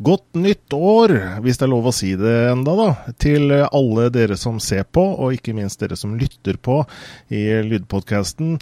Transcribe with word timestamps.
Godt 0.00 0.34
nytt 0.40 0.72
år, 0.72 1.12
hvis 1.44 1.58
det 1.60 1.66
er 1.66 1.70
lov 1.74 1.90
å 1.90 1.92
si 1.92 2.14
det 2.16 2.30
enda 2.48 2.72
da, 2.78 2.86
til 3.20 3.52
alle 3.52 4.06
dere 4.08 4.38
som 4.40 4.56
ser 4.56 4.86
på, 4.88 5.02
og 5.20 5.34
ikke 5.36 5.52
minst 5.52 5.82
dere 5.82 5.98
som 6.00 6.14
lytter 6.16 6.56
på 6.56 6.78
i 7.28 7.42
lydpodkasten. 7.66 8.54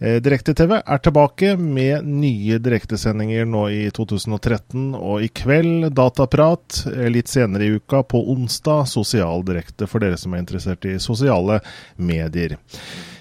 Eh, 0.00 0.16
Direkte-TV 0.24 0.72
er 0.78 1.02
tilbake 1.04 1.50
med 1.60 2.08
nye 2.08 2.56
direktesendinger 2.64 3.44
nå 3.44 3.66
i 3.74 3.82
2013, 3.92 4.94
og 4.96 5.26
i 5.26 5.28
kveld 5.28 5.90
dataprat. 5.98 6.86
eh, 6.94 7.10
Litt 7.12 7.28
senere 7.28 7.68
i 7.68 7.76
uka, 7.76 8.00
på 8.00 8.22
onsdag, 8.32 8.88
sosial 8.88 9.44
direkte 9.44 9.84
for 9.90 10.00
dere 10.00 10.16
som 10.16 10.32
er 10.32 10.46
interessert 10.46 10.88
i 10.88 10.96
sosiale 10.96 11.60
medier. 12.00 12.56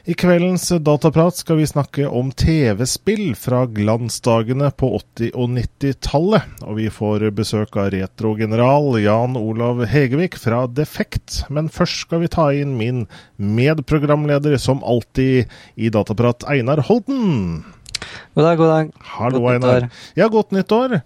I 0.07 0.13
kveldens 0.13 0.69
dataprat 0.69 1.33
skal 1.35 1.57
vi 1.57 1.65
snakke 1.65 2.05
om 2.07 2.27
TV-spill 2.31 3.31
fra 3.35 3.63
glansdagene 3.65 4.67
på 4.77 4.91
80- 4.99 5.31
og 5.33 5.49
90-tallet. 5.55 6.51
Og 6.61 6.77
vi 6.77 6.85
får 6.93 7.25
besøk 7.33 7.73
av 7.81 7.89
retrogeneral 7.95 8.99
Jan 9.01 9.33
Olav 9.39 9.81
Hegevik 9.89 10.37
fra 10.37 10.67
Defekt. 10.69 11.39
Men 11.49 11.71
først 11.73 12.03
skal 12.05 12.21
vi 12.21 12.29
ta 12.35 12.51
inn 12.53 12.75
min 12.77 13.07
medprogramleder, 13.41 14.59
som 14.61 14.85
alltid 14.85 15.49
i 15.73 15.89
Dataprat, 15.89 16.45
Einar 16.53 16.83
Holden. 16.85 17.65
God 18.37 18.45
dag, 18.45 18.61
god 18.61 18.73
dag. 18.75 18.93
Hallo, 19.15 19.41
Godt 19.41 19.55
Einar. 19.55 19.89
Ja, 20.13 20.29
godt 20.29 20.53
nytt 20.53 20.69
år. 20.69 20.99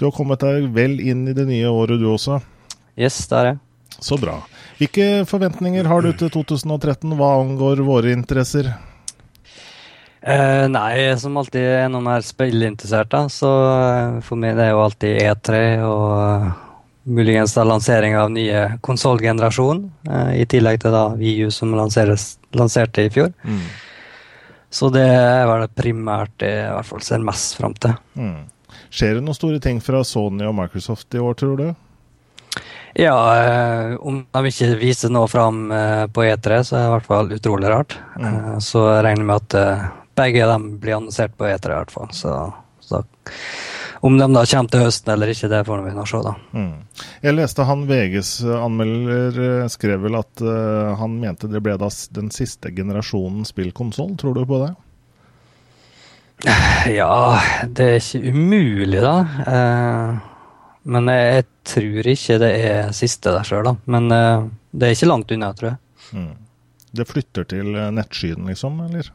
Du 0.00 0.08
har 0.08 0.16
kommet 0.16 0.40
deg 0.40 0.72
vel 0.72 0.96
inn 1.04 1.28
i 1.28 1.36
det 1.36 1.44
nye 1.52 1.68
året, 1.68 2.00
du 2.00 2.08
også. 2.08 2.40
Yes, 2.96 3.20
det 3.28 3.36
er 3.36 3.52
jeg. 3.52 3.62
Så 4.02 4.18
bra. 4.20 4.40
Hvilke 4.76 5.24
forventninger 5.28 5.88
har 5.88 6.04
du 6.04 6.12
til 6.12 6.30
2013 6.34 7.16
hva 7.16 7.30
angår 7.40 7.80
våre 7.86 8.12
interesser? 8.12 8.68
Eh, 10.26 10.66
nei, 10.68 11.14
som 11.22 11.36
alltid 11.38 11.62
er 11.62 11.90
noen 11.92 12.08
mer 12.08 12.24
spillinteressert, 12.26 13.12
da. 13.12 13.26
Så 13.30 13.46
eh, 13.46 14.16
for 14.26 14.40
meg 14.42 14.56
det 14.58 14.66
er 14.66 14.72
jo 14.74 14.82
alltid 14.82 15.20
E3 15.22 15.60
og 15.86 16.06
eh, 16.18 16.48
muligens 17.06 17.54
da 17.54 17.62
lansering 17.62 18.16
av 18.18 18.32
nye 18.34 18.64
konsollgenerasjon. 18.86 19.84
Eh, 20.10 20.32
I 20.42 20.48
tillegg 20.50 20.82
til 20.82 20.96
da 20.96 21.06
VU 21.14 21.46
som 21.54 21.76
lanseres, 21.78 22.34
lanserte 22.58 23.06
i 23.06 23.12
fjor. 23.14 23.30
Mm. 23.46 23.62
Så 24.76 24.90
det 24.92 25.06
er 25.06 25.46
vel 25.46 25.68
primært 25.78 26.34
det 26.42 26.50
jeg 26.50 26.68
i 26.68 26.74
hvert 26.74 26.90
fall 26.90 27.06
ser 27.06 27.22
mest 27.24 27.54
fram 27.60 27.76
til. 27.78 27.94
Mm. 28.18 28.48
Skjer 28.90 29.16
det 29.16 29.24
noen 29.24 29.38
store 29.38 29.62
ting 29.62 29.78
fra 29.84 30.02
Sony 30.04 30.44
og 30.48 30.56
Microsoft 30.58 31.14
i 31.14 31.22
år, 31.22 31.38
tror 31.38 31.60
du? 31.60 31.68
Ja, 32.96 33.16
eh, 33.36 33.94
om 34.00 34.22
de 34.32 34.50
ikke 34.50 34.72
viser 34.80 35.12
noe 35.12 35.28
fram 35.28 35.66
eh, 35.74 36.06
på 36.08 36.24
E3, 36.24 36.62
så 36.64 36.76
er 36.78 36.82
det 36.82 36.88
i 36.88 36.92
hvert 36.94 37.08
fall 37.10 37.32
utrolig 37.36 37.72
rart. 37.72 37.96
Mm. 38.16 38.26
Eh, 38.28 38.52
så 38.64 38.86
jeg 38.88 39.02
regner 39.04 39.28
med 39.28 39.42
at 39.42 39.56
begge 40.16 40.46
dem 40.48 40.70
blir 40.80 40.96
annonsert 40.96 41.34
på 41.36 41.48
E3 41.50 41.74
i 41.74 41.76
hvert 41.76 41.92
fall. 41.92 42.08
Så, 42.16 42.32
så 42.80 43.02
om 44.06 44.16
de 44.16 44.28
da 44.32 44.44
kommer 44.48 44.72
til 44.72 44.86
høsten 44.86 45.12
eller 45.12 45.32
ikke, 45.32 45.50
det 45.52 45.60
får 45.68 45.84
vi 45.84 45.92
nå 45.96 46.06
se, 46.08 46.22
da. 46.24 46.32
Mm. 46.56 47.04
Jeg 47.26 47.36
leste 47.36 47.66
han 47.68 47.84
VGs 47.88 48.32
anmelder 48.62 49.68
skrev 49.72 50.04
vel 50.06 50.18
at 50.20 50.44
han 51.00 51.20
mente 51.20 51.50
det 51.52 51.60
ble 51.64 51.76
da 51.80 51.90
den 52.16 52.32
siste 52.32 52.72
generasjonen 52.76 53.44
spillkonsoll. 53.48 54.14
Tror 54.20 54.36
du 54.36 54.44
på 54.48 54.62
det? 54.64 54.72
Ja, 57.00 57.40
det 57.64 57.86
er 57.90 58.00
ikke 58.00 58.32
umulig, 58.32 59.02
da. 59.04 59.14
Eh, 59.52 60.32
men 60.86 61.10
jeg, 61.10 61.28
jeg 61.34 61.46
tror 61.66 62.08
ikke 62.12 62.38
det 62.42 62.50
er 62.70 62.90
siste 62.94 63.34
der 63.34 63.46
sjøl, 63.46 63.66
da. 63.66 63.74
Men 63.90 64.10
uh, 64.14 64.48
det 64.70 64.88
er 64.88 64.96
ikke 64.96 65.10
langt 65.10 65.32
unna, 65.34 65.52
tror 65.56 65.72
jeg. 65.72 65.78
Mm. 66.16 66.34
Det 66.96 67.06
flytter 67.10 67.46
til 67.50 67.74
eh, 67.74 67.92
nettskyen, 67.92 68.46
liksom? 68.48 68.78
eller? 68.86 69.08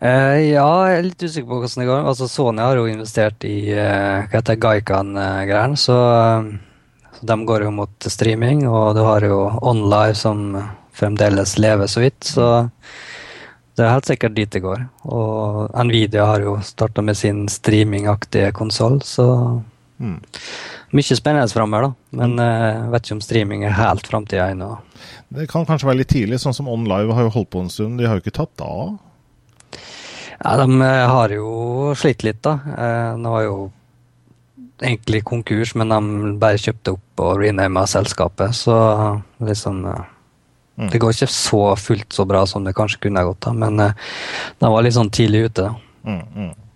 Uh, 0.00 0.36
ja, 0.44 0.66
jeg 0.86 0.98
er 0.98 1.06
litt 1.06 1.24
usikker 1.24 1.48
på 1.48 1.60
hvordan 1.62 1.82
det 1.82 1.88
går. 1.88 2.04
Altså, 2.12 2.28
Sony 2.30 2.62
har 2.62 2.78
jo 2.78 2.90
investert 2.90 3.46
i 3.48 3.56
uh, 3.72 4.26
hva 4.28 4.36
heter 4.36 4.60
Gaikan-greiene, 4.60 5.80
så, 5.80 5.96
så 7.16 7.30
de 7.32 7.38
går 7.48 7.66
jo 7.66 7.72
mot 7.80 8.10
streaming, 8.12 8.66
og 8.68 8.92
du 8.98 9.02
har 9.06 9.26
jo 9.26 9.40
OnLive 9.72 10.18
som 10.18 10.44
fremdeles 11.00 11.56
lever 11.58 11.88
så 11.88 12.04
vidt, 12.04 12.20
så 12.28 12.50
det 13.78 13.86
er 13.86 13.94
helt 13.94 14.08
sikkert 14.10 14.36
dit 14.36 14.52
det 14.52 14.60
går. 14.60 14.82
Og 15.08 15.70
Nvidia 15.88 16.26
har 16.28 16.44
jo 16.44 16.58
starta 16.64 17.02
med 17.04 17.16
sin 17.16 17.46
streamingaktige 17.48 18.52
konsoll, 18.56 19.00
så 19.06 19.26
Mm. 20.00 20.16
mye 20.96 21.16
spennende 21.16 21.52
framover, 21.52 21.90
da. 21.90 22.16
Men 22.16 22.38
jeg 22.40 22.74
jeg 22.74 22.90
vet 22.94 23.04
ikke 23.04 23.16
om 23.16 23.20
streaming 23.24 23.64
er 23.68 23.76
helt 23.76 24.06
framtida 24.08 24.46
ennå. 24.50 24.70
Det 25.28 25.48
kan 25.50 25.66
kanskje 25.68 25.90
være 25.90 26.00
litt 26.00 26.12
tidlig, 26.12 26.40
sånn 26.40 26.56
som 26.56 26.68
OnLive 26.72 27.14
har 27.14 27.28
jo 27.28 27.34
holdt 27.34 27.50
på 27.52 27.60
en 27.60 27.68
stund. 27.70 28.00
De 28.00 28.08
har 28.08 28.16
jo 28.16 28.24
ikke 28.24 28.38
tatt 28.40 28.64
av. 28.64 28.96
Ja, 30.40 30.56
de 30.56 30.80
eh, 30.80 31.04
har 31.12 31.34
jo 31.36 31.92
slitt 32.00 32.24
litt, 32.24 32.40
da. 32.42 32.56
Eh, 32.72 33.10
Nå 33.20 33.34
var 33.34 33.44
jo 33.44 33.58
egentlig 34.80 35.20
konkurs, 35.28 35.74
men 35.76 35.92
de 35.92 36.32
bare 36.40 36.58
kjøpte 36.58 36.96
opp 36.96 37.22
og 37.26 37.42
renama 37.42 37.84
selskapet, 37.86 38.56
så 38.56 38.78
liksom 39.44 39.84
eh, 39.92 40.08
Mm. 40.80 40.88
Det 40.88 40.98
går 40.98 41.12
ikke 41.12 41.26
så 41.28 41.76
fullt 41.76 42.14
så 42.16 42.24
bra 42.24 42.46
som 42.48 42.64
det 42.64 42.72
kanskje 42.72 43.02
kunne 43.04 43.20
ha 43.20 43.28
gått, 43.28 43.42
da, 43.44 43.52
men 43.52 43.80
eh, 43.84 44.12
de 44.62 44.70
var 44.72 44.84
litt 44.86 44.96
sånn 44.96 45.10
tidlig 45.12 45.50
ute. 45.50 45.66
da. 45.66 45.74
Mm, 46.08 46.22
mm. 46.32 46.69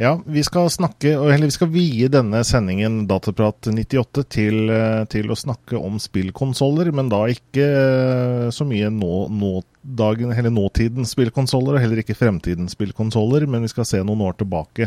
Ja, 0.00 0.12
vi 0.26 0.44
skal 0.46 0.70
snakke, 0.70 1.10
eller 1.10 1.48
vi 1.48 1.54
skal 1.56 1.70
vie 1.74 2.06
denne 2.06 2.44
sendingen 2.46 3.00
Dataprat 3.10 3.66
98 3.66 4.22
til, 4.30 4.70
eh, 4.70 5.00
til 5.10 5.26
å 5.26 5.36
snakke 5.36 5.74
om 5.74 5.96
spillkonsoller, 5.98 6.92
men 6.94 7.10
da 7.10 7.24
ikke 7.32 7.64
eh, 7.66 8.44
så 8.54 8.62
mye 8.62 8.92
nå, 8.94 9.26
nådagen, 9.26 10.30
eller 10.30 10.54
nåtidens 10.54 11.16
spillkonsoller, 11.16 11.74
og 11.74 11.82
heller 11.82 12.04
ikke 12.04 12.14
fremtidens 12.14 12.78
spillkonsoller, 12.78 13.48
men 13.50 13.66
vi 13.66 13.72
skal 13.74 13.90
se 13.90 14.04
noen 14.06 14.22
år 14.28 14.38
tilbake 14.38 14.86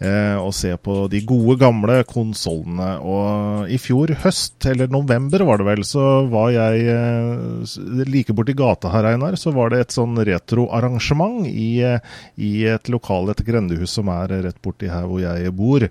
eh, 0.00 0.36
og 0.40 0.52
se 0.56 0.72
på 0.80 1.04
de 1.12 1.22
gode, 1.28 1.56
gamle 1.60 2.00
konsollene. 2.08 2.90
Og 3.04 3.70
i 3.72 3.78
fjor 3.80 4.14
høst, 4.24 4.58
eller 4.70 4.90
november 4.92 5.44
var 5.48 5.60
det 5.60 5.68
vel, 5.70 5.84
så 5.86 6.06
var 6.32 6.52
jeg 6.56 6.86
eh, 6.94 8.04
like 8.10 8.36
borti 8.36 8.56
gata 8.58 8.92
her, 8.94 9.12
Einar, 9.12 9.38
så 9.40 9.54
var 9.56 9.72
det 9.72 9.84
et 9.84 9.96
sånn 9.96 10.18
retroarrangement 10.26 11.48
i, 11.50 11.72
eh, 11.86 12.00
i 12.40 12.54
et 12.70 12.92
lokal, 12.92 13.30
et 13.32 13.44
grendehus 13.46 13.98
som 13.98 14.10
er 14.12 14.40
rett 14.48 14.62
borti 14.64 14.90
her 14.90 15.08
hvor 15.10 15.22
jeg 15.22 15.54
bor. 15.56 15.86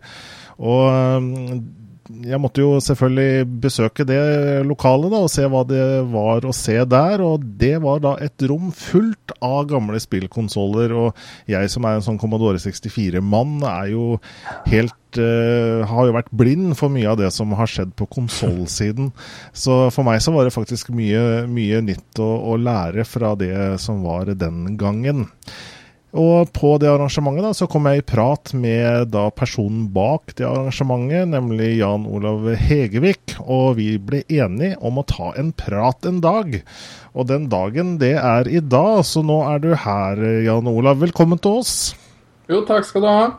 Og 0.59 1.23
mm, 1.23 1.61
jeg 2.09 2.39
måtte 2.41 2.63
jo 2.63 2.79
selvfølgelig 2.81 3.45
besøke 3.61 4.05
det 4.07 4.19
lokalet 4.65 5.13
og 5.13 5.27
se 5.29 5.43
hva 5.45 5.61
det 5.67 5.83
var 6.09 6.45
å 6.47 6.53
se 6.55 6.77
der. 6.89 7.21
Og 7.21 7.45
det 7.61 7.75
var 7.83 8.01
da 8.01 8.15
et 8.23 8.45
rom 8.49 8.71
fullt 8.73 9.35
av 9.45 9.67
gamle 9.69 10.01
spillkonsoller. 10.01 10.95
Og 10.97 11.21
jeg 11.49 11.69
som 11.69 11.85
er 11.85 11.99
en 11.99 12.05
sånn 12.07 12.19
Commodore 12.21 12.61
64-mann, 12.61 13.59
er 13.61 13.91
jo 13.93 14.07
helt 14.71 15.21
eh, 15.21 15.85
har 15.85 16.09
jo 16.09 16.17
vært 16.17 16.33
blind 16.33 16.73
for 16.79 16.89
mye 16.93 17.13
av 17.13 17.21
det 17.21 17.29
som 17.35 17.53
har 17.59 17.69
skjedd 17.69 17.93
på 17.99 18.09
konsollsiden. 18.17 19.11
Så 19.53 19.85
for 19.93 20.07
meg 20.07 20.23
så 20.25 20.33
var 20.33 20.49
det 20.49 20.55
faktisk 20.57 20.89
mye, 20.97 21.45
mye 21.49 21.83
nytt 21.85 22.23
å, 22.25 22.31
å 22.53 22.57
lære 22.57 23.05
fra 23.05 23.35
det 23.37 23.53
som 23.85 24.01
var 24.05 24.33
den 24.33 24.79
gangen. 24.81 25.27
Og 26.17 26.49
på 26.55 26.71
det 26.81 26.89
arrangementet 26.89 27.45
da, 27.45 27.51
så 27.53 27.67
kom 27.69 27.85
jeg 27.85 28.01
i 28.01 28.05
prat 28.07 28.49
med 28.57 29.11
da 29.13 29.27
personen 29.29 29.83
bak 29.93 30.33
det 30.39 30.47
arrangementet, 30.47 31.29
nemlig 31.29 31.75
Jan 31.77 32.07
Olav 32.09 32.47
Hegevik, 32.57 33.35
og 33.45 33.77
vi 33.77 33.91
ble 34.01 34.23
enige 34.25 34.79
om 34.81 34.97
å 34.97 35.05
ta 35.05 35.29
en 35.37 35.51
prat 35.53 36.09
en 36.09 36.17
dag. 36.23 36.55
Og 37.13 37.29
den 37.29 37.45
dagen, 37.51 37.99
det 38.01 38.15
er 38.17 38.49
i 38.49 38.61
dag, 38.63 39.03
så 39.05 39.21
nå 39.25 39.43
er 39.51 39.61
du 39.61 39.69
her, 39.77 40.23
Jan 40.47 40.71
Olav. 40.71 40.97
Velkommen 41.03 41.41
til 41.41 41.61
oss. 41.61 41.75
Jo, 42.49 42.63
takk 42.65 42.89
skal 42.89 43.05
du 43.05 43.11
ha. 43.11 43.29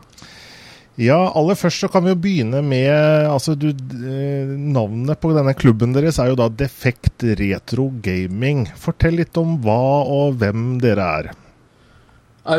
Ja, 1.01 1.19
aller 1.35 1.55
først 1.59 1.83
så 1.83 1.91
kan 1.91 2.03
vi 2.05 2.11
jo 2.11 2.19
begynne 2.23 2.59
med 2.63 2.91
altså 3.25 3.55
du, 3.55 3.69
eh, 3.71 4.51
Navnet 4.59 5.19
på 5.23 5.31
denne 5.33 5.55
klubben 5.57 5.95
deres 5.95 6.19
er 6.19 6.29
jo 6.29 6.39
da 6.39 6.47
Defekt 6.51 7.23
Retro 7.39 7.89
Gaming. 8.03 8.65
Fortell 8.79 9.17
litt 9.19 9.39
om 9.39 9.57
hva 9.63 10.03
og 10.03 10.37
hvem 10.39 10.75
dere 10.83 11.13
er. 11.19 11.31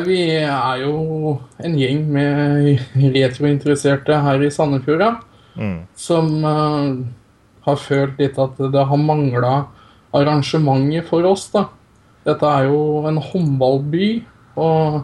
Vi 0.07 0.19
er 0.39 0.77
jo 0.85 1.41
en 1.59 1.75
gjeng 1.79 2.05
med 2.15 2.79
retrointeresserte 3.17 4.21
her 4.23 4.43
i 4.47 4.51
Sandefjord, 4.55 5.23
Mm. 5.53 5.83
som 5.95 6.29
uh, 6.49 6.95
har 7.67 7.77
følt 7.77 8.17
litt 8.23 8.39
at 8.41 8.57
det 8.73 8.85
har 8.89 8.97
mangla 8.97 9.67
arrangementer 10.17 11.05
for 11.05 11.27
oss. 11.29 11.51
da. 11.53 11.67
Dette 12.25 12.47
er 12.47 12.71
jo 12.71 13.03
en 13.11 13.19
håndballby, 13.21 14.25
og 14.57 15.03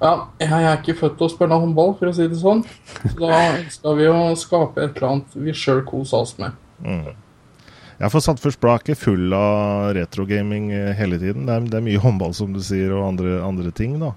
ja, 0.00 0.14
jeg 0.40 0.48
er 0.62 0.78
ikke 0.78 0.96
født 0.96 1.18
til 1.18 1.26
å 1.26 1.30
spille 1.34 1.58
håndball, 1.60 1.92
for 1.98 2.08
å 2.08 2.14
si 2.16 2.24
det 2.30 2.38
sånn. 2.40 2.62
Så 3.04 3.18
da 3.20 3.42
skal 3.68 3.96
vi 3.98 4.06
jo 4.06 4.16
skape 4.38 4.80
et 4.86 4.96
eller 4.96 5.08
annet 5.10 5.34
vi 5.34 5.52
sjøl 5.52 5.82
koser 5.84 6.22
oss 6.24 6.36
med. 6.38 6.52
Ja, 7.98 8.06
for 8.06 8.22
Sandefjords 8.22 8.60
Blad 8.62 8.86
er 8.92 8.98
full 8.98 9.32
av 9.34 9.90
retrogaming 9.96 10.70
eh, 10.70 10.92
hele 10.94 11.18
tiden. 11.18 11.48
Det 11.48 11.54
er, 11.54 11.64
det 11.66 11.78
er 11.80 11.86
mye 11.88 12.02
håndball, 12.02 12.34
som 12.36 12.52
du 12.54 12.60
sier, 12.62 12.92
og 12.94 13.08
andre, 13.08 13.40
andre 13.42 13.72
ting. 13.74 13.96
da. 13.98 14.12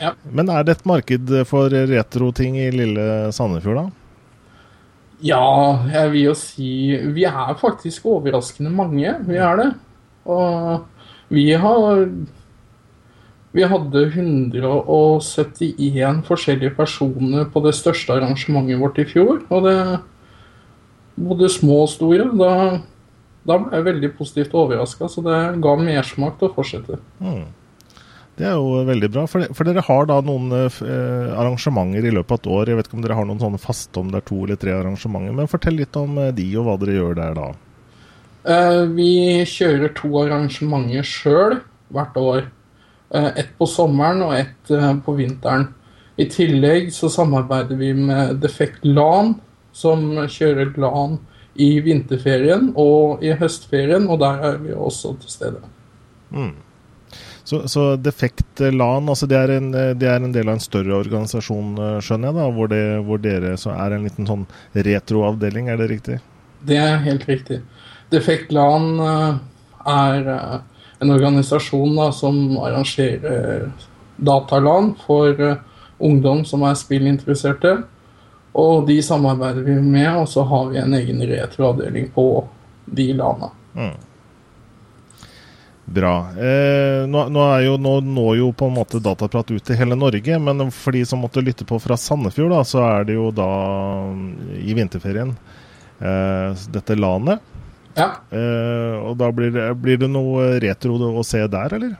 Ja. 0.00 0.14
Men 0.32 0.48
er 0.52 0.64
det 0.64 0.78
et 0.78 0.88
marked 0.88 1.32
for 1.50 1.68
retroting 1.68 2.56
i 2.62 2.70
lille 2.72 3.06
Sandefjord, 3.36 3.82
da? 3.82 4.06
Ja, 5.24 5.40
jeg 5.88 6.10
vil 6.12 6.26
jo 6.26 6.34
si 6.36 6.92
Vi 7.16 7.24
er 7.24 7.54
faktisk 7.60 8.04
overraskende 8.10 8.70
mange. 8.72 9.14
Vi 9.28 9.36
er 9.40 9.56
det. 9.60 9.70
Og 10.28 10.84
vi 11.32 11.52
har 11.56 12.08
Vi 13.56 13.62
hadde 13.64 14.12
171 14.12 16.20
forskjellige 16.26 16.74
personer 16.76 17.44
på 17.48 17.60
det 17.64 17.74
største 17.78 18.12
arrangementet 18.12 18.80
vårt 18.80 18.98
i 19.00 19.04
fjor. 19.08 19.40
Og 19.48 19.64
det 19.64 20.00
Både 21.16 21.48
små 21.48 21.86
og 21.86 21.88
store. 21.88 22.28
Da, 22.36 22.80
da 23.46 23.60
ble 23.62 23.78
jeg 23.78 23.86
veldig 23.86 24.10
positivt 24.18 24.56
overraska, 24.58 25.08
så 25.10 25.22
det 25.24 25.38
ga 25.62 25.76
mersmak 25.78 26.40
til 26.40 26.50
å 26.50 26.56
fortsette. 26.56 26.98
Mm. 27.22 27.46
Det 28.36 28.44
er 28.44 28.56
jo 28.58 28.82
veldig 28.84 29.08
bra. 29.14 29.22
For, 29.30 29.46
for, 29.56 29.64
dere 29.64 29.84
har 29.86 30.08
da 30.10 30.18
noen 30.24 30.50
eh, 30.52 30.80
arrangementer 31.40 32.04
i 32.04 32.12
løpet 32.12 32.34
av 32.34 32.40
et 32.42 32.50
år. 32.52 32.70
Jeg 32.70 32.78
vet 32.78 32.90
ikke 32.90 32.98
om 32.98 33.06
dere 33.06 33.16
har 33.16 33.28
noen 33.28 33.40
sånne 33.40 33.60
faste 33.62 34.02
om 34.02 34.10
det 34.12 34.20
er 34.20 34.26
to 34.28 34.42
eller 34.44 34.58
tre 34.60 34.74
arrangementer. 34.76 35.32
Men 35.38 35.48
fortell 35.48 35.78
litt 35.80 35.96
om 35.96 36.18
eh, 36.20 36.34
de, 36.36 36.50
og 36.60 36.66
hva 36.66 36.74
dere 36.82 36.98
gjør 36.98 37.16
der 37.16 37.38
da. 37.38 37.46
Eh, 38.46 38.82
vi 38.92 39.08
kjører 39.48 39.94
to 39.96 40.12
arrangementer 40.20 41.08
sjøl 41.08 41.56
hvert 41.96 42.20
år. 42.20 42.44
Eh, 43.14 43.30
ett 43.40 43.56
på 43.56 43.70
sommeren 43.72 44.20
og 44.26 44.36
ett 44.36 44.74
eh, 44.74 44.92
på 45.06 45.16
vinteren. 45.16 45.70
I 46.20 46.28
tillegg 46.32 46.92
så 46.92 47.08
samarbeider 47.12 47.80
vi 47.80 47.94
med 47.96 48.36
Defekt 48.44 48.84
LAN, 48.84 49.34
som 49.72 50.04
kjører 50.32 50.76
LAN 50.80 51.18
i 51.62 51.70
vinterferien 51.84 52.70
og 52.78 53.24
i 53.24 53.32
høstferien, 53.36 54.08
og 54.10 54.20
der 54.22 54.44
er 54.50 54.62
vi 54.62 54.74
også 54.74 55.14
til 55.22 55.32
stede. 55.32 55.60
Mm. 56.30 56.54
Så, 57.46 57.60
så, 57.70 57.82
Defekt 58.02 58.58
LAN 58.58 59.06
altså 59.08 59.28
det, 59.30 59.38
er 59.38 59.52
en, 59.56 59.70
det 59.70 60.08
er 60.10 60.18
en 60.18 60.32
del 60.34 60.48
av 60.48 60.56
en 60.56 60.64
større 60.64 60.96
organisasjon, 60.98 61.76
skjønner 62.02 62.32
jeg, 62.32 62.38
da, 62.40 62.46
hvor, 62.56 62.70
det, 62.72 62.84
hvor 63.06 63.20
dere 63.22 63.52
er 63.54 63.94
en 63.94 64.06
liten 64.08 64.26
sånn 64.26 64.46
retroavdeling, 64.74 65.70
er 65.70 65.78
det 65.78 65.90
riktig? 65.92 66.18
Det 66.66 66.80
er 66.82 66.98
helt 67.04 67.28
riktig. 67.30 67.60
Defekt 68.10 68.50
LAN 68.54 68.98
er 68.98 70.32
en 70.98 71.12
organisasjon 71.14 71.94
da, 71.94 72.10
som 72.14 72.56
arrangerer 72.58 73.68
datalan 74.16 74.94
for 75.04 75.38
ungdom 76.02 76.44
som 76.48 76.64
er 76.66 76.76
spillinteresserte. 76.78 77.78
Og 78.56 78.86
de 78.88 78.96
samarbeider 79.04 79.66
vi 79.66 79.74
med, 79.82 80.10
og 80.16 80.28
så 80.32 80.44
har 80.48 80.70
vi 80.70 80.80
en 80.80 80.94
egen 80.96 81.20
retroavdeling 81.28 82.08
på 82.14 82.26
de 82.86 83.10
landene. 83.12 83.50
Mm. 83.76 83.96
Bra. 85.86 86.14
Eh, 86.30 87.06
nå, 87.06 87.28
nå, 87.28 87.42
jo, 87.62 87.76
nå, 87.78 87.92
når 88.00 88.30
jo 88.40 88.48
på 88.58 88.66
en 88.66 88.74
måte 88.74 88.98
Dataprat 88.98 89.52
ut 89.52 89.62
til 89.62 89.78
hele 89.78 89.94
Norge, 89.98 90.38
men 90.42 90.72
for 90.74 90.96
de 90.96 91.04
som 91.06 91.20
måtte 91.22 91.44
lytte 91.44 91.66
på 91.68 91.78
fra 91.82 91.98
Sandefjord, 92.00 92.56
da, 92.56 92.62
så 92.66 92.82
er 92.88 93.06
det 93.06 93.14
jo 93.14 93.28
da 93.34 93.50
i 94.58 94.74
vinterferien 94.74 95.36
eh, 96.00 96.64
dette 96.74 96.98
landet. 96.98 97.44
Ja. 97.94 98.08
Eh, 98.34 98.96
og 98.98 99.14
da 99.20 99.30
blir 99.32 99.54
det, 99.54 99.68
blir 99.78 100.00
det, 100.02 100.10
noe 100.10 100.56
retro 100.64 100.98
å 101.12 101.24
se 101.24 101.44
der, 101.46 101.78
eller? 101.78 101.94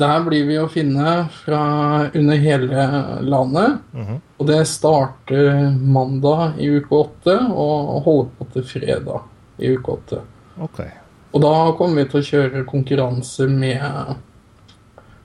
Der 0.00 0.26
blir 0.26 0.48
vi 0.48 0.58
å 0.58 0.66
finne 0.72 1.14
fra 1.44 1.62
under 2.10 2.36
hele 2.40 2.86
landet. 3.20 3.78
Mm 3.92 4.06
-huh. 4.06 4.20
Og 4.42 4.48
det 4.48 4.64
starter 4.66 5.68
mandag 5.78 6.56
i 6.58 6.66
uke 6.74 6.96
åtte 6.98 7.36
og 7.46 8.00
holder 8.02 8.30
på 8.40 8.46
til 8.56 8.64
fredag 8.66 9.20
i 9.62 9.68
uke 9.76 9.92
åtte. 9.94 10.18
Okay. 10.66 10.88
Og 11.30 11.44
da 11.44 11.52
kommer 11.78 12.02
vi 12.02 12.08
til 12.10 12.18
å 12.18 12.26
kjøre 12.26 12.62
konkurranse 12.66 13.46
med, 13.46 14.16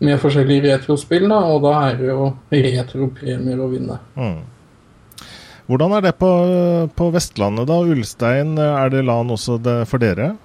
med 0.06 0.22
forskjellige 0.22 0.68
retrospill, 0.68 1.26
da, 1.32 1.40
og 1.50 1.66
da 1.66 1.74
er 1.88 1.98
det 1.98 2.12
jo 2.12 2.30
retropremier 2.54 3.66
å 3.66 3.72
vinne. 3.72 3.98
Mm. 4.14 4.38
Hvordan 5.66 5.98
er 5.98 6.06
det 6.06 6.14
på, 6.22 6.30
på, 6.94 7.10
Vestlandet, 7.18 7.66
da? 7.74 7.82
Ulstein, 7.82 8.54
er 8.62 8.94
det 8.94 9.02
LAN 9.08 9.34
også 9.34 9.58
det, 9.58 9.80
for 9.90 10.06
dere? 10.06 10.36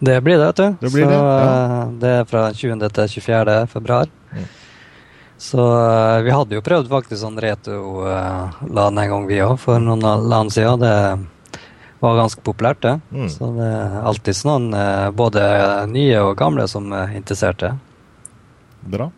Det 0.00 0.16
blir 0.24 0.40
det, 0.40 0.48
vet 0.48 0.64
du. 0.64 0.80
Det, 0.80 0.96
blir 0.96 1.04
så, 1.04 1.12
det, 1.12 1.20
ja. 1.20 1.52
Eh, 1.52 1.94
det 2.00 2.16
er 2.22 2.26
fra 2.32 2.48
20. 2.56 2.88
til 2.88 3.14
24. 3.20 3.60
februar. 3.76 4.08
Mm. 4.32 4.50
Så 5.42 5.58
eh, 5.58 6.22
vi 6.22 6.30
hadde 6.30 6.54
jo 6.54 6.62
prøvd 6.62 6.90
faktisk 6.90 7.18
sånn 7.18 7.40
retro-LAN 7.42 8.98
en 9.02 9.10
gang, 9.10 9.24
vi 9.26 9.40
òg, 9.42 9.56
for 9.58 9.82
noen 9.82 10.04
land 10.30 10.54
siden. 10.54 10.78
Det 10.84 11.62
var 12.02 12.20
ganske 12.20 12.44
populært, 12.46 12.82
det. 12.84 12.92
Mm. 13.10 13.26
Så 13.30 13.48
det 13.56 13.66
er 13.66 13.96
alltid 14.06 14.44
noen, 14.46 14.68
eh, 14.78 15.08
både 15.18 15.42
nye 15.90 16.20
og 16.22 16.36
gamle, 16.38 16.68
som 16.70 16.86
er 16.94 17.16
interesserte. 17.18 17.72
Bra. 18.94 19.10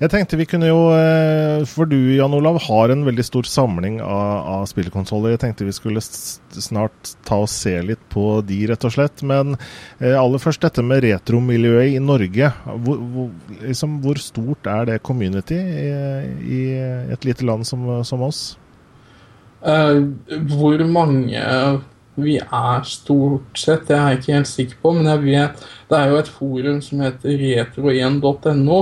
Jeg 0.00 0.08
tenkte 0.14 0.38
vi 0.40 0.46
kunne 0.48 0.68
jo, 0.70 0.78
eh, 0.96 1.62
for 1.68 1.84
du 1.84 1.98
Jan 2.14 2.32
Olav 2.32 2.56
har 2.64 2.88
en 2.88 3.02
veldig 3.04 3.24
stor 3.26 3.44
samling 3.44 3.98
av, 4.00 4.46
av 4.48 4.62
spillkonsoller. 4.70 5.34
Jeg 5.34 5.42
tenkte 5.42 5.66
vi 5.68 5.74
skulle 5.76 6.00
snart 6.00 7.10
ta 7.28 7.42
og 7.42 7.50
se 7.52 7.74
litt 7.84 8.00
på 8.08 8.38
de, 8.48 8.62
rett 8.70 8.86
og 8.88 8.94
slett. 8.94 9.20
Men 9.28 9.58
eh, 9.98 10.16
aller 10.16 10.40
først 10.40 10.64
dette 10.64 10.80
med 10.80 11.04
retromiljøet 11.04 11.98
i 11.98 12.00
Norge. 12.00 12.48
Hvor, 12.64 13.02
hvor, 13.12 13.28
liksom, 13.58 13.98
hvor, 14.00 14.22
stort 14.24 14.70
er 14.72 14.88
det 14.88 15.02
community 15.04 15.58
i, 15.60 15.90
i 16.48 16.62
et 17.12 17.28
lite 17.28 17.44
land 17.44 17.68
som, 17.68 17.84
som 18.08 18.24
oss? 18.24 18.40
Uh, 19.60 20.16
hvor 20.48 20.80
mange 20.88 21.42
vi 22.16 22.38
er 22.40 22.88
stort 22.88 23.60
sett, 23.60 23.84
det 23.90 23.98
er 23.98 24.14
jeg 24.14 24.22
ikke 24.22 24.38
helt 24.38 24.50
sikker 24.54 24.80
på. 24.80 24.94
Men 24.96 25.12
jeg 25.12 25.22
vet 25.26 25.68
det 25.92 26.00
er 26.00 26.08
jo 26.08 26.22
et 26.22 26.32
forum 26.38 26.80
som 26.88 27.04
heter 27.04 27.44
retro1.no 27.44 28.80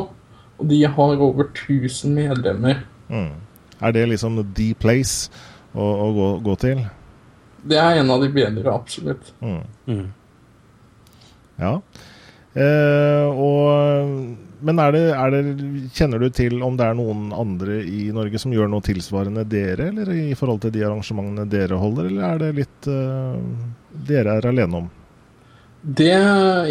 og 0.59 0.69
de 0.71 0.83
har 0.85 1.23
over 1.23 1.49
1000 1.53 2.15
medlemmer. 2.15 2.83
Mm. 3.09 3.33
Er 3.81 3.95
det 3.95 4.09
liksom 4.11 4.41
the 4.55 4.73
place 4.75 5.31
å, 5.73 5.85
å 5.85 6.09
gå, 6.15 6.29
gå, 6.49 6.57
til? 6.63 6.83
Det 7.69 7.79
er 7.79 8.01
en 8.01 8.11
av 8.11 8.23
de 8.23 8.31
bedre, 8.33 8.75
absolutt. 8.75 9.33
Mm. 9.41 9.63
Mm. 9.87 10.07
Ja. 11.59 11.75
Eh, 12.59 13.29
og, 13.29 14.19
men 14.67 14.83
er 14.83 14.95
det, 14.95 15.03
er 15.15 15.35
det, 15.35 15.43
kjenner 15.95 16.23
du 16.23 16.29
til 16.35 16.59
om 16.67 16.79
det 16.79 16.89
er 16.89 16.99
noen 16.99 17.29
andre 17.35 17.81
i 17.87 18.09
Norge 18.15 18.41
som 18.43 18.55
gjør 18.55 18.71
noe 18.73 18.83
tilsvarende 18.85 19.47
dere, 19.47 19.93
eller 19.93 20.11
i 20.17 20.35
forhold 20.39 20.65
til 20.65 20.75
de 20.75 20.83
arrangementene 20.87 21.47
dere 21.51 21.79
holder, 21.79 22.11
eller 22.11 22.27
er 22.33 22.43
det 22.43 22.53
litt 22.59 22.91
uh, 22.91 23.39
dere 24.09 24.39
er 24.41 24.51
alene 24.51 24.83
om? 24.83 24.89
Det 25.79 26.11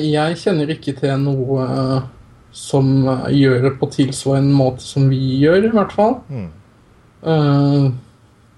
Jeg 0.03 0.39
kjenner 0.41 0.73
ikke 0.73 0.97
til 0.97 1.13
noe 1.23 1.63
uh, 1.63 2.09
som 2.57 2.89
eh, 3.07 3.29
gjør 3.37 3.61
det 3.67 3.73
på 3.81 3.89
tilsvarende 3.93 4.55
måte 4.57 4.85
som 4.85 5.07
vi 5.11 5.21
gjør, 5.43 5.69
i 5.69 5.73
hvert 5.75 5.93
fall. 5.93 6.19
Mm. 6.31 6.49
Uh, 7.27 7.85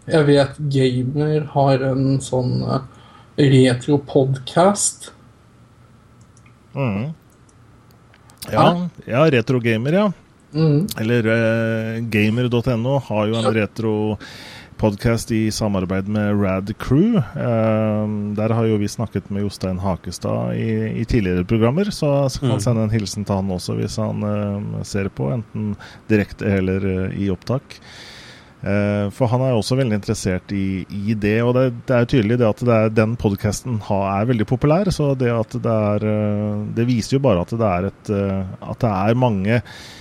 jeg 0.10 0.26
vet 0.28 0.58
Gamer 0.74 1.46
har 1.54 1.84
en 1.92 2.20
sånn 2.24 2.60
uh, 2.66 2.82
retro-podkast. 3.40 5.12
Mm. 6.76 7.12
Ja, 8.50 8.66
ja, 9.06 9.26
Retrogamer, 9.36 10.00
ja. 10.00 10.08
Mm. 10.56 10.88
Eller 10.98 11.28
uh, 11.30 12.00
gamer.no 12.10 12.98
har 13.10 13.28
jo 13.30 13.38
en 13.38 13.52
retro 13.54 13.96
podkast 14.80 15.32
i 15.32 15.52
samarbeid 15.52 16.08
med 16.08 16.42
Rad 16.42 16.72
Crew. 16.80 17.18
Uh, 17.18 18.34
der 18.36 18.54
har 18.56 18.68
jo 18.70 18.78
vi 18.80 18.88
snakket 18.88 19.28
med 19.30 19.44
Jostein 19.44 19.80
Hakestad 19.84 20.56
i, 20.56 21.02
i 21.02 21.06
tidligere 21.06 21.44
programmer, 21.44 21.92
så 21.92 22.14
jeg 22.30 22.40
kan 22.40 22.56
mm. 22.56 22.64
sende 22.64 22.86
en 22.88 22.94
hilsen 22.94 23.28
til 23.28 23.42
han 23.42 23.52
også 23.52 23.76
hvis 23.76 24.00
han 24.00 24.24
uh, 24.24 24.80
ser 24.88 25.12
på, 25.12 25.34
enten 25.36 25.74
direkte 26.08 26.48
eller 26.62 26.88
uh, 26.88 27.12
i 27.12 27.28
opptak. 27.34 27.76
Eh, 28.60 29.06
for 29.16 29.32
han 29.32 29.40
er 29.40 29.54
også 29.56 29.78
veldig 29.80 29.96
interessert 29.96 30.52
i, 30.52 30.82
i 30.92 31.14
det, 31.16 31.38
og 31.48 31.54
det, 31.56 31.62
det, 31.88 31.96
er 31.96 32.10
tydelig 32.12 32.38
det 32.42 32.50
at 32.50 32.64
det 32.68 32.74
er, 32.76 32.90
den 32.92 33.14
podkasten 33.16 33.78
er 33.88 34.28
veldig 34.28 34.48
populær. 34.50 34.92
Så 34.92 35.14
det 35.16 35.32
at 35.32 35.56
det 35.64 35.76
er 35.94 36.04
Det 36.76 36.84
viser 36.90 37.16
jo 37.16 37.22
bare 37.24 37.46
at 37.46 37.54
det 37.56 37.70
er, 37.70 37.88
et, 37.88 38.12
at 38.60 38.84
det 38.84 38.92
er 38.92 39.16
mange 39.16 39.62
Eh, 39.62 39.99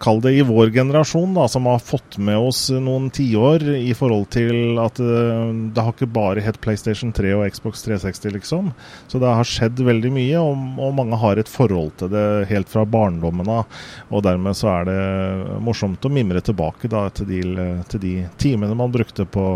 kall 0.00 0.22
det 0.24 0.32
i 0.32 0.44
vår 0.46 0.70
generasjon, 0.72 1.34
da, 1.36 1.44
som 1.52 1.66
har 1.68 1.82
fått 1.84 2.16
med 2.16 2.38
oss 2.48 2.70
noen 2.72 3.10
tiår 3.12 3.66
i 3.76 3.92
forhold 3.96 4.30
til 4.32 4.80
at 4.80 4.96
uh, 5.02 5.52
det 5.52 5.84
har 5.84 5.92
ikke 5.92 6.08
bare 6.14 6.44
hett 6.44 6.58
PlayStation 6.64 7.12
3 7.12 7.34
og 7.36 7.44
Xbox 7.52 7.84
360, 7.84 8.32
liksom. 8.38 8.70
Så 9.12 9.20
det 9.20 9.34
har 9.36 9.48
skjedd 9.48 9.82
veldig 9.84 10.14
mye, 10.16 10.40
og, 10.40 10.80
og 10.80 10.96
mange 10.96 11.20
har 11.20 11.36
et 11.36 11.52
forhold 11.52 11.92
til 12.00 12.12
det 12.14 12.26
helt 12.48 12.72
fra 12.72 12.86
barndommen 12.88 13.52
av. 13.52 13.84
Og 14.08 14.24
dermed 14.24 14.56
så 14.56 14.72
er 14.78 14.88
det 14.88 15.60
morsomt 15.64 16.08
å 16.08 16.12
mimre 16.12 16.40
tilbake 16.44 16.88
da, 16.92 17.06
til, 17.12 17.28
de, 17.28 17.68
til 17.92 18.04
de 18.06 18.16
timene 18.40 18.78
man 18.80 18.94
brukte 18.94 19.28
på, 19.28 19.46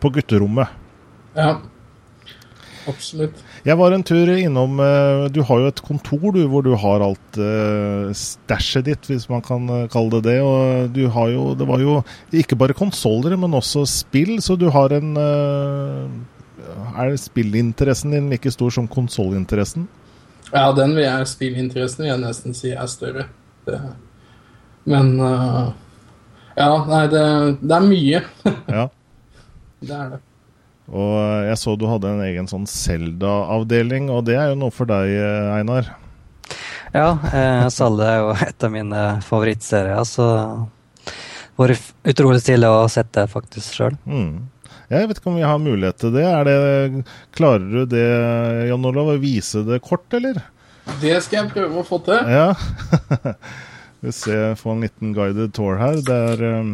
på 0.00 0.14
gutterommet. 0.16 0.72
Ja, 1.36 1.58
absolutt. 2.88 3.44
Jeg 3.66 3.74
var 3.80 3.90
en 3.90 4.04
tur 4.06 4.30
innom 4.30 4.78
eh, 4.78 5.24
Du 5.34 5.40
har 5.46 5.62
jo 5.62 5.70
et 5.72 5.82
kontor 5.82 6.30
du, 6.36 6.44
hvor 6.50 6.62
du 6.62 6.72
har 6.78 7.02
alt 7.02 7.38
uh, 7.40 8.12
stæsjet 8.14 8.86
ditt, 8.86 9.08
hvis 9.10 9.26
man 9.30 9.42
kan 9.42 9.66
eh, 9.66 9.88
kalle 9.90 10.12
det 10.14 10.22
det. 10.28 10.36
Og 10.44 10.92
du 10.94 11.08
har 11.10 11.32
jo 11.32 11.48
Det 11.58 11.66
var 11.66 11.82
jo 11.82 11.96
ikke 12.30 12.58
bare 12.58 12.76
konsoller, 12.78 13.34
men 13.36 13.56
også 13.58 13.82
spill, 13.90 14.36
så 14.42 14.54
du 14.58 14.68
har 14.70 14.94
en 14.94 15.16
uh, 15.18 16.06
Er 16.94 17.16
spillinteressen 17.18 18.14
din 18.14 18.30
like 18.30 18.52
stor 18.54 18.70
som 18.70 18.86
konsollinteressen? 18.86 19.88
Ja, 20.52 20.70
den 20.70 20.94
vil 20.94 21.08
jeg 21.08 21.26
spillinteressen 21.26 22.04
vil 22.04 22.12
jeg 22.12 22.22
nesten 22.22 22.54
si 22.54 22.70
er 22.70 22.86
større. 22.86 23.26
Det. 23.66 23.80
Men 24.86 25.16
uh, 25.18 25.74
Ja, 26.54 26.70
nei, 26.86 27.02
det, 27.10 27.26
det 27.66 27.80
er 27.80 27.90
mye. 27.90 28.22
ja. 28.70 28.86
Det 29.86 29.92
er 29.92 30.14
det. 30.14 30.25
Og 30.86 31.14
jeg 31.48 31.58
så 31.58 31.74
du 31.78 31.86
hadde 31.90 32.12
en 32.14 32.24
egen 32.26 32.46
sånn 32.50 32.66
Selda-avdeling, 32.70 34.10
og 34.14 34.26
det 34.28 34.36
er 34.38 34.52
jo 34.52 34.58
noe 34.60 34.74
for 34.74 34.88
deg, 34.90 35.14
Einar? 35.56 35.90
Ja, 36.94 37.18
eh, 37.32 37.66
er 37.66 38.18
jo 38.20 38.34
et 38.46 38.64
av 38.64 38.72
mine 38.72 39.04
favorittserier, 39.26 40.04
så 40.06 40.26
det 41.04 41.56
var 41.56 41.72
utrolig 42.12 42.42
stilig 42.44 42.68
å 42.68 42.86
sette 42.92 43.24
det 43.24 43.32
faktisk 43.32 43.78
sjøl. 43.78 43.96
Mm. 44.04 44.46
Jeg 44.86 45.08
vet 45.08 45.18
ikke 45.18 45.30
om 45.32 45.38
vi 45.40 45.46
har 45.46 45.58
mulighet 45.58 45.98
til 45.98 46.12
det. 46.14 46.26
det 46.46 47.04
klarer 47.34 47.64
du 47.72 47.86
det, 47.90 48.08
Jan 48.68 48.84
Olav, 48.86 49.10
å 49.16 49.22
vise 49.22 49.64
det 49.66 49.80
kort, 49.82 50.06
eller? 50.14 50.38
Det 51.02 51.16
skal 51.24 51.40
jeg 51.40 51.54
prøve 51.56 51.80
å 51.80 51.86
få 51.86 51.98
til. 52.06 52.28
Ja. 52.30 52.52
vi 54.04 54.12
får 54.14 54.54
få 54.60 54.76
en 54.76 54.84
liten 54.86 55.16
guided 55.16 55.54
tour 55.56 55.80
her. 55.80 55.98
Det 56.06 56.18
er 56.30 56.44
eh, 56.52 56.70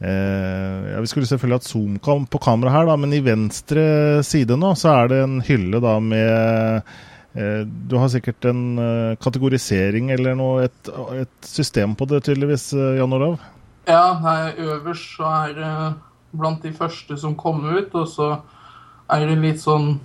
ja, 0.00 1.00
Vi 1.00 1.08
skulle 1.08 1.28
selvfølgelig 1.28 1.56
hatt 1.56 1.68
zoom 1.70 2.26
på 2.28 2.40
kamera 2.42 2.74
her, 2.74 2.88
da, 2.88 2.96
men 3.00 3.14
i 3.16 3.22
venstre 3.24 4.22
side 4.26 4.58
nå 4.60 4.74
så 4.76 4.92
er 4.92 5.12
det 5.12 5.20
en 5.24 5.36
hylle 5.46 5.80
da 5.80 5.94
med 6.04 6.82
eh, 7.32 7.62
Du 7.64 7.96
har 7.96 8.10
sikkert 8.12 8.44
en 8.50 8.64
uh, 8.76 9.16
kategorisering 9.22 10.10
eller 10.12 10.36
noe, 10.36 10.66
et, 10.68 10.92
et, 11.16 11.36
system 11.48 11.96
på 11.96 12.08
det, 12.10 12.26
tydeligvis, 12.28 12.74
Jan 12.76 13.16
Olav? 13.16 13.38
Ja, 13.88 14.18
her 14.20 14.52
øverst 14.58 15.16
så 15.16 15.30
er 15.30 15.56
det 15.56 15.72
blant 16.36 16.62
de 16.62 16.72
første 16.72 17.16
som 17.18 17.36
kom 17.38 17.64
ut. 17.64 17.94
Og 17.94 18.08
så 18.08 18.28
er 19.12 19.26
det 19.28 19.38
litt 19.40 19.62
sånn 19.62 19.96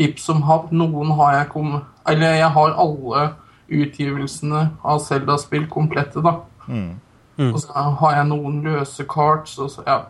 hipp 0.00 0.20
som 0.22 0.42
happ. 0.48 0.72
Noen 0.74 1.14
har 1.18 1.40
jeg 1.40 1.52
kommet 1.54 1.90
Eller 2.08 2.36
jeg 2.36 2.50
har 2.52 2.74
alle 2.76 3.28
utgivelsene 3.72 4.66
av 4.84 4.98
Zelda-spill 5.00 5.64
komplette, 5.72 6.20
da. 6.20 6.34
Mm. 6.68 6.98
Mm. 7.36 7.54
Og 7.54 7.60
så 7.60 7.72
har 7.72 8.16
jeg 8.16 8.26
noen 8.30 8.60
løse 8.62 9.04
cards, 9.10 9.58
og 9.58 9.70
så 9.70 9.82
Ja. 9.86 10.00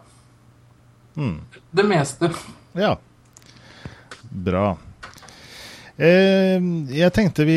Mm. 1.17 1.41
Det 1.71 1.85
meste. 1.87 2.31
Ja. 2.75 2.97
Bra. 4.31 4.77
Eh, 5.95 6.59
jeg 6.91 7.15
tenkte 7.15 7.45
vi 7.47 7.57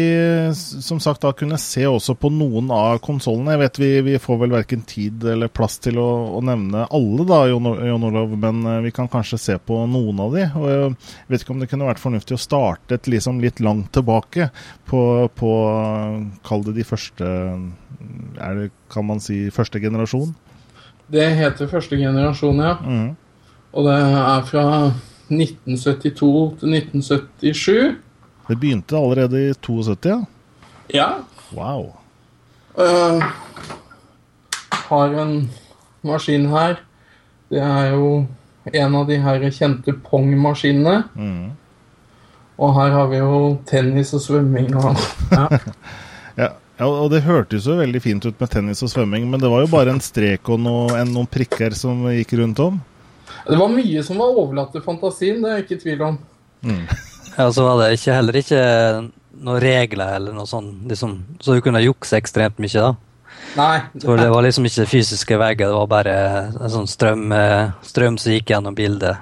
som 0.53 0.99
sagt 1.01 1.23
da 1.25 1.31
kunne 1.33 1.57
se 1.57 1.81
også 1.89 2.13
på 2.21 2.29
noen 2.29 2.69
av 2.73 2.99
konsollene. 3.01 3.55
Jeg 3.55 3.61
vet 3.63 3.79
vi, 3.81 3.89
vi, 4.05 4.13
får 4.21 4.37
vel 4.43 4.53
verken 4.53 4.83
tid 4.85 5.25
eller 5.33 5.49
plass 5.49 5.79
til 5.81 5.97
å, 5.97 6.05
å 6.37 6.43
nevne 6.45 6.85
alle, 6.93 7.25
da, 7.25 7.39
Jon 7.49 8.05
Olav, 8.11 8.35
men 8.37 8.61
eh, 8.61 8.83
vi 8.85 8.93
kan 8.93 9.09
kanskje 9.09 9.41
se 9.41 9.57
på 9.57 9.79
noen 9.89 10.21
av 10.21 10.37
de. 10.37 10.45
Og 10.53 10.69
jeg 10.69 10.93
vet 11.33 11.45
ikke 11.45 11.55
om 11.55 11.63
det 11.63 11.71
kunne 11.73 11.89
vært 11.89 12.03
fornuftig 12.03 12.37
å 12.37 12.43
starte 12.45 12.99
et 12.99 13.09
liksom 13.09 13.41
litt 13.41 13.63
langt 13.63 13.89
tilbake 13.97 14.51
på, 14.85 15.01
på 15.33 15.53
Kall 16.45 16.65
det 16.67 16.77
de 16.77 16.85
første 16.85 17.25
er 17.25 18.59
det, 18.59 18.69
Kan 18.93 19.07
man 19.09 19.21
si 19.23 19.47
første 19.53 19.81
generasjon? 19.81 20.35
Det 21.09 21.25
heter 21.39 21.69
første 21.71 21.97
generasjon, 21.97 22.59
ja. 22.61 22.75
Mm. 22.83 23.15
Og 23.73 23.87
det 23.87 23.95
er 23.97 24.43
fra 24.45 24.65
1972 25.31 26.35
til 26.61 26.75
1977. 26.77 27.95
Det 28.47 28.55
begynte 28.55 28.97
allerede 28.97 29.49
i 29.49 29.53
72, 29.53 30.09
ja? 30.09 30.19
Ja. 30.87 31.09
Wow. 31.51 31.93
Uh, 32.79 33.23
har 34.89 35.13
en 35.13 35.49
maskin 36.01 36.47
her. 36.51 36.77
Det 37.49 37.59
er 37.63 37.91
jo 37.91 38.27
en 38.73 38.95
av 38.95 39.07
de 39.07 39.17
her 39.23 39.47
kjente 39.51 39.95
Pong-maskinene. 40.03 41.01
Mm. 41.15 41.55
Og 42.57 42.73
her 42.75 42.93
har 42.95 43.09
vi 43.11 43.19
jo 43.19 43.41
tennis 43.69 44.13
og 44.17 44.23
svømming 44.23 44.71
og 44.79 44.97
ja. 45.37 45.47
ja. 46.39 46.49
og 46.87 47.11
det 47.13 47.21
hørtes 47.27 47.67
jo 47.69 47.77
veldig 47.77 48.01
fint 48.01 48.25
ut 48.25 48.39
med 48.39 48.49
tennis 48.51 48.81
og 48.85 48.91
svømming, 48.91 49.27
men 49.29 49.43
det 49.43 49.51
var 49.51 49.61
jo 49.63 49.69
bare 49.71 49.93
en 49.93 50.01
strek 50.01 50.49
og 50.49 50.63
noe, 50.63 50.87
en, 50.97 51.11
noen 51.13 51.29
prikker 51.29 51.75
som 51.77 52.07
gikk 52.15 52.33
rundt 52.41 52.63
om? 52.63 52.79
Det 53.47 53.59
var 53.59 53.69
mye 53.71 54.01
som 54.03 54.17
var 54.19 54.39
overlatt 54.41 54.73
til 54.73 54.83
fantasien, 54.83 55.43
det 55.43 55.51
er 55.51 55.59
jeg 55.59 55.67
ikke 55.67 55.77
i 55.77 55.83
tvil 55.83 56.03
om. 56.07 56.17
Mm. 56.65 56.81
Ja, 57.37 57.51
så 57.53 57.63
var 57.63 57.83
det 57.83 57.97
ikke, 57.97 58.15
heller 58.17 58.39
ikke 58.39 58.61
noen 59.37 59.59
regler 59.61 60.15
eller 60.17 60.33
noe 60.33 60.49
sånt, 60.49 60.87
liksom, 60.89 61.19
så 61.39 61.53
du 61.53 61.61
kunne 61.61 61.83
jukse 61.83 62.17
ekstremt 62.17 62.57
mye, 62.61 62.81
da. 62.81 62.95
Nei. 63.57 63.75
For 64.01 64.17
det 64.17 64.31
var 64.33 64.45
liksom 64.45 64.65
ikke 64.65 64.87
fysiske 64.89 65.37
vegger, 65.37 65.69
det 65.69 65.77
var 65.77 65.91
bare 65.91 66.15
en 66.49 66.73
sånn 66.73 66.89
strøm, 66.89 67.29
strøm 67.85 68.17
som 68.21 68.33
gikk 68.33 68.53
gjennom 68.53 68.75
bildet. 68.77 69.21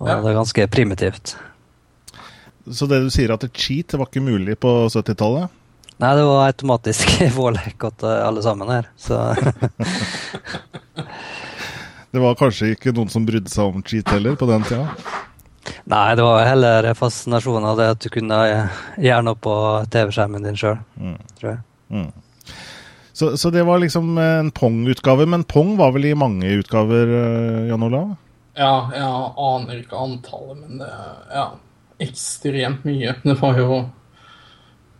Og 0.00 0.08
ja. 0.08 0.16
det 0.16 0.24
var 0.24 0.38
ganske 0.40 0.66
primitivt. 0.72 1.36
Så 2.72 2.88
det 2.90 3.02
du 3.04 3.12
sier 3.12 3.32
at 3.32 3.44
cheat 3.54 3.94
var 3.94 4.08
ikke 4.08 4.24
mulig 4.24 4.56
på 4.60 4.72
70-tallet? 4.90 5.52
Nei, 6.02 6.10
det 6.18 6.24
var 6.28 6.48
automatisk 6.48 7.12
pålegg 7.38 7.86
til 8.00 8.10
alle 8.10 8.42
sammen 8.44 8.72
her, 8.72 8.90
så 9.00 9.20
Det 12.12 12.22
var 12.22 12.36
kanskje 12.38 12.72
ikke 12.72 12.94
noen 12.96 13.10
som 13.12 13.26
brydde 13.28 13.50
seg 13.52 13.68
om 13.68 13.82
cheat 13.84 14.08
heller 14.08 14.36
på 14.40 14.48
den 14.48 14.64
tida? 14.64 14.86
Nei, 15.90 16.06
det 16.18 16.24
var 16.26 16.44
heller 16.46 16.90
fascinasjonen 16.98 17.68
av 17.70 17.80
det 17.80 17.88
at 17.94 18.04
du 18.04 18.10
kunne 18.12 18.38
gjøre 18.96 19.24
noe 19.26 19.38
på 19.40 19.56
TV-skjermen 19.92 20.46
din 20.46 20.58
sjøl, 20.58 20.78
mm. 21.00 21.18
tror 21.38 21.50
jeg. 21.52 21.60
Mm. 21.90 22.10
Så, 23.16 23.30
så, 23.40 23.50
det 23.50 23.62
var 23.64 23.80
liksom 23.80 24.18
en 24.20 24.50
Pong-utgave, 24.52 25.24
men 25.26 25.46
Pong 25.48 25.76
var 25.78 25.94
vel 25.94 26.10
i 26.10 26.16
mange 26.18 26.50
utgaver, 26.58 27.12
eh, 27.16 27.62
Jan 27.70 27.86
Olav? 27.86 28.10
Ja, 28.56 28.74
jeg 28.92 29.06
aner 29.46 29.78
ikke 29.80 30.00
antallet, 30.00 30.58
men 30.60 30.82
det 30.82 30.88
er 30.92 31.14
ja, 31.32 31.46
ekstremt 32.04 32.84
mye. 32.84 33.14
Det 33.24 33.38
var 33.40 33.60
jo 33.60 33.78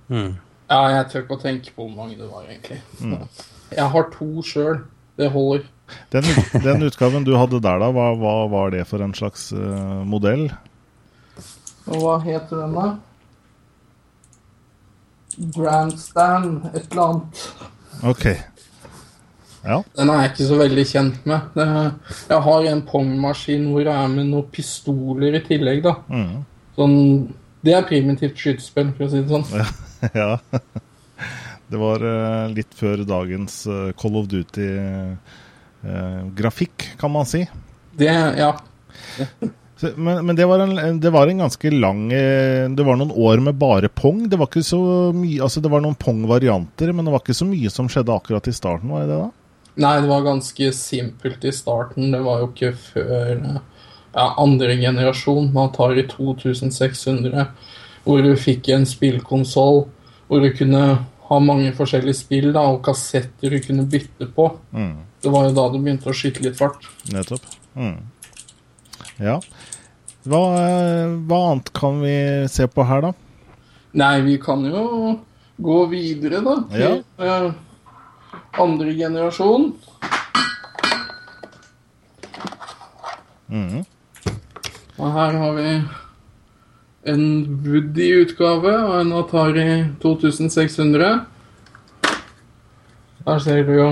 mm. 0.08 0.32
Ja, 0.66 0.80
jeg 0.94 1.04
tør 1.12 1.22
ikke 1.26 1.36
å 1.36 1.42
tenke 1.44 1.74
på 1.76 1.84
hvor 1.84 1.92
mange 1.94 2.16
det 2.18 2.30
var, 2.30 2.48
egentlig. 2.48 2.80
Mm. 2.98 3.28
Jeg 3.76 3.90
har 3.92 4.08
to 4.16 4.30
sjøl. 4.48 4.80
Det 5.16 5.28
holder. 5.32 5.68
Den, 6.10 6.26
den, 6.64 6.82
utgaven 6.86 7.26
du 7.26 7.34
hadde 7.38 7.60
der, 7.62 7.78
da, 7.82 7.90
hva, 7.94 8.08
hva 8.18 8.34
var 8.50 8.72
det 8.74 8.84
for 8.90 9.02
en 9.04 9.14
slags 9.14 9.48
uh, 9.54 10.02
modell? 10.06 10.48
Og 11.86 12.00
hva 12.02 12.16
heter 12.24 12.64
den, 12.64 12.74
da? 12.74 12.88
Grandstand, 15.54 16.68
et 16.72 16.86
eller 16.90 17.02
annet. 17.06 17.46
Ok. 18.06 18.26
Ja. 19.66 19.80
Den 19.98 20.10
er 20.10 20.20
jeg 20.22 20.32
ikke 20.32 20.48
så 20.48 20.58
veldig 20.60 20.84
kjent 20.86 21.24
med. 21.26 21.56
Jeg 22.30 22.42
har 22.48 22.68
en 22.70 22.82
pongmaskin 22.86 23.66
hvor 23.72 23.82
jeg 23.82 23.94
er 23.94 24.12
med 24.12 24.30
noen 24.30 24.50
pistoler 24.54 25.38
i 25.38 25.42
tillegg, 25.46 25.82
da. 25.86 25.96
Mm. 26.06 26.44
Sånn, 26.76 26.98
det 27.66 27.74
er 27.74 27.88
primitivt 27.88 28.38
skytespill, 28.38 28.92
for 28.96 29.08
å 29.08 29.10
si 29.12 29.22
det 29.22 29.32
sånn. 29.32 29.46
ja. 30.22 30.36
Det 31.66 31.80
var 31.80 31.98
uh, 31.98 32.46
litt 32.54 32.76
før 32.78 33.00
dagens 33.02 33.64
uh, 33.66 33.90
Call 33.98 34.20
of 34.20 34.28
Duty-grafikk, 34.30 35.16
uh, 35.18 35.42
kan 37.00 37.12
man 37.12 37.26
si. 37.26 37.46
Det, 37.96 38.12
ja. 38.38 38.52
Men, 39.96 40.26
men 40.26 40.36
det, 40.36 40.46
var 40.48 40.62
en, 40.64 41.00
det, 41.00 41.10
var 41.12 41.28
en, 41.28 41.38
ganske 41.38 41.70
lang 41.70 42.08
Det 42.08 42.84
var 42.86 42.96
noen 42.96 43.12
år 43.12 43.42
med 43.44 43.58
bare 43.60 43.90
pong. 43.92 44.22
Det 44.28 44.38
var 44.40 44.48
ikke 44.48 44.64
så 44.64 44.78
mye, 45.12 45.42
altså 45.44 45.60
det 45.60 45.72
var 45.72 45.84
noen 45.84 45.98
pong-varianter, 46.00 46.92
men 46.96 47.04
det 47.04 47.12
var 47.12 47.20
ikke 47.24 47.36
så 47.36 47.48
mye 47.48 47.72
som 47.72 47.90
skjedde 47.92 48.14
akkurat 48.14 48.48
i 48.48 48.54
starten, 48.56 48.92
var 48.94 49.04
det 49.04 49.18
da? 49.20 49.28
Nei, 49.76 49.96
det 50.00 50.08
var 50.08 50.24
ganske 50.24 50.70
simpelt 50.72 51.44
i 51.44 51.52
starten. 51.52 52.08
Det 52.14 52.22
var 52.24 52.40
jo 52.40 52.48
ikke 52.48 52.72
før 52.80 53.34
ja, 54.16 54.30
andre 54.40 54.78
generasjon, 54.80 55.52
man 55.52 55.74
tar 55.76 55.98
i 56.00 56.06
2600, 56.08 57.44
hvor 58.06 58.24
du 58.24 58.32
fikk 58.40 58.72
en 58.72 58.88
spillkonsoll 58.88 59.84
hvor 60.26 60.42
du 60.42 60.48
kunne 60.56 60.82
ha 61.26 61.38
mange 61.42 61.72
forskjellige 61.76 62.18
spill 62.20 62.48
da, 62.54 62.64
og 62.70 62.82
kassetter 62.86 63.52
du 63.52 63.60
kunne 63.62 63.86
bytte 63.90 64.28
på. 64.34 64.48
Mm. 64.74 64.96
Det 65.22 65.32
var 65.32 65.48
jo 65.48 65.54
da 65.56 65.68
det 65.72 65.80
begynte 65.82 66.10
å 66.10 66.16
skyte 66.16 66.44
litt 66.44 66.58
fart. 66.58 66.86
Nettopp. 67.12 67.46
Mm. 67.76 67.98
Ja. 69.22 69.38
Hva, 70.26 70.40
hva, 71.28 71.38
annet 71.52 71.70
kan 71.76 72.00
vi 72.02 72.16
se 72.50 72.66
på 72.68 72.84
her, 72.86 73.08
da? 73.08 73.12
Nei, 73.96 74.14
vi 74.26 74.36
kan 74.42 74.64
jo 74.66 74.82
gå 75.62 75.76
videre, 75.92 76.42
da. 76.44 76.56
Til 76.72 76.82
ja. 77.22 77.36
uh, 77.48 78.62
andre 78.62 78.96
generasjon. 78.98 79.70
Mm. 83.46 83.84
Og 84.96 85.12
her 85.12 85.38
har 85.38 85.54
vi 85.56 85.70
en 87.06 87.24
Woody-utgave 87.62 88.74
og 88.74 89.00
en 89.00 89.14
Atari 89.14 89.68
2600. 90.02 91.24
Der 93.26 93.38
ser 93.42 93.62
du 93.66 93.72
jo 93.76 93.88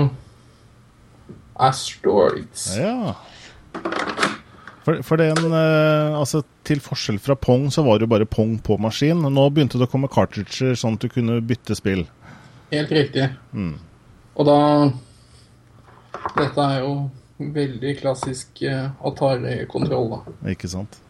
Asteroids. 1.55 2.67
Ja. 2.77 3.15
For, 4.85 5.01
for 5.01 5.17
den, 5.17 5.39
eh, 5.49 6.15
altså 6.15 6.43
Til 6.65 6.79
forskjell 6.81 7.17
fra 7.21 7.35
Pong, 7.37 7.67
så 7.73 7.83
var 7.85 7.97
det 7.97 8.07
jo 8.07 8.13
bare 8.13 8.25
Pong 8.29 8.55
på 8.61 8.77
maskin. 8.81 9.21
Nå 9.21 9.47
begynte 9.53 9.77
det 9.81 9.87
å 9.87 9.91
komme 9.91 10.09
cartridger 10.11 10.77
sånn 10.77 10.97
at 10.97 11.05
du 11.05 11.11
kunne 11.13 11.39
bytte 11.45 11.77
spill. 11.77 12.05
Helt 12.71 12.93
riktig. 12.93 13.29
Mm. 13.53 13.75
Og 14.35 14.49
da 14.49 14.59
Dette 16.35 16.63
er 16.65 16.79
jo 16.81 16.93
veldig 17.37 17.97
klassisk 17.99 18.63
eh, 18.65 18.87
Atari-kontroll, 19.05 20.13
da. 20.15 20.37
Ikke 20.55 20.69
sant 20.71 21.01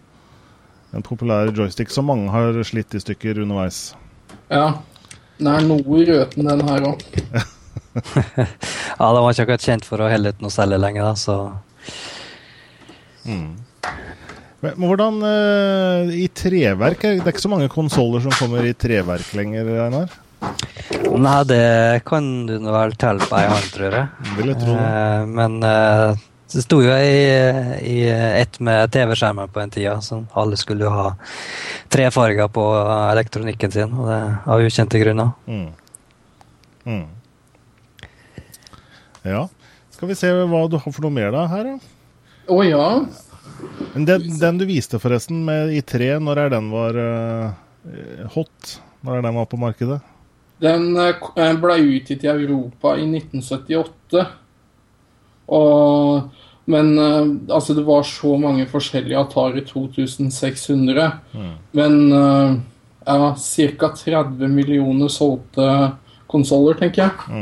en 0.95 1.03
populær 1.03 1.51
joystick 1.51 1.91
som 1.91 2.07
mange 2.07 2.31
har 2.31 2.55
slitt 2.63 2.95
i 2.95 3.01
stykker 3.03 3.41
underveis. 3.43 3.89
Ja. 4.47 4.79
Den 5.35 5.49
er 5.51 5.65
noe 5.67 6.03
røten, 6.07 6.47
den 6.47 6.63
her 6.69 6.85
òg. 6.87 7.03
ja, 8.95 9.07
de 9.11 9.21
var 9.21 9.31
ikke 9.31 9.45
akkurat 9.47 9.67
kjent 9.69 9.87
for 9.87 10.01
å 10.01 10.09
helle 10.11 10.31
ut 10.31 10.43
noe 10.43 10.53
særlig 10.53 10.81
lenger, 10.81 11.11
da, 11.11 11.15
så 11.19 11.37
mm. 13.27 13.47
Men, 14.65 14.77
men 14.79 14.89
hvordan 14.89 15.17
uh, 15.21 16.13
i 16.15 16.27
treverk? 16.33 17.03
Det 17.03 17.21
er 17.21 17.33
ikke 17.35 17.43
så 17.43 17.51
mange 17.51 17.69
konsoller 17.69 18.23
som 18.23 18.33
kommer 18.33 18.65
i 18.65 18.73
treverk 18.73 19.33
lenger, 19.37 19.67
Einar? 19.85 20.13
Nei, 21.15 21.41
det 21.47 21.65
kan 22.07 22.25
du 22.47 22.55
vel 22.59 22.95
telle 22.99 23.23
på 23.23 23.37
ei 23.37 23.49
hånd, 23.49 23.67
tror 23.73 23.93
jeg. 23.99 24.31
Vil 24.39 24.49
jeg 24.51 24.57
tro 24.61 24.73
det. 24.73 24.87
Eh, 24.87 25.27
men 25.37 25.59
uh, 25.63 26.23
det 26.51 26.63
sto 26.65 26.79
jo 26.83 26.93
i, 26.93 27.21
i 27.81 27.97
ett 28.09 28.59
med 28.63 28.91
TV-skjermer 28.93 29.49
på 29.53 29.61
en 29.61 29.73
tida, 29.73 29.95
så 30.01 30.21
alle 30.37 30.57
skulle 30.59 30.85
jo 30.85 30.93
ha 30.93 31.07
tre 31.91 32.09
farger 32.13 32.49
på 32.53 32.65
elektronikken 33.11 33.73
sin, 33.73 33.93
og 33.93 34.09
det 34.11 34.19
av 34.53 34.65
ukjente 34.65 35.01
grunner. 35.01 35.33
Mm. 35.49 35.69
Mm. 36.85 37.05
Ja. 39.25 39.47
Skal 39.95 40.11
vi 40.11 40.17
se 40.17 40.29
hva 40.29 40.65
du 40.69 40.77
har 40.77 40.91
for 40.91 41.05
noe 41.05 41.13
mer 41.15 41.31
da 41.33 41.45
her, 41.49 41.69
da? 41.69 41.93
Å 42.51 42.57
ja. 42.65 42.87
Den, 43.95 44.25
den 44.39 44.59
du 44.59 44.65
viste 44.69 44.99
forresten 45.01 45.45
med 45.47 45.71
i 45.73 45.81
tre, 45.85 46.11
når 46.21 46.43
er 46.43 46.51
den 46.53 46.67
var 46.73 46.97
uh, 46.99 48.27
hot? 48.35 48.75
Når 49.05 49.19
er 49.19 49.25
den 49.25 49.37
var 49.39 49.47
på 49.49 49.59
markedet? 49.61 50.01
Den 50.61 50.91
uh, 50.97 51.53
ble 51.61 51.77
utgitt 51.95 52.25
i 52.25 52.31
Europa 52.31 52.95
i 52.99 53.07
1978. 53.07 54.25
Og, 55.55 56.43
men 56.71 56.91
uh, 56.99 57.23
altså, 57.55 57.75
det 57.77 57.85
var 57.87 58.05
så 58.09 58.35
mange 58.41 58.67
forskjellige 58.69 59.21
Atari 59.23 59.65
2600. 59.65 61.09
Men 61.75 61.99
eh, 62.13 62.55
ja, 63.05 63.31
ca. 63.35 63.89
30 63.95 64.49
millioner 64.49 65.11
solgte 65.13 65.67
konsoller, 66.31 66.77
tenker 66.79 67.05
jeg. 67.05 67.41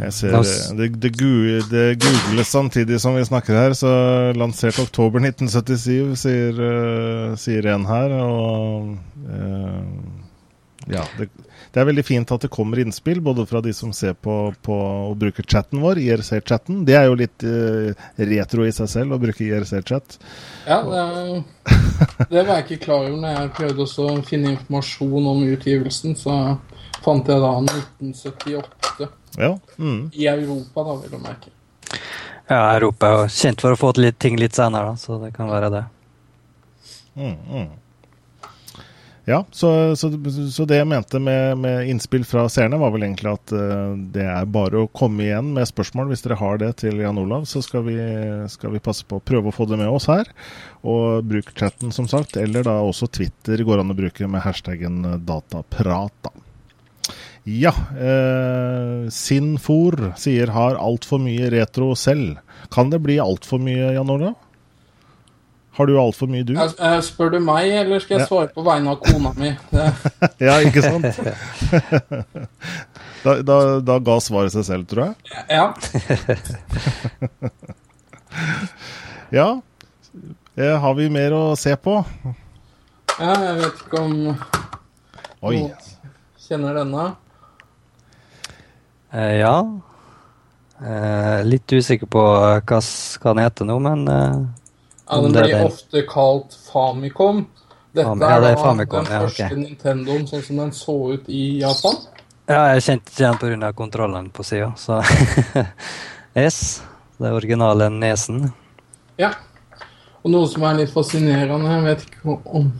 Jeg 0.00 0.14
ser 0.16 0.32
det, 0.78 0.86
det, 1.02 1.10
det, 1.70 1.84
googles 2.00 2.48
samtidig 2.48 3.00
som 3.02 3.18
vi 3.18 3.24
snakker 3.26 3.56
her, 3.56 3.74
så 3.76 3.90
lansert 4.38 4.78
oktober 4.80 5.20
1977, 5.22 6.16
sier, 6.18 6.62
eh, 6.64 7.36
sier 7.40 7.68
en 7.74 7.84
her. 7.88 8.14
Og 8.16 8.96
eh, 9.28 9.84
ja, 10.90 11.04
det, 11.18 11.28
det 11.70 11.82
er 11.82 11.86
veldig 11.86 12.04
fint 12.06 12.32
at 12.34 12.46
det 12.46 12.50
kommer 12.50 12.80
innspill, 12.82 13.20
både 13.22 13.44
fra 13.46 13.60
de 13.62 13.74
som 13.76 13.92
ser 13.94 14.16
på, 14.16 14.36
på 14.64 14.78
og 15.10 15.18
bruker 15.20 15.46
chatten 15.46 15.82
vår, 15.84 16.00
IRC-chatten. 16.02 16.82
Det 16.88 16.96
er 16.98 17.06
jo 17.06 17.20
litt 17.20 17.46
eh, 17.46 17.92
retro 18.32 18.66
i 18.66 18.72
seg 18.74 18.90
selv 18.90 19.14
å 19.14 19.20
bruke 19.22 19.44
IRC-chat. 19.46 20.18
Ja, 20.66 20.80
det, 20.88 21.44
det 22.32 22.42
var 22.42 22.56
jeg 22.56 22.66
ikke 22.66 22.84
klar 22.88 23.04
over 23.04 23.20
når 23.20 23.36
jeg 23.36 23.54
prøvde 23.60 23.86
også 23.86 24.08
å 24.08 24.18
finne 24.26 24.56
informasjon 24.56 25.30
om 25.34 25.46
utgivelsen. 25.52 26.18
Så 26.18 26.40
fant 27.04 27.28
jeg 27.28 27.42
da 27.42 27.52
1978 27.62 29.08
Ja. 29.38 29.52
Mm. 29.78 30.10
i 30.12 30.26
Europa, 30.26 30.84
da, 30.84 30.96
vil 31.02 31.10
du 31.10 31.18
merke. 31.22 31.52
Ja, 32.50 32.64
Europa 32.74 33.06
er 33.06 33.12
jo 33.14 33.28
kjent 33.30 33.62
for 33.62 33.76
å 33.76 33.78
få 33.78 33.92
til 33.94 34.08
litt, 34.08 34.18
ting 34.18 34.38
litt 34.40 34.58
senere, 34.58 34.92
da, 34.92 34.98
så 34.98 35.20
det 35.22 35.30
kan 35.36 35.50
være 35.50 35.70
det. 35.70 35.84
Mm, 37.14 37.36
mm. 37.46 37.70
Ja, 39.30 39.44
så, 39.50 39.96
så, 39.96 40.10
så 40.50 40.64
det 40.66 40.80
jeg 40.80 40.88
mente 40.90 41.20
med, 41.22 41.58
med 41.62 41.88
innspill 41.92 42.24
fra 42.26 42.48
seerne, 42.50 42.80
var 42.80 42.90
vel 42.90 43.04
egentlig 43.06 43.30
at 43.30 43.52
uh, 43.54 43.92
det 44.14 44.24
er 44.26 44.48
bare 44.50 44.82
å 44.82 44.90
komme 44.96 45.22
igjen 45.28 45.52
med 45.54 45.68
spørsmål 45.70 46.10
hvis 46.10 46.24
dere 46.24 46.38
har 46.40 46.58
det 46.58 46.72
til 46.82 46.98
Jan 46.98 47.20
Olav. 47.20 47.44
Så 47.46 47.62
skal 47.62 47.84
vi, 47.86 47.94
skal 48.50 48.74
vi 48.74 48.82
passe 48.82 49.06
på 49.06 49.20
å 49.20 49.22
prøve 49.22 49.52
å 49.52 49.54
få 49.54 49.68
det 49.70 49.78
med 49.78 49.92
oss 49.92 50.08
her. 50.10 50.26
Og 50.82 51.22
bruk 51.30 51.52
chatten, 51.54 51.94
som 51.94 52.08
sagt. 52.10 52.40
Eller 52.40 52.66
da 52.66 52.80
også 52.82 53.06
Twitter 53.12 53.62
går 53.66 53.84
an 53.84 53.94
å 53.94 53.98
bruke 53.98 54.26
med 54.26 54.42
hashtaggen 54.42 55.04
dataprat. 55.28 56.16
da. 56.26 56.34
Ja. 57.50 57.72
Eh, 57.98 59.08
Sinfor 59.10 59.96
sier 60.20 60.52
har 60.54 60.78
altfor 60.78 61.18
mye 61.22 61.48
retro 61.52 61.92
selv. 61.98 62.38
Kan 62.70 62.92
det 62.92 63.00
bli 63.02 63.16
altfor 63.22 63.58
mye, 63.62 63.90
Jan 63.96 64.10
Olav? 64.12 64.36
Har 65.78 65.86
du 65.88 65.94
altfor 66.00 66.28
mye, 66.28 66.44
du? 66.44 66.52
Jeg, 66.58 66.74
jeg 66.76 67.02
spør 67.06 67.30
du 67.32 67.38
meg, 67.46 67.70
eller 67.80 68.02
skal 68.02 68.18
jeg 68.18 68.26
svare 68.28 68.50
på 68.52 68.62
vegne 68.66 68.90
av 68.92 68.98
kona 69.06 69.30
mi? 69.38 69.52
Ja, 70.46 70.58
ikke 70.66 70.82
sant? 70.84 71.06
da, 73.24 73.36
da, 73.46 73.56
da 73.88 73.96
ga 74.04 74.16
svaret 74.20 74.52
seg 74.52 74.66
selv, 74.68 74.88
tror 74.90 75.08
jeg. 75.08 75.14
ja. 75.48 75.66
Ja. 79.30 79.48
Eh, 80.58 80.76
har 80.82 80.94
vi 80.98 81.06
mer 81.12 81.32
å 81.36 81.42
se 81.58 81.72
på? 81.78 82.00
ja, 83.20 83.32
jeg 83.44 83.56
vet 83.60 83.82
ikke 83.84 84.00
om 84.02 84.14
Oi. 85.46 85.54
noen 85.54 85.72
kjenner 86.42 86.78
denne. 86.80 87.04
Eh, 89.12 89.36
ja. 89.40 89.54
Eh, 90.80 91.40
litt 91.44 91.72
usikker 91.72 92.06
på 92.08 92.22
hva, 92.64 92.78
s- 92.80 93.18
den 93.22 93.38
heter 93.42 93.64
nå, 93.68 93.78
men 93.84 94.06
eh, 94.08 94.36
Ja, 95.10 95.20
den 95.20 95.36
er 95.36 95.42
blir 95.44 95.52
det, 95.56 95.64
ofte 95.66 96.02
kalt 96.08 96.54
Famicom. 96.72 97.42
Dette 97.92 98.06
Fam- 98.06 98.20
ja, 98.22 98.38
det 98.40 98.52
er 98.54 98.56
Famicom, 98.62 99.04
den 99.04 99.12
ja, 99.12 99.20
første 99.26 99.56
Nintendoen 99.58 100.26
sånn 100.30 100.44
som 100.46 100.60
den 100.62 100.70
så 100.72 100.94
ut 101.16 101.28
i 101.28 101.58
Japan. 101.60 101.96
ja, 102.48 102.60
jeg 102.74 102.82
kjente 102.86 103.10
ikke 103.10 103.50
den 103.50 103.60
pga. 103.60 103.72
kontrollen 103.74 104.30
på 104.30 104.44
sida, 104.46 104.70
så 104.78 105.00
S. 106.34 106.82
Det 107.18 107.28
er 107.28 107.34
originale 107.36 107.90
nesen. 107.92 108.46
Ja. 109.20 109.32
Og 110.24 110.30
noe 110.32 110.46
som 110.48 110.62
er 110.64 110.78
litt 110.78 110.92
fascinerende, 110.94 111.68
jeg 111.74 111.84
vet 111.84 112.06
ikke 112.06 112.38
om 112.56 112.70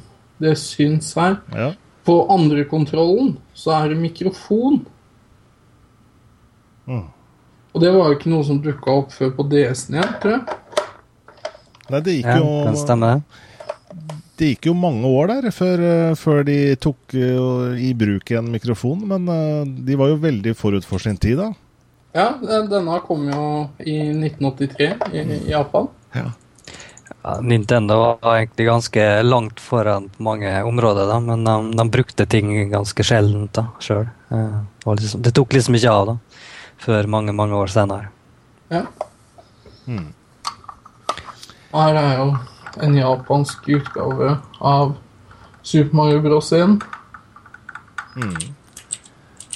det 0.40 0.54
syns 0.58 1.12
her 1.18 1.36
Ja. 1.52 1.72
På 2.06 2.22
andre 2.32 2.64
kontrollen 2.64 3.34
så 3.54 3.74
er 3.76 3.90
det 3.92 3.98
mikrofon. 4.00 4.86
Mm. 6.90 7.06
Og 7.70 7.84
det 7.84 7.92
var 7.94 8.10
jo 8.10 8.16
ikke 8.18 8.32
noe 8.32 8.46
som 8.46 8.58
dukka 8.62 8.96
opp 9.04 9.14
før 9.14 9.30
på 9.36 9.46
DS-en 9.52 10.00
igjen, 10.00 10.16
tror 10.22 10.34
jeg. 10.34 10.58
Nei, 11.90 12.00
det 12.06 12.16
gikk, 12.16 12.26
Ja, 12.26 12.34
kan 12.40 12.74
jo, 12.74 12.80
stemme, 12.82 13.12
det. 13.14 14.02
det 14.38 14.48
gikk 14.52 14.68
jo 14.70 14.74
mange 14.78 15.06
år 15.10 15.30
der 15.30 15.50
før, 15.54 15.82
eh, 15.86 16.12
før 16.18 16.44
de 16.46 16.58
tok 16.82 17.14
eh, 17.18 17.80
i 17.82 17.92
bruk 17.98 18.30
en 18.38 18.50
mikrofon. 18.50 19.02
Men 19.10 19.26
eh, 19.30 19.64
de 19.86 19.98
var 19.98 20.10
jo 20.12 20.20
veldig 20.22 20.54
forut 20.58 20.86
for 20.86 21.02
sin 21.02 21.18
tid, 21.18 21.38
da. 21.42 21.52
Ja, 22.14 22.28
denne 22.42 22.98
kom 23.06 23.28
jo 23.30 23.42
i 23.86 24.00
1983 24.10 24.90
i, 25.14 25.22
i 25.22 25.50
Japan. 25.52 25.86
Ja, 26.14 26.32
Nintendo 27.44 27.98
var 28.00 28.38
egentlig 28.40 28.66
ganske 28.66 29.04
langt 29.22 29.60
foran 29.60 30.08
på 30.08 30.24
mange 30.24 30.50
områder, 30.66 31.06
da, 31.06 31.18
men 31.20 31.44
de, 31.44 31.54
de 31.76 31.84
brukte 31.92 32.26
ting 32.26 32.50
ganske 32.72 33.04
sjeldent 33.06 33.52
da, 33.58 33.66
sjøl. 33.78 34.08
Liksom, 34.30 35.22
det 35.22 35.34
tok 35.36 35.52
liksom 35.54 35.76
ikke 35.76 35.92
av 35.92 36.06
da, 36.08 36.14
før 36.80 37.08
mange, 37.10 37.34
mange 37.36 37.56
år 37.56 37.70
senere. 37.72 38.08
Ja. 38.70 38.84
Mm. 39.86 40.08
Her 41.70 41.98
er 42.00 42.16
jo 42.18 42.30
en 42.82 42.96
japansk 42.96 43.68
utgave 43.76 44.32
av 44.60 44.94
Super 45.62 45.96
Mario 45.96 46.22
Bros. 46.24 46.52
1. 46.56 46.80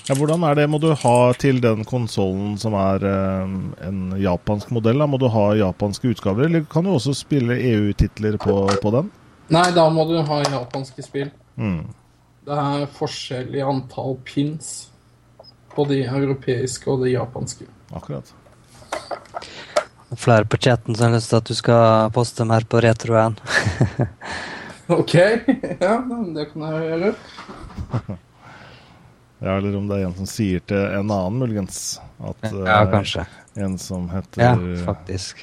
Ja, 0.04 0.14
hvordan 0.14 0.44
er 0.44 0.58
det? 0.58 0.68
Må 0.68 0.78
du 0.82 0.90
ha 0.92 1.16
til 1.40 1.62
den 1.64 1.84
konsollen 1.88 2.58
som 2.60 2.76
er 2.76 3.04
eh, 3.08 3.52
en 3.88 4.00
japansk 4.20 4.70
modell? 4.76 5.00
Da? 5.00 5.08
Må 5.08 5.18
du 5.20 5.30
ha 5.32 5.46
japanske 5.56 6.12
utgaver, 6.12 6.46
eller 6.50 6.66
kan 6.70 6.84
du 6.84 6.92
også 6.92 7.16
spille 7.16 7.56
EU-titler 7.56 8.36
på, 8.42 8.58
på 8.82 8.94
den? 8.94 9.08
Nei, 9.54 9.68
da 9.76 9.88
må 9.92 10.04
du 10.08 10.18
ha 10.20 10.42
japanske 10.44 11.04
spill. 11.04 11.32
Mm. 11.56 11.86
Det 12.44 12.58
er 12.60 12.84
forskjell 12.92 13.56
i 13.56 13.64
antall 13.64 14.18
pins 14.28 14.74
på 15.76 15.84
de 15.90 16.02
europeiske 16.06 16.90
og 16.90 17.04
de 17.04 17.12
japanske. 17.14 17.66
Akkurat. 17.94 18.32
Flere 20.14 20.46
på 20.46 20.56
chatten 20.62 20.94
som 20.94 21.08
har 21.08 21.16
lyst 21.16 21.32
til 21.32 21.40
at 21.40 21.48
du 21.50 21.54
skal 21.58 22.10
poste 22.14 22.44
mer 22.46 22.66
på 22.70 22.80
retroen. 22.84 23.34
OK, 24.94 25.14
ja, 25.80 25.94
det 26.36 26.46
kan 26.52 26.68
jeg 26.68 26.86
gjøre. 26.90 27.14
Ja, 29.44 29.58
eller 29.58 29.74
om 29.76 29.88
det 29.90 29.98
er 29.98 30.06
en 30.06 30.14
som 30.16 30.28
sier 30.30 30.62
til 30.64 30.78
en 30.80 31.10
annen, 31.12 31.34
muligens. 31.36 31.98
At 32.22 32.46
ja, 32.48 32.78
eh, 32.78 32.86
kanskje. 32.88 33.26
en 33.60 33.74
som 33.82 34.06
Ja, 34.08 34.22
heter 34.22 34.78
faktisk. 34.86 35.42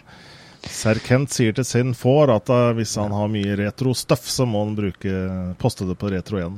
Serkent 0.65 1.29
sier 1.33 1.53
til 1.53 1.67
sin 1.67 1.91
får 1.93 2.31
at 2.33 2.49
eh, 2.49 2.71
hvis 2.79 2.95
han 2.97 3.13
har 3.13 3.29
mye 3.29 3.59
retro-stuff, 3.59 4.25
så 4.25 4.47
må 4.49 4.63
han 4.65 4.73
bruke, 4.79 5.13
poste 5.61 5.85
det 5.85 5.99
på 6.01 6.09
Retro 6.15 6.39
1. 6.41 6.57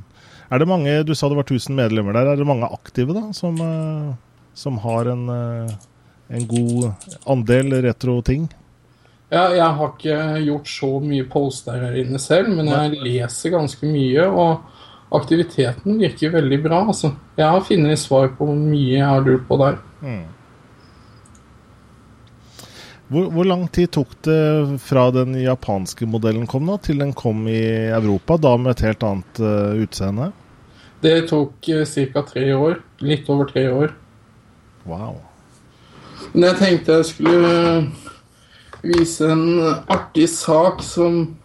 Er 0.51 0.59
det 0.59 0.67
mange, 0.67 1.03
Du 1.03 1.15
sa 1.15 1.29
det 1.29 1.37
var 1.39 1.47
1000 1.47 1.75
medlemmer 1.75 2.13
der. 2.13 2.33
Er 2.33 2.35
det 2.37 2.47
mange 2.47 2.69
aktive 2.71 3.13
da, 3.13 3.31
som, 3.33 3.55
eh, 3.61 4.13
som 4.53 4.77
har 4.77 5.05
en, 5.05 5.29
eh, 5.29 5.73
en 6.29 6.47
god 6.47 6.91
andel 7.25 7.81
retro-ting? 7.83 8.49
Ja, 9.31 9.49
jeg 9.49 9.65
har 9.65 9.93
ikke 9.93 10.45
gjort 10.45 10.67
så 10.69 10.99
mye 11.01 11.25
poster 11.25 11.79
her 11.81 11.95
inne 11.97 12.19
selv, 12.19 12.51
men 12.53 12.67
jeg 12.69 12.99
leser 13.01 13.49
ganske 13.55 13.87
mye, 13.89 14.27
og 14.29 14.61
aktiviteten 15.13 15.97
virker 15.97 16.33
veldig 16.35 16.59
bra. 16.63 16.83
Altså. 16.85 17.15
Jeg 17.37 17.49
har 17.49 17.65
funnet 17.65 17.99
svar 17.99 18.29
på 18.37 18.45
mye 18.53 18.99
jeg 18.99 19.07
har 19.07 19.25
lurt 19.25 19.47
på 19.47 19.57
der. 19.57 19.79
Hvor, 23.13 23.27
hvor 23.29 23.45
lang 23.45 23.67
tid 23.69 23.91
tok 23.93 24.15
det 24.25 24.79
fra 24.81 25.03
den 25.13 25.35
japanske 25.37 26.07
modellen 26.09 26.47
kom 26.49 26.65
da, 26.65 26.79
til 26.81 26.97
den 27.03 27.11
kom 27.13 27.43
i 27.45 27.61
Europa, 27.93 28.39
da 28.41 28.55
med 28.57 28.73
et 28.73 28.87
helt 28.87 29.05
annet 29.05 29.41
uh, 29.43 29.75
utseende? 29.83 30.31
Det 31.03 31.27
tok 31.29 31.69
uh, 31.69 31.83
ca. 31.85 32.23
tre 32.25 32.47
år. 32.55 32.79
Litt 33.05 33.29
over 33.29 33.51
tre 33.51 33.67
år. 33.69 33.93
Wow. 34.89 35.19
Men 36.33 36.47
jeg 36.47 36.59
tenkte 36.63 36.97
jeg 36.97 37.09
skulle 37.11 37.53
vise 38.81 39.29
en 39.29 39.61
artig 39.93 40.25
sak 40.33 40.81
som 40.83 41.37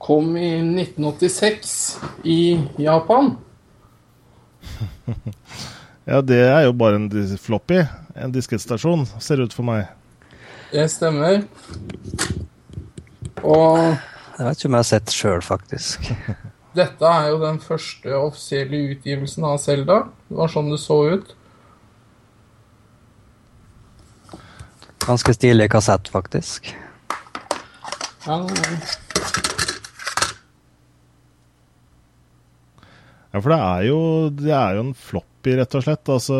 kom 0.00 0.32
i 0.40 0.54
1986 0.62 1.76
i 2.24 2.40
Japan. 2.80 3.34
Ja, 6.06 6.20
det 6.22 6.36
er 6.38 6.60
jo 6.68 6.74
bare 6.78 7.00
en 7.00 7.08
floppy. 7.42 7.80
En 8.14 8.30
diskettstasjon, 8.30 9.00
ser 9.18 9.40
det 9.40 9.48
ut 9.48 9.56
for 9.56 9.66
meg. 9.66 9.88
Det 10.72 10.88
stemmer. 10.90 11.42
Og 13.46 13.78
Jeg 14.36 14.44
vet 14.44 14.58
ikke 14.58 14.68
om 14.68 14.76
jeg 14.76 14.82
har 14.82 14.88
sett 14.90 15.14
sjøl, 15.14 15.42
faktisk. 15.44 16.10
dette 16.76 17.08
er 17.08 17.30
jo 17.30 17.38
den 17.40 17.60
første 17.62 18.18
offisielle 18.18 18.82
utgivelsen 18.92 19.46
av 19.48 19.56
Selda. 19.62 20.02
Det 20.28 20.36
var 20.40 20.52
sånn 20.52 20.68
det 20.72 20.80
så 20.82 20.98
ut. 21.14 21.32
Ganske 25.06 25.36
stilig 25.36 25.70
kassett, 25.72 26.10
faktisk. 26.12 26.74
Ja, 28.26 28.40
Ja, 33.36 33.40
for 33.44 33.52
det 33.52 33.56
er 33.60 33.82
jo, 33.84 33.96
det 34.32 34.52
er 34.56 34.78
jo 34.78 34.82
en 34.86 34.94
floppy, 34.96 35.58
rett 35.58 35.74
og 35.76 35.82
slett. 35.84 36.08
Altså 36.08 36.36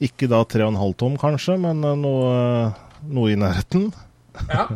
ikke 0.00 0.28
da 0.30 0.42
3,5 0.46 0.94
tom, 0.98 1.16
kanskje, 1.18 1.56
men 1.60 1.82
eh, 1.84 1.96
noe, 1.98 2.34
noe 3.08 3.32
i 3.32 3.38
nærheten. 3.38 3.90
ja. 4.48 4.68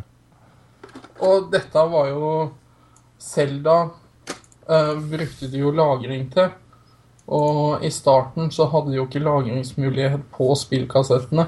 Og 1.22 1.52
dette 1.52 1.82
var 1.86 2.08
jo 2.10 2.30
Selda 3.22 3.76
eh, 4.66 4.96
brukte 4.98 5.46
de 5.52 5.60
jo 5.62 5.70
lagring 5.70 6.26
til. 6.32 6.50
Og 7.32 7.84
i 7.86 7.90
starten 7.94 8.50
så 8.50 8.66
hadde 8.72 8.90
de 8.90 8.98
jo 8.98 9.06
ikke 9.06 9.22
lagringsmulighet 9.22 10.24
på 10.34 10.48
spillkassettene. 10.58 11.46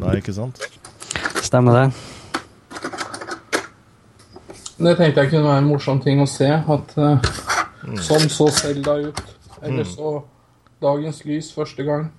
Nei, 0.00 0.16
ikke 0.18 0.32
sant? 0.34 0.64
Stemmer 1.44 1.76
det? 1.76 1.84
Det 4.82 4.96
tenkte 4.98 5.26
jeg 5.26 5.30
kunne 5.30 5.46
være 5.46 5.60
en 5.60 5.68
morsom 5.68 6.00
ting 6.02 6.24
å 6.24 6.26
se. 6.26 6.48
At 6.48 6.96
eh, 6.96 7.32
sånn 8.02 8.32
så 8.32 8.48
Selda 8.56 8.96
ut. 9.04 9.22
Eller 9.62 9.84
så 9.86 10.16
dagens 10.82 11.22
lys 11.28 11.52
første 11.54 11.86
gang. 11.86 12.10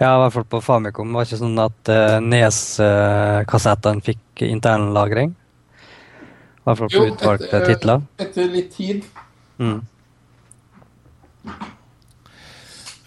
Ja, 0.00 0.16
i 0.16 0.18
hvert 0.24 0.34
fall 0.34 0.48
på 0.50 0.60
Famicom. 0.64 1.12
Var 1.14 1.24
Det 1.24 1.30
ikke 1.32 1.42
sånn 1.44 1.60
at 1.62 1.90
uh, 1.92 2.16
Nes-kassettene 2.24 4.02
fikk 4.04 4.42
internlagring. 4.48 5.32
I 5.32 6.64
hvert 6.66 6.78
fall 6.80 6.90
på 6.90 6.98
Jo, 6.98 7.06
utvalgte 7.12 7.48
etter- 7.50 7.68
titler. 7.72 8.02
Etter 8.22 8.50
litt 8.50 8.70
tid. 8.76 9.06
Mm. 9.62 9.80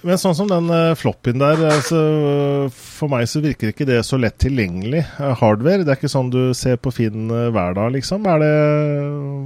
Men 0.06 0.20
sånn 0.22 0.36
som 0.38 0.50
den 0.50 0.68
uh, 0.70 0.94
floppyen 0.94 1.40
der, 1.42 1.64
altså, 1.66 2.00
for 2.70 3.10
meg 3.10 3.26
så 3.32 3.40
virker 3.42 3.72
ikke 3.72 3.88
det 3.90 4.04
så 4.06 4.20
lett 4.22 4.38
tilgjengelig 4.44 5.02
uh, 5.18 5.32
hardware. 5.40 5.82
Det 5.82 5.96
er 5.96 5.98
ikke 5.98 6.12
sånn 6.14 6.30
du 6.34 6.54
ser 6.58 6.78
på 6.78 6.94
Finn 6.94 7.26
uh, 7.34 7.48
hver 7.56 7.74
dag, 7.78 7.90
liksom. 7.96 8.28
Er 8.30 8.44
det, 8.44 8.52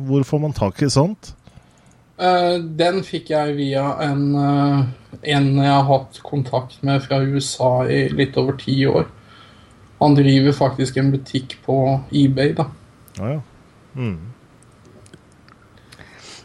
hvor 0.09 0.25
får 0.27 0.43
man 0.43 0.55
tak 0.57 0.81
i 0.83 0.89
sånt? 0.91 1.31
Eh, 2.19 2.55
den 2.60 2.99
fikk 3.08 3.29
jeg 3.32 3.55
via 3.55 3.86
en, 4.03 4.23
eh, 4.36 4.79
en 5.36 5.45
jeg 5.55 5.71
har 5.71 5.86
hatt 5.88 6.19
kontakt 6.23 6.82
med 6.84 7.03
fra 7.05 7.21
USA 7.23 7.86
i 7.88 8.10
litt 8.12 8.36
over 8.38 8.58
ti 8.60 8.75
år. 8.88 9.08
Han 9.99 10.15
driver 10.15 10.51
faktisk 10.55 10.97
en 10.97 11.13
butikk 11.13 11.58
på 11.65 11.77
eBay, 12.12 12.53
da. 12.58 12.65
Ja, 13.19 13.38
ja. 13.38 13.39
Mm. 13.95 14.19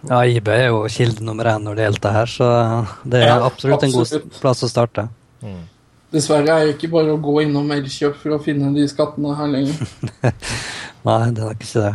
Ja, 0.09 0.23
eBay 0.25 0.67
er 0.67 0.73
jo 0.73 0.85
kilde 0.93 1.25
nummer 1.25 1.49
én 1.49 1.63
når 1.65 1.77
det 1.77 1.85
gjelder 1.87 2.03
det 2.07 2.13
her, 2.13 2.27
så 2.27 2.49
det 3.09 3.23
er 3.23 3.27
Ja, 3.27 3.37
absolutt 3.47 3.83
en 3.87 3.93
god 3.93 4.33
plass 4.41 4.63
å 4.63 4.69
starte. 4.69 5.09
Dessverre 6.15 6.51
er 6.55 6.67
det 6.67 6.75
ikke 6.77 6.93
bare 6.93 7.15
å 7.15 7.21
gå 7.23 7.41
innom 7.43 7.71
Elkjøp 7.75 8.19
for 8.21 8.37
å 8.37 8.43
finne 8.43 8.71
de 8.77 8.85
skattene 8.87 9.35
her 9.35 9.49
lenger. 9.51 9.75
Nei, 11.09 11.31
det 11.35 11.43
er 11.43 11.57
ikke 11.57 11.81
det. 11.81 11.95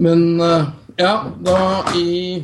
Men 0.00 0.40
eh, 0.40 0.68
ja, 0.96 1.14
da 1.44 1.58
i 1.96 2.42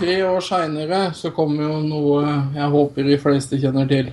tre 0.00 0.16
år 0.26 0.40
seinere 0.42 1.02
så 1.14 1.30
kommer 1.34 1.68
jo 1.68 1.76
noe 1.86 2.22
jeg 2.56 2.72
håper 2.72 3.06
de 3.06 3.18
fleste 3.22 3.60
kjenner 3.62 3.86
til. 3.90 4.10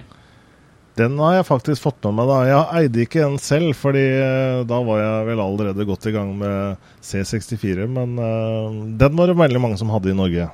Den 0.96 1.18
har 1.20 1.40
jeg 1.40 1.48
faktisk 1.50 1.84
fått 1.84 2.06
med 2.08 2.22
meg. 2.22 2.30
da. 2.30 2.38
Jeg 2.48 2.80
eide 2.80 3.02
ikke 3.04 3.24
en 3.26 3.40
selv, 3.42 3.74
fordi 3.76 4.04
eh, 4.16 4.62
da 4.68 4.78
var 4.88 5.02
jeg 5.02 5.26
vel 5.32 5.42
allerede 5.44 5.88
godt 5.90 6.06
i 6.08 6.14
gang 6.16 6.32
med 6.40 6.86
C64. 7.04 7.90
Men 7.92 8.14
eh, 8.16 8.78
den 9.02 9.18
var 9.18 9.28
det 9.28 9.36
veldig 9.42 9.64
mange 9.66 9.80
som 9.82 9.92
hadde 9.92 10.14
i 10.14 10.16
Norge. 10.16 10.48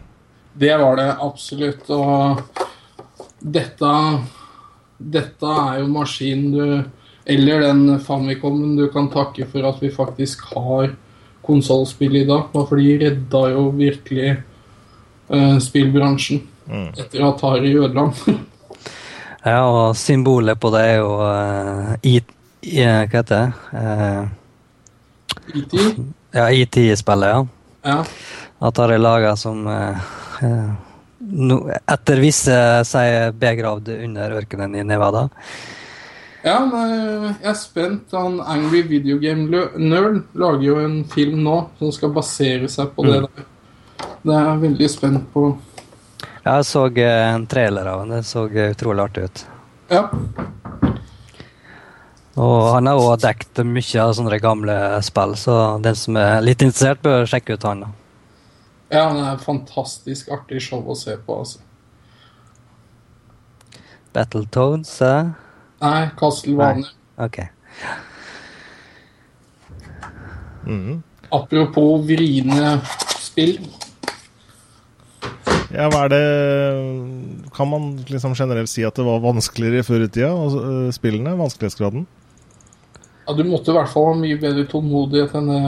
Det 0.58 0.72
var 0.82 0.98
det 0.98 1.10
absolutt. 1.22 1.92
Og 1.94 2.42
dette 3.42 3.92
Dette 5.02 5.54
er 5.66 5.80
jo 5.82 5.88
maskinen 5.90 6.52
du 6.54 6.66
Eller 7.26 7.62
den 7.68 8.00
Famicomen 8.02 8.76
du 8.76 8.88
kan 8.94 9.10
takke 9.14 9.46
for 9.50 9.68
at 9.70 9.82
vi 9.82 9.92
faktisk 9.94 10.46
har 10.56 10.96
konsollspill 11.46 12.16
i 12.22 12.26
dag. 12.26 12.50
For 12.54 12.78
de 12.80 12.96
redda 13.02 13.44
jo 13.54 13.68
virkelig 13.78 14.30
eh, 14.32 15.58
spillbransjen 15.62 16.48
etter 16.98 17.26
Atari 17.28 17.76
ødela 17.78 18.10
den. 18.10 18.40
Ja, 19.42 19.64
og 19.66 19.96
symbolet 19.98 20.60
på 20.62 20.70
det 20.70 20.82
er 20.86 21.00
jo 21.00 21.16
uh, 21.18 21.96
I, 22.06 22.20
I, 22.62 22.76
Hva 22.86 23.08
heter 23.10 23.32
det? 23.32 23.48
Uh, 23.74 24.28
IT. 25.58 25.74
ja, 26.36 26.46
IT-spillet, 26.54 27.32
ja. 27.34 27.40
Ja. 27.82 27.96
At 28.62 28.78
har 28.78 28.94
jeg 28.94 29.02
laga 29.02 29.34
som 29.42 29.66
uh, 29.66 29.98
uh, 30.46 30.70
no, 31.26 31.58
etter 31.90 32.22
visse 32.22 32.54
sier 32.86 33.34
begravd 33.34 33.90
under 33.96 34.38
ørkenen 34.44 34.78
i 34.78 34.86
Nevada. 34.86 35.26
Ja, 36.42 36.58
jeg 36.66 37.50
er 37.52 37.58
spent. 37.58 38.14
Han 38.18 38.40
Angry 38.42 38.82
Video 38.90 39.20
Game 39.22 39.46
Nerd 39.78 40.24
lager 40.34 40.64
jo 40.66 40.78
en 40.82 41.02
film 41.10 41.44
nå 41.46 41.58
som 41.78 41.92
skal 41.94 42.14
basere 42.16 42.70
seg 42.72 42.96
på 42.96 43.06
det 43.06 43.20
der. 43.28 43.44
Det 44.22 44.34
er 44.34 44.48
jeg 44.48 44.64
veldig 44.64 44.90
spent 44.90 45.28
på. 45.34 45.52
Jeg 46.42 46.66
så 46.66 46.88
eh, 46.90 47.28
en 47.36 47.46
trailer 47.50 47.86
av 47.86 48.02
den. 48.02 48.16
Det 48.16 48.26
så 48.26 48.48
eh, 48.50 48.74
utrolig 48.74 49.04
artig 49.06 49.28
ut. 49.30 49.44
Ja. 49.92 50.08
Og 52.42 52.58
han 52.74 52.88
har 52.90 52.98
også 52.98 53.28
dekket 53.28 53.62
mye 53.68 54.02
av 54.02 54.14
sånne 54.18 54.40
gamle 54.42 54.78
spill, 55.06 55.36
så 55.38 55.58
den 55.84 55.98
som 56.00 56.18
er 56.18 56.40
litt 56.42 56.64
interessert, 56.64 57.04
bør 57.04 57.28
sjekke 57.30 57.58
ut 57.58 57.68
han. 57.68 57.84
da. 57.84 57.92
ja, 58.96 59.04
han 59.10 59.20
er 59.20 59.44
fantastisk 59.44 60.32
artig 60.34 60.64
show 60.64 60.82
å 60.88 60.96
se 60.98 61.18
på, 61.22 61.42
altså. 61.44 61.60
Battletones, 64.16 64.96
eh? 65.06 65.34
Nei, 65.82 66.10
Castlevania. 66.20 66.88
Ok. 67.18 67.40
Mm. 70.68 71.02
Apropos 71.32 72.04
vriene 72.06 72.76
spill. 73.18 73.58
Ja, 75.72 75.88
hva 75.88 76.04
er 76.06 76.12
det 76.12 76.26
Kan 77.56 77.70
man 77.72 77.86
liksom 78.12 78.34
generelt 78.36 78.70
si 78.70 78.84
at 78.86 78.98
det 79.00 79.06
var 79.08 79.22
vanskeligere 79.24 79.86
før 79.88 80.04
i 80.06 80.10
tida, 80.12 80.30
altså, 80.36 80.60
øh, 80.68 80.90
spillene? 80.94 81.38
Vanskelighetsgraden? 81.40 82.06
Ja, 83.28 83.34
du 83.38 83.44
måtte 83.48 83.72
i 83.72 83.76
hvert 83.78 83.92
fall 83.92 84.10
ha 84.12 84.16
mye 84.20 84.40
bedre 84.42 84.66
tålmodighet 84.70 85.36
enn 85.40 85.52
det. 85.52 85.64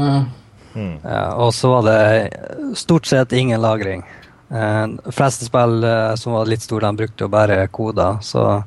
Ja, 1.06 1.24
og 1.38 1.54
så 1.54 1.70
var 1.70 1.86
det 1.86 2.78
stort 2.80 3.06
sett 3.08 3.34
ingen 3.38 3.62
lagring. 3.62 4.02
Eh, 4.50 4.86
De 5.06 5.14
fleste 5.14 5.46
spill 5.48 5.84
eh, 5.86 6.16
som 6.20 6.34
var 6.34 6.50
litt 6.50 6.66
store, 6.66 6.90
de 6.90 7.04
brukte 7.04 7.26
jo 7.28 7.32
bare 7.32 7.68
koder, 7.72 8.20
så 8.26 8.64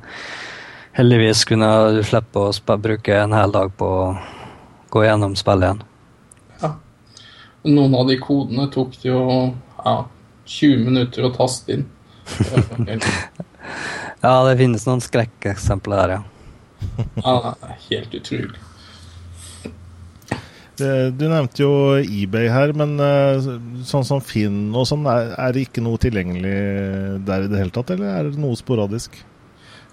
heldigvis 0.97 1.45
kunne 1.49 1.69
du 1.97 2.01
slippe 2.07 2.41
å 2.41 2.53
sp 2.57 2.73
bruke 2.81 3.19
en 3.21 3.35
hel 3.37 3.53
dag 3.53 3.73
på 3.77 3.87
å 3.87 4.07
gå 4.93 5.05
gjennom 5.05 5.37
spillet 5.37 5.69
igjen. 5.69 5.83
Noen 7.67 7.97
av 7.99 8.07
de 8.07 8.15
kodene 8.23 8.69
tok 8.71 8.95
det 9.03 9.11
jo 9.11 9.21
ja, 9.27 9.97
20 10.47 10.85
minutter 10.87 11.27
å 11.27 11.35
taste 11.35 11.79
inn. 11.79 11.89
Ja, 14.23 14.41
det 14.47 14.57
finnes 14.59 14.87
noen 14.89 15.03
skrekkeksempler 15.05 15.99
der, 16.01 16.13
ja. 16.17 16.23
Ja, 17.21 17.35
det 17.61 17.69
er 17.69 17.83
helt 17.91 18.15
utrolig. 18.17 18.63
Du 20.81 21.25
nevnte 21.29 21.63
jo 21.63 21.71
eBay 22.01 22.49
her, 22.51 22.73
men 22.79 22.97
øh, 23.03 23.47
sånn 23.87 24.07
som 24.09 24.23
Finn 24.25 24.75
og 24.75 24.89
sånn, 24.89 25.07
er 25.07 25.55
det 25.55 25.67
ikke 25.67 25.85
noe 25.85 26.01
tilgjengelig 26.01 26.57
der 27.29 27.47
i 27.47 27.53
det 27.53 27.61
hele 27.61 27.75
tatt, 27.77 27.93
eller 27.95 28.15
er 28.15 28.31
det 28.31 28.43
noe 28.43 28.59
sporadisk? 28.59 29.21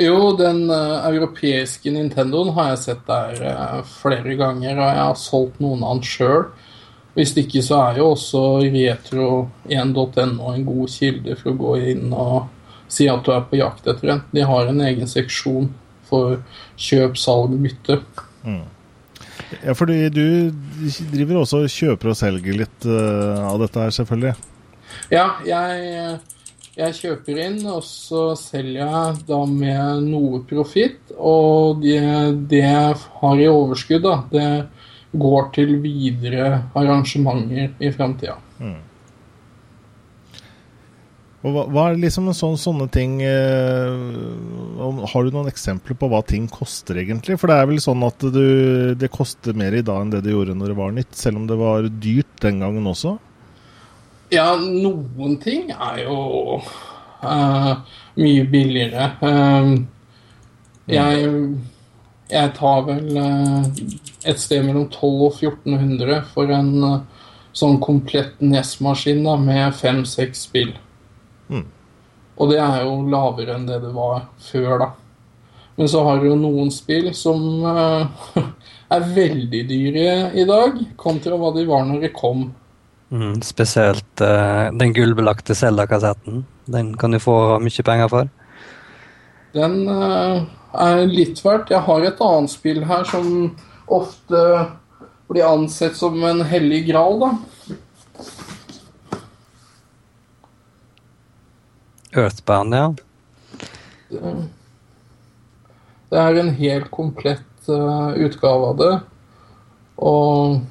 Jo, 0.01 0.33
den 0.37 0.65
uh, 0.71 1.05
europeiske 1.05 1.91
Nintendoen 1.93 2.49
har 2.55 2.71
jeg 2.71 2.81
sett 2.81 3.03
der 3.05 3.41
uh, 3.45 3.81
flere 4.01 4.33
ganger, 4.39 4.73
og 4.79 4.87
jeg 4.87 5.01
har 5.03 5.19
solgt 5.21 5.59
noen 5.61 5.83
av 5.85 5.99
den 5.99 6.07
sjøl. 6.07 6.47
Hvis 7.13 7.35
ikke 7.37 7.61
så 7.61 7.77
er 7.91 7.99
jo 8.01 8.09
også 8.15 8.41
retro1.no 8.73 10.49
en 10.49 10.65
god 10.65 10.89
kilde 10.89 11.37
for 11.37 11.51
å 11.51 11.59
gå 11.59 11.75
inn 11.91 12.07
og 12.09 12.47
si 12.89 13.05
at 13.09 13.21
du 13.25 13.29
er 13.35 13.45
på 13.49 13.59
jakt 13.59 13.85
etter 13.89 14.15
en. 14.15 14.23
De 14.33 14.45
har 14.49 14.69
en 14.69 14.81
egen 14.81 15.09
seksjon 15.09 15.69
for 16.09 16.39
kjøp, 16.73 17.19
salg, 17.21 17.53
bytte. 17.61 17.99
Ja, 19.61 19.75
fordi 19.77 20.09
du 20.09 20.25
driver 21.13 21.43
også 21.43 21.63
og 21.67 21.73
kjøper 21.73 22.11
og 22.11 22.17
selger 22.17 22.57
litt 22.63 22.89
uh, 22.89 23.45
av 23.45 23.61
dette 23.61 23.85
her, 23.85 23.93
selvfølgelig. 23.93 24.33
Ja, 25.13 25.27
jeg 25.45 26.17
Jeg 26.73 26.95
kjøper 26.97 27.37
inn, 27.37 27.59
og 27.69 27.83
så 27.85 28.31
selger 28.39 28.79
jeg 28.81 29.17
da 29.27 29.43
med 29.45 30.07
noe 30.07 30.39
profitt. 30.49 31.11
Og 31.13 31.83
det, 31.83 31.99
det 32.49 32.63
jeg 32.63 32.95
har 33.19 33.41
i 33.41 33.51
overskudd, 33.51 34.01
da, 34.07 34.15
det 34.33 34.47
går 35.13 35.51
til 35.53 35.75
videre 35.83 36.47
arrangementer 36.73 37.77
i 37.77 37.91
framtida. 37.93 38.39
Og 41.43 41.51
hva, 41.51 41.65
hva 41.67 41.83
er 41.91 41.99
liksom 41.99 42.29
en 42.31 42.37
sånn, 42.37 42.55
sånne 42.55 42.85
ting 42.87 43.17
eh, 43.19 43.97
Har 45.11 45.25
du 45.25 45.33
noen 45.35 45.49
eksempler 45.51 45.97
på 45.99 46.07
hva 46.07 46.21
ting 46.23 46.47
koster, 46.47 47.01
egentlig? 47.01 47.35
For 47.41 47.51
det 47.51 47.57
er 47.59 47.67
vel 47.67 47.81
sånn 47.83 48.05
at 48.07 48.23
du, 48.31 48.45
det 48.95 49.11
koster 49.11 49.57
mer 49.59 49.75
i 49.75 49.83
dag 49.83 50.05
enn 50.05 50.13
det 50.13 50.23
det 50.23 50.33
gjorde 50.33 50.55
når 50.55 50.71
det 50.71 50.79
var 50.79 50.95
nytt, 50.95 51.13
selv 51.19 51.41
om 51.41 51.49
det 51.51 51.59
var 51.59 51.89
dyrt 51.91 52.39
den 52.47 52.63
gangen 52.63 52.87
også? 52.89 53.17
Ja, 54.33 54.55
noen 54.57 55.35
ting 55.37 55.67
er 55.69 55.99
jo 56.07 56.15
uh, 56.57 57.73
mye 58.17 58.45
billigere. 58.49 59.11
Uh, 59.21 59.75
jeg, 60.89 61.27
jeg 62.31 62.53
tar 62.57 62.87
vel 62.87 63.19
uh, 63.19 63.67
et 64.25 64.41
sted 64.41 64.63
mellom 64.65 64.87
1200 64.87 65.27
og 65.27 65.37
1400 65.37 66.23
for 66.33 66.53
en 66.55 66.71
eh, 66.87 67.27
sånn 67.53 67.77
komplett 67.83 68.39
NES-maskin 68.41 69.21
med 69.43 69.75
fem-seks 69.77 70.45
spill. 70.47 70.71
Mm. 71.51 71.67
Og 72.39 72.49
det 72.49 72.61
er 72.63 72.87
jo 72.87 72.95
lavere 73.11 73.57
enn 73.59 73.67
det 73.67 73.81
det 73.83 73.91
var 73.93 74.29
før, 74.41 74.73
da. 74.81 74.89
Men 75.75 75.91
så 75.91 76.05
har 76.07 76.21
du 76.21 76.29
jo 76.31 76.39
noen 76.39 76.71
spill 76.73 77.11
som 77.17 77.67
er 78.95 79.07
veldig 79.19 79.63
dyre 79.69 80.09
i 80.33 80.47
dag, 80.49 80.79
kontra 80.97 81.37
hva 81.37 81.53
de 81.53 81.67
var 81.69 81.85
når 81.89 82.07
de 82.07 82.13
kom. 82.15 82.47
Mm, 83.13 83.41
spesielt 83.45 84.21
uh, 84.21 84.71
den 84.73 84.93
gullbelagte 84.93 85.53
Zelda-kassetten. 85.55 86.45
Den 86.65 86.95
kan 86.97 87.13
du 87.13 87.19
få 87.21 87.59
mye 87.61 87.85
penger 87.85 88.09
for. 88.09 88.31
Den 89.53 89.83
uh, 89.85 90.41
er 90.73 91.03
litt 91.05 91.43
verdt. 91.45 91.69
Jeg 91.69 91.85
har 91.85 92.07
et 92.07 92.23
annet 92.25 92.49
spill 92.55 92.81
her 92.89 93.05
som 93.05 93.53
ofte 93.85 94.41
blir 95.29 95.45
ansett 95.45 95.93
som 95.97 96.17
en 96.25 96.41
hellig 96.49 96.87
gral, 96.89 97.21
da. 97.21 97.29
Earthbound, 102.17 102.73
ja. 102.73 102.89
Det 106.09 106.25
er 106.25 106.41
en 106.41 106.53
helt 106.57 106.89
komplett 106.93 107.69
uh, 107.69 108.09
utgave 108.17 108.73
av 108.73 108.77
det. 108.81 108.93
Og 110.01 110.63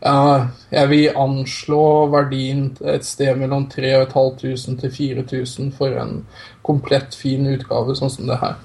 jeg 0.00 0.88
vil 0.88 1.18
anslå 1.20 1.82
verdien 2.12 2.70
et 2.88 3.04
sted 3.04 3.36
mellom 3.36 3.66
3500 3.68 4.80
til 4.80 4.94
4000 4.96 5.74
for 5.76 5.92
en 6.00 6.22
komplett 6.64 7.16
fin 7.18 7.44
utgave 7.50 7.96
sånn 7.98 8.12
som 8.12 8.30
det 8.30 8.40
her. 8.40 8.56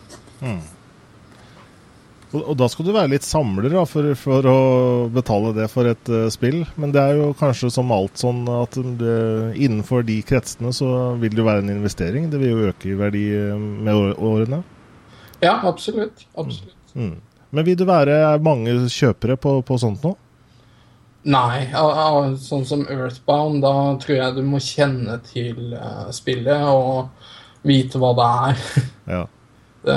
Og, 2.36 2.42
og 2.52 2.56
da 2.60 2.68
skal 2.72 2.88
du 2.88 2.94
være 2.96 3.12
litt 3.14 3.26
samler 3.26 3.72
da, 3.72 3.84
for, 3.88 4.12
for 4.20 4.48
å 4.50 4.58
betale 5.14 5.54
det 5.56 5.68
for 5.72 5.88
et 5.90 6.12
uh, 6.12 6.28
spill. 6.34 6.64
Men 6.80 6.94
det 6.96 7.04
er 7.04 7.20
jo 7.20 7.30
kanskje 7.38 7.72
som 7.74 7.94
alt 7.96 8.20
sånn 8.20 8.44
at 8.52 8.76
det, 9.00 9.20
innenfor 9.56 10.06
de 10.08 10.20
kretsene 10.28 10.74
så 10.76 10.90
vil 11.22 11.36
det 11.36 11.44
jo 11.44 11.48
være 11.48 11.64
en 11.66 11.76
investering. 11.78 12.30
Det 12.32 12.42
vil 12.42 12.54
jo 12.54 12.72
øke 12.72 12.92
i 12.92 12.98
verdi 13.00 13.28
eh, 13.36 13.56
med 13.56 14.20
årene. 14.20 14.64
Ja, 15.44 15.60
absolutt. 15.68 16.26
Absolutt. 16.36 16.76
Mm. 16.96 17.18
Men 17.56 17.68
vil 17.68 17.80
det 17.80 17.88
være 17.88 18.20
mange 18.44 18.76
kjøpere 18.92 19.38
på, 19.40 19.60
på 19.68 19.80
sånt 19.80 20.04
nå? 20.04 20.16
Nei, 21.26 21.66
sånn 22.38 22.68
som 22.70 22.84
Earthbound, 22.86 23.64
da 23.64 23.74
tror 24.02 24.14
jeg 24.14 24.36
du 24.36 24.44
må 24.46 24.60
kjenne 24.62 25.18
til 25.26 25.74
eh, 25.74 26.12
spillet 26.14 26.68
og 26.70 27.08
vite 27.66 28.02
hva 28.02 28.14
det 28.18 28.28
er. 28.50 28.66
Ja. 29.06 29.20
Det, 29.86 29.96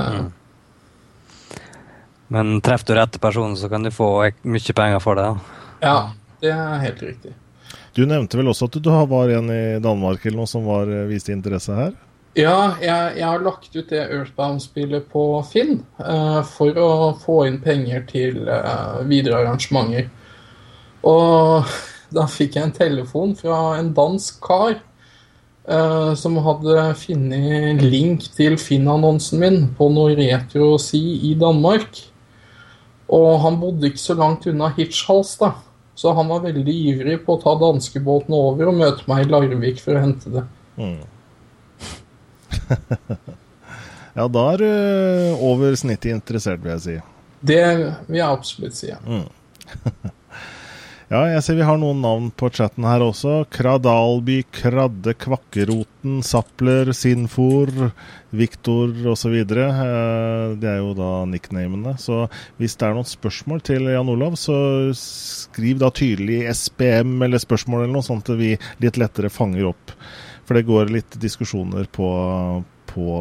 Men 2.28 2.58
treffer 2.60 2.90
du 2.90 2.98
rette 2.98 3.20
personen, 3.20 3.54
så 3.56 3.70
kan 3.72 3.84
du 3.84 3.88
få 3.92 4.08
mye 4.44 4.74
penger 4.76 5.00
for 5.00 5.16
det. 5.16 5.28
Ja, 5.80 6.10
det 6.44 6.52
er 6.52 6.82
helt 6.82 7.00
riktig. 7.06 7.32
Du 7.96 8.02
nevnte 8.04 8.36
vel 8.36 8.50
også 8.52 8.68
at 8.68 8.76
du 8.84 8.90
var 8.92 9.32
en 9.32 9.48
i 9.52 9.78
Danmark 9.80 10.26
eller 10.26 10.42
noe 10.42 10.50
som 10.50 10.68
var, 10.68 10.92
eh, 10.92 11.08
viste 11.08 11.32
interesse 11.32 11.76
her? 11.76 11.96
Ja, 12.36 12.76
jeg, 12.80 13.16
jeg 13.18 13.24
har 13.24 13.42
lagt 13.42 13.72
ut 13.74 13.88
det 13.90 14.04
Earthbound-spillet 14.04 15.08
på 15.10 15.24
Finn 15.48 15.80
uh, 15.98 16.44
for 16.46 16.76
å 16.78 16.90
få 17.18 17.40
inn 17.48 17.56
penger 17.64 18.04
til 18.12 18.44
uh, 18.46 19.00
videre 19.08 19.40
arrangementer. 19.40 20.06
Og 21.06 21.68
da 22.14 22.24
fikk 22.30 22.56
jeg 22.56 22.68
en 22.68 22.74
telefon 22.74 23.34
fra 23.38 23.78
en 23.78 23.90
dansk 23.96 24.40
kar 24.44 24.78
eh, 25.68 26.12
som 26.18 26.38
hadde 26.44 26.86
funnet 26.98 27.82
link 27.84 28.28
til 28.36 28.58
Finn-annonsen 28.60 29.42
min 29.42 29.60
på 29.78 29.90
noe 29.92 30.16
retro-si 30.18 31.02
i 31.30 31.34
Danmark. 31.38 32.00
Og 33.12 33.30
han 33.44 33.58
bodde 33.60 33.88
ikke 33.88 34.02
så 34.02 34.16
langt 34.18 34.48
unna 34.48 34.72
Hirtshals, 34.76 35.36
da. 35.40 35.54
Så 35.98 36.12
han 36.14 36.28
var 36.30 36.44
veldig 36.44 36.74
ivrig 36.92 37.16
på 37.26 37.34
å 37.34 37.40
ta 37.42 37.56
danskebåten 37.58 38.34
over 38.36 38.70
og 38.70 38.76
møte 38.78 39.06
meg 39.10 39.24
i 39.24 39.30
Larvik 39.32 39.80
for 39.82 39.98
å 39.98 40.02
hente 40.04 40.30
det. 40.30 40.44
Mm. 40.78 41.00
ja, 44.18 44.28
da 44.28 44.44
er 44.52 44.62
du 44.62 44.68
over 45.48 45.74
snittet 45.80 46.12
interessert, 46.14 46.62
vil 46.62 46.76
jeg 46.76 46.84
si. 46.84 46.96
Det 47.48 47.64
vil 48.06 48.20
jeg 48.20 48.28
absolutt 48.28 48.78
si. 48.78 48.92
ja. 48.92 49.00
Ja, 51.08 51.22
jeg 51.24 51.40
ser 51.40 51.56
vi 51.56 51.64
har 51.64 51.78
noen 51.80 52.02
navn 52.04 52.26
på 52.36 52.50
chatten 52.52 52.84
her 52.84 53.00
også. 53.00 53.46
Kradalby, 53.48 54.42
Kradde, 54.52 55.14
Kvakkeroten, 55.16 56.18
Zappler, 56.20 56.90
Sinfor, 56.92 57.72
Viktor 58.36 58.92
osv. 59.14 59.38
Det 59.48 60.68
er 60.68 60.82
jo 60.82 60.92
da 60.98 61.08
nicknamene. 61.30 61.94
Så 61.96 62.26
hvis 62.60 62.76
det 62.76 62.90
er 62.90 62.98
noen 62.98 63.08
spørsmål 63.08 63.64
til 63.64 63.88
Jan 63.88 64.12
Olav, 64.12 64.36
så 64.36 64.58
skriv 65.00 65.80
da 65.80 65.88
tydelig 65.96 66.42
SPM 66.52 67.24
eller 67.24 67.40
spørsmål 67.40 67.86
eller 67.86 67.96
noe 67.96 68.04
sånt 68.04 68.28
at 68.28 68.36
vi 68.36 68.58
litt 68.84 69.00
lettere 69.00 69.32
fanger 69.32 69.72
opp. 69.72 69.96
For 70.44 70.60
det 70.60 70.68
går 70.68 70.92
litt 70.92 71.16
diskusjoner 71.24 71.88
på 71.88 72.12
på 72.88 73.18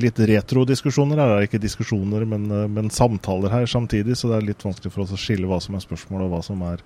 litt 0.00 0.18
retro-diskusjoner. 0.18 1.20
Her 1.20 1.34
er 1.34 1.46
ikke 1.46 1.60
diskusjoner, 1.62 2.24
men, 2.28 2.46
men, 2.72 2.90
samtaler 2.90 3.52
her 3.52 3.66
samtidig. 3.70 4.16
Så 4.18 4.30
det 4.30 4.38
er 4.38 4.48
litt 4.48 4.64
vanskelig 4.64 4.92
for 4.94 5.04
oss 5.04 5.14
å 5.14 5.20
skille 5.20 5.48
hva 5.50 5.60
som 5.62 5.76
er 5.76 5.84
spørsmål 5.84 6.26
og 6.26 6.34
hva 6.34 6.42
som 6.46 6.62
er 6.66 6.82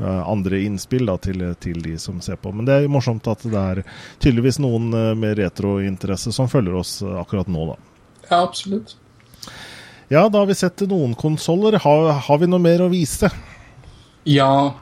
uh, 0.00 0.22
andre 0.28 0.62
innspill 0.66 1.08
da, 1.08 1.18
til, 1.22 1.44
til, 1.62 1.80
de 1.84 1.96
som 2.00 2.22
ser 2.24 2.40
på. 2.40 2.52
Men 2.54 2.68
det 2.68 2.78
er 2.78 2.92
morsomt 2.92 3.28
at 3.30 3.44
det 3.48 3.64
er 3.74 3.82
tydeligvis 4.22 4.60
noen 4.64 4.90
med 5.18 5.38
retrointeresse 5.40 6.34
som 6.34 6.50
følger 6.50 6.78
oss 6.80 6.98
akkurat 7.02 7.50
nå, 7.52 7.70
da. 7.72 7.78
Ja, 8.28 8.42
absolutt. 8.42 8.96
Ja, 10.08 10.28
da 10.28 10.40
har 10.40 10.48
vi 10.48 10.56
sett 10.56 10.80
noen 10.88 11.14
konsoller. 11.18 11.76
Har, 11.84 12.12
har 12.28 12.38
vi 12.40 12.48
noe 12.48 12.62
mer 12.62 12.84
å 12.84 12.92
vise? 12.92 13.28
Ja. 14.28 14.76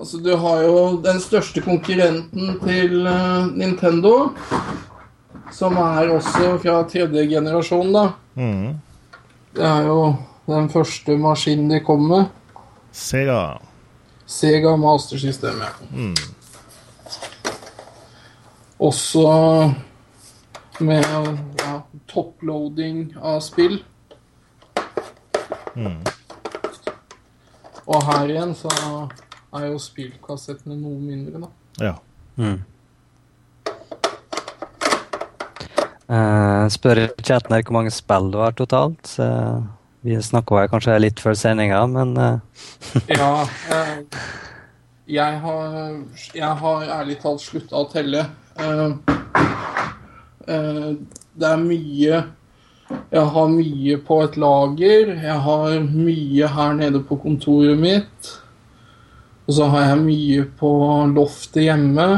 Altså, 0.00 0.16
du 0.24 0.32
har 0.40 0.62
jo 0.64 0.76
den 1.04 1.18
største 1.20 1.60
konkurrenten 1.60 2.54
til 2.64 3.04
Nintendo 3.52 4.30
som 5.52 5.76
er 5.82 6.10
også 6.14 6.56
fra 6.62 6.80
tredje 6.88 7.26
generasjon, 7.30 7.92
da. 7.94 8.04
Mm. 8.34 8.78
Det 9.54 9.66
er 9.66 9.88
jo 9.88 10.00
den 10.46 10.68
første 10.70 11.16
maskinen 11.18 11.70
de 11.70 11.80
kom 11.84 12.06
med. 12.10 12.28
Sega. 12.92 13.58
Sega 14.26 14.76
Master-systemet. 14.76 15.82
Mm. 15.90 16.14
Også 18.80 19.26
med 20.80 21.04
ja, 21.60 21.74
topploading 22.08 23.10
av 23.18 23.40
spill. 23.44 23.80
Mm. 25.74 26.00
Og 27.90 28.04
her 28.06 28.30
igjen 28.30 28.54
så 28.58 28.70
er 29.58 29.66
jo 29.66 29.78
spillkassettene 29.82 30.78
noe 30.78 30.98
mindre, 31.02 31.42
da. 31.42 31.50
Ja. 31.90 31.94
Mm. 32.38 32.60
Uh, 36.10 36.66
spør 36.66 37.04
i 37.04 37.06
chatten 37.22 37.54
her 37.54 37.62
hvor 37.62 37.76
mange 37.76 37.92
spill 37.94 38.32
du 38.32 38.40
har 38.42 38.56
totalt. 38.58 39.06
Så 39.06 39.26
vi 40.02 40.16
snakka 40.18 40.56
vel 40.56 40.70
kanskje 40.72 40.98
litt 40.98 41.22
før 41.22 41.36
sendinga, 41.38 41.84
men 41.92 42.16
uh. 42.18 42.40
Ja. 43.20 43.46
Uh, 43.70 44.02
jeg, 45.20 45.38
har, 45.44 45.78
jeg 46.34 46.58
har 46.64 46.90
ærlig 46.98 47.20
talt 47.22 47.44
slutta 47.44 47.78
å 47.78 47.88
telle. 47.92 48.26
det 51.40 51.48
er 51.48 51.62
mye 51.62 52.18
Jeg 53.10 53.24
har 53.34 53.48
mye 53.54 53.98
på 54.06 54.20
et 54.24 54.36
lager. 54.36 55.14
Jeg 55.14 55.38
har 55.46 55.78
mye 55.86 56.50
her 56.58 56.74
nede 56.78 57.04
på 57.06 57.20
kontoret 57.22 57.78
mitt. 57.78 58.34
Og 59.46 59.54
så 59.54 59.70
har 59.70 59.92
jeg 59.92 60.02
mye 60.02 60.44
på 60.58 60.72
loftet 61.14 61.68
hjemme 61.68 62.08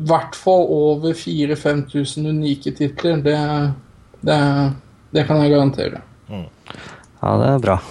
i 0.00 0.06
hvert 0.08 0.36
fall 0.38 0.64
over 0.72 1.12
4000-5000 1.16 2.28
unike 2.30 2.72
titler. 2.76 3.20
Det, 3.24 3.38
det, 4.24 4.38
det, 5.12 5.26
kan 5.28 5.42
jeg 5.42 5.52
garantere. 5.52 6.00
Mm. 6.30 6.46
Ja, 7.20 7.34
det 7.42 7.50
er 7.54 7.66
bra. 7.66 7.80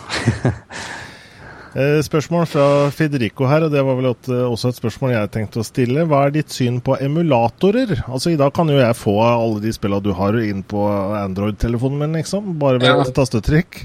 Eh, 1.69 2.00
spørsmål 2.02 2.48
fra 2.50 2.63
Federico 2.89 3.45
her, 3.45 3.62
og 3.62 3.69
det 3.69 3.84
var 3.86 3.93
vel 4.00 4.08
også 4.10 4.72
et 4.72 4.80
spørsmål 4.80 5.12
jeg 5.13 5.30
tenkte 5.36 5.62
å 5.62 5.67
stille. 5.67 6.02
Hva 6.10 6.24
er 6.26 6.34
ditt 6.34 6.50
syn 6.50 6.80
på 6.82 6.95
emulatorer? 6.98 7.93
Altså 8.08 8.34
I 8.34 8.39
dag 8.41 8.56
kan 8.58 8.72
jo 8.74 8.80
jeg 8.80 8.98
få 8.98 9.13
alle 9.22 9.62
de 9.62 9.74
spillene 9.76 10.02
du 10.02 10.10
har 10.17 10.34
inn 10.41 10.63
på 10.65 10.82
Android-telefonen 11.19 12.02
min, 12.02 12.17
liksom. 12.17 12.56
Bare 12.60 12.82
ved 12.82 12.89
ja. 12.89 13.06
tastetrykk. 13.13 13.84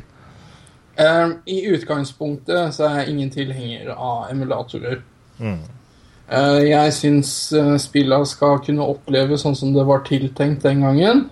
Um, 0.96 1.36
I 1.44 1.60
utgangspunktet 1.74 2.72
så 2.74 2.88
er 2.88 3.02
jeg 3.02 3.12
ingen 3.12 3.30
tilhenger 3.36 3.92
av 3.92 4.30
emulatorer. 4.32 5.02
Mm. 5.36 5.60
Uh, 6.24 6.62
jeg 6.64 6.92
syns 6.96 7.30
uh, 7.52 7.74
spillene 7.76 8.24
skal 8.24 8.62
kunne 8.64 8.86
oppleves 8.88 9.42
sånn 9.44 9.56
som 9.58 9.74
det 9.74 9.84
var 9.84 10.04
tiltenkt 10.06 10.64
den 10.64 10.80
gangen. 10.86 11.26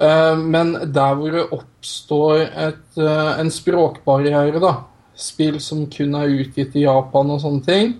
Uh, 0.00 0.36
men 0.40 0.72
der 0.88 1.18
hvor 1.18 1.34
det 1.34 1.48
oppstår 1.52 2.46
et, 2.48 2.86
en 3.00 3.52
språkbarriere, 3.52 4.62
da 4.62 4.78
Spill 5.20 5.58
som 5.60 5.82
kun 5.92 6.14
er 6.16 6.32
utgitt 6.32 6.78
i 6.80 6.86
Japan 6.86 7.34
og 7.34 7.42
sånne 7.42 7.60
ting, 7.66 7.90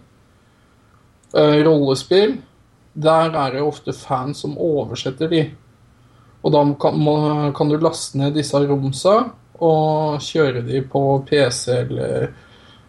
rollespill, 1.37 2.38
der 2.96 3.35
er 3.37 3.52
det 3.52 3.61
ofte 3.61 3.92
fans 3.92 4.40
som 4.40 4.54
oversetter 4.56 5.28
de. 5.28 5.42
Og 6.40 6.54
da 6.54 6.62
kan 6.80 7.68
du 7.68 7.76
laste 7.76 8.16
ned 8.16 8.38
disse 8.38 8.56
romsa 8.64 9.18
og 9.61 10.24
kjøre 10.24 10.64
de 10.64 10.80
på 10.88 11.02
PC 11.28 11.76
eller 11.83 12.30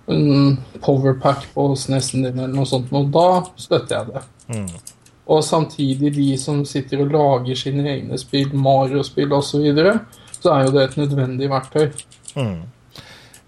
en 0.09 0.57
powerpack 0.81 1.45
på 1.53 1.67
SNES-en 1.75 2.25
din 2.25 2.39
eller 2.39 2.55
noe 2.55 2.69
sånt, 2.69 2.91
og 2.95 3.11
da 3.13 3.27
støtter 3.59 3.97
jeg 3.97 4.09
det. 4.15 4.23
Mm. 4.55 4.97
Og 5.31 5.43
samtidig 5.45 6.11
de 6.15 6.27
som 6.41 6.63
sitter 6.67 7.03
og 7.05 7.13
lager 7.13 7.59
sine 7.59 7.85
egne 7.87 8.19
spill, 8.19 8.51
Mario-spill 8.57 9.31
osv., 9.37 9.51
så, 9.53 9.63
videre, 9.63 9.95
så 10.41 10.55
er 10.55 10.65
jo 10.65 10.75
det 10.75 10.85
et 10.87 10.99
nødvendig 10.99 11.49
verktøy. 11.51 11.91
Mm. 12.35 12.61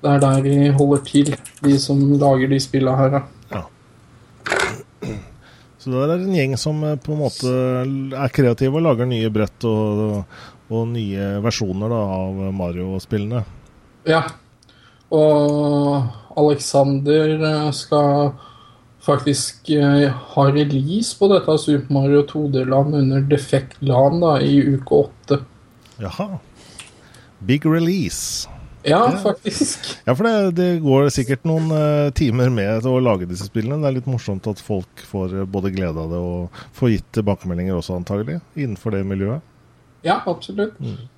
Det 0.00 0.08
er 0.12 0.18
der 0.22 0.38
de 0.44 0.72
holder 0.76 1.00
til, 1.04 1.36
de 1.64 1.78
som 1.80 1.98
lager 2.20 2.48
de 2.52 2.58
spillene 2.62 2.96
her. 3.00 3.10
Ja. 3.18 3.22
Så 5.86 5.92
det 5.94 6.16
er 6.16 6.24
en 6.24 6.34
gjeng 6.34 6.56
som 6.58 6.80
eh, 6.82 6.96
på 6.98 7.14
en 7.14 7.20
måte 7.20 7.50
er 8.18 8.32
kreative 8.34 8.80
og 8.80 8.82
lager 8.88 9.06
nye 9.06 9.30
brett 9.30 9.66
og, 9.70 10.24
og 10.66 10.88
nye 10.90 11.36
versjoner 11.44 11.92
da, 11.94 12.00
av 12.16 12.40
Mario-spillene. 12.58 13.44
Ja. 14.10 14.24
Og 15.14 16.34
Alexander 16.42 17.36
eh, 17.38 17.70
skal 17.78 18.32
faktisk 19.06 19.70
ha 19.70 20.44
release 20.50 21.14
på 21.14 21.28
dette 21.30 21.54
Super 21.62 21.94
Mario 21.94 22.24
2D-land 22.26 22.96
under 22.98 23.22
Defect 23.30 23.78
Land 23.86 24.18
da, 24.24 24.32
i 24.42 24.58
uke 24.74 24.98
åtte. 25.06 25.38
Jaha. 26.02 26.40
Big 27.46 27.62
release. 27.70 28.50
Ja, 28.86 29.00
faktisk. 29.22 29.88
Ja, 30.06 30.14
for 30.14 30.26
det, 30.26 30.34
det 30.58 30.68
går 30.84 31.08
sikkert 31.14 31.46
noen 31.48 31.72
uh, 31.74 32.12
timer 32.14 32.52
med 32.54 32.86
å 32.86 32.94
lage 33.02 33.26
disse 33.28 33.48
spillene. 33.48 33.80
Det 33.82 33.90
er 33.90 33.96
litt 33.98 34.10
morsomt 34.10 34.46
at 34.50 34.62
folk 34.62 35.02
får 35.10 35.34
uh, 35.40 35.44
både 35.50 35.72
glede 35.74 36.04
av 36.04 36.12
det 36.14 36.20
og 36.22 36.62
får 36.76 36.94
gitt 36.94 37.10
tilbakemeldinger 37.18 37.74
også, 37.78 37.98
antagelig, 37.98 38.38
innenfor 38.54 38.94
det 38.94 39.02
miljøet. 39.08 39.44
Ja, 40.06 40.20
absolutt. 40.30 40.78
Mm. 40.78 41.08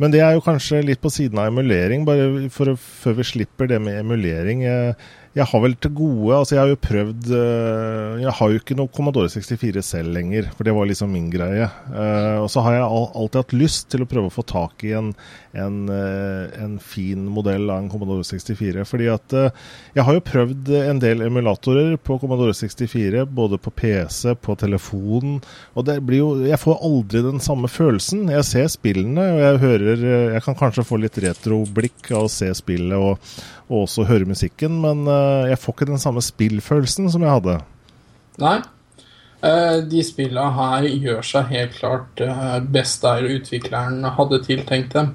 Men 0.00 0.12
det 0.12 0.20
er 0.24 0.34
jo 0.36 0.44
kanskje 0.44 0.82
litt 0.84 1.00
på 1.00 1.12
siden 1.12 1.40
av 1.40 1.50
emulering, 1.50 2.04
bare 2.08 2.48
for, 2.52 2.72
før 2.76 3.20
vi 3.20 3.28
slipper 3.32 3.68
det 3.70 3.80
med 3.84 4.00
emulering. 4.00 4.64
Uh, 4.64 5.12
jeg 5.36 5.44
har 5.50 5.60
vel 5.60 5.74
til 5.76 5.92
gode 5.96 6.36
Altså, 6.36 6.54
jeg 6.56 6.62
har 6.62 6.70
jo 6.70 6.78
prøvd 6.80 7.30
uh, 7.34 8.16
Jeg 8.22 8.32
har 8.38 8.52
jo 8.52 8.60
ikke 8.60 8.76
noe 8.78 8.92
Commodore 8.96 9.28
64 9.28 9.82
selv 9.84 10.14
lenger, 10.16 10.48
for 10.56 10.64
det 10.64 10.72
var 10.76 10.88
liksom 10.88 11.10
min 11.12 11.28
greie. 11.32 11.66
Uh, 11.90 12.40
og 12.42 12.48
så 12.52 12.62
har 12.64 12.78
jeg 12.78 12.86
alltid 12.86 13.40
hatt 13.42 13.56
lyst 13.56 13.90
til 13.92 14.04
å 14.04 14.08
prøve 14.08 14.30
å 14.30 14.32
få 14.32 14.44
tak 14.48 14.84
i 14.88 14.94
en, 14.96 15.10
en, 15.52 15.76
uh, 15.90 16.46
en 16.62 16.78
fin 16.80 17.26
modell 17.28 17.68
av 17.68 17.82
en 17.82 17.90
Commodore 17.92 18.24
64. 18.24 18.86
Fordi 18.88 19.10
at 19.12 19.36
jeg 19.36 20.04
har 20.06 20.16
jo 20.16 20.24
prøvd 20.24 20.70
en 20.78 21.02
del 21.02 21.26
emulatorer 21.26 21.98
på 22.00 22.16
Commodore 22.22 22.54
64, 22.56 23.26
både 23.28 23.60
på 23.60 23.72
PC, 23.76 24.36
på 24.40 24.56
telefonen, 24.60 25.42
og 25.76 25.88
det 25.88 25.98
blir 26.06 26.22
jo 26.22 26.30
Jeg 26.46 26.60
får 26.62 26.80
aldri 26.86 27.22
den 27.26 27.42
samme 27.44 27.68
følelsen. 27.68 28.30
Jeg 28.32 28.48
ser 28.48 28.70
spillene, 28.72 29.28
og 29.34 29.42
jeg 29.42 29.62
hører 29.66 30.06
Jeg 30.36 30.44
kan 30.46 30.58
kanskje 30.58 30.86
få 30.86 31.00
litt 31.02 31.20
retroblikk 31.20 32.12
av 32.14 32.26
å 32.26 32.32
se 32.32 32.48
spillet 32.56 32.96
og, 32.96 33.20
og 33.66 33.86
også 33.86 34.06
høre 34.06 34.28
musikken, 34.28 34.80
men 34.82 35.06
Eh, 35.46 35.50
jeg 35.52 35.60
får 35.60 35.76
ikke 35.76 35.90
den 35.92 36.02
samme 36.02 36.24
spillfølelsen 36.24 37.10
som 37.12 37.24
jeg 37.24 37.34
hadde. 37.36 37.58
Nei. 38.42 38.56
Eh, 39.46 39.78
de 39.90 40.02
spillene 40.04 40.48
her 40.56 40.88
gjør 40.88 41.24
seg 41.26 41.52
helt 41.52 41.76
klart 41.76 42.22
eh, 42.24 42.58
best 42.72 43.04
der 43.04 43.28
utvikleren 43.36 44.04
hadde 44.16 44.42
tiltenkt 44.46 44.96
dem. 44.96 45.14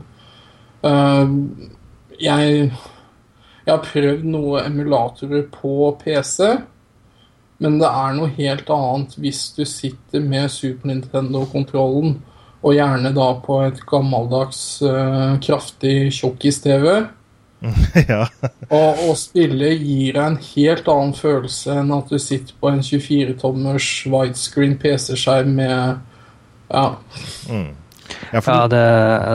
Jeg, 2.21 2.71
jeg 3.65 3.69
har 3.69 3.83
prøvd 3.85 4.23
noen 4.25 4.65
emulatorer 4.65 5.43
på 5.53 5.91
PC, 6.01 6.39
men 7.61 7.77
det 7.77 7.89
er 7.89 8.15
noe 8.17 8.31
helt 8.33 8.69
annet 8.73 9.13
hvis 9.21 9.43
du 9.53 9.61
sitter 9.69 10.25
med 10.25 10.49
Super 10.49 10.89
Nintendo-kontrollen, 10.89 12.15
og 12.61 12.77
gjerne 12.77 13.13
da 13.13 13.27
på 13.45 13.59
et 13.67 13.83
gammeldags, 13.89 14.63
kraftig 15.45 16.09
tjukkis-TV 16.17 16.89
ja. 18.09 18.23
og 18.73 19.03
å 19.05 19.11
spille 19.19 19.73
gir 19.75 20.15
deg 20.15 20.23
en 20.23 20.39
helt 20.41 20.87
annen 20.89 21.13
følelse 21.13 21.75
enn 21.83 21.91
at 21.93 22.09
du 22.09 22.17
sitter 22.21 22.55
på 22.57 22.71
en 22.71 22.81
24-tommers 22.85 23.91
widescreen 24.09 24.79
PC-skjerm 24.81 25.53
med 25.59 26.01
Ja. 26.71 26.87
Mm. 27.51 27.69
Ja, 28.31 28.41
for... 28.41 28.51
ja 28.51 28.67
det, 28.71 28.81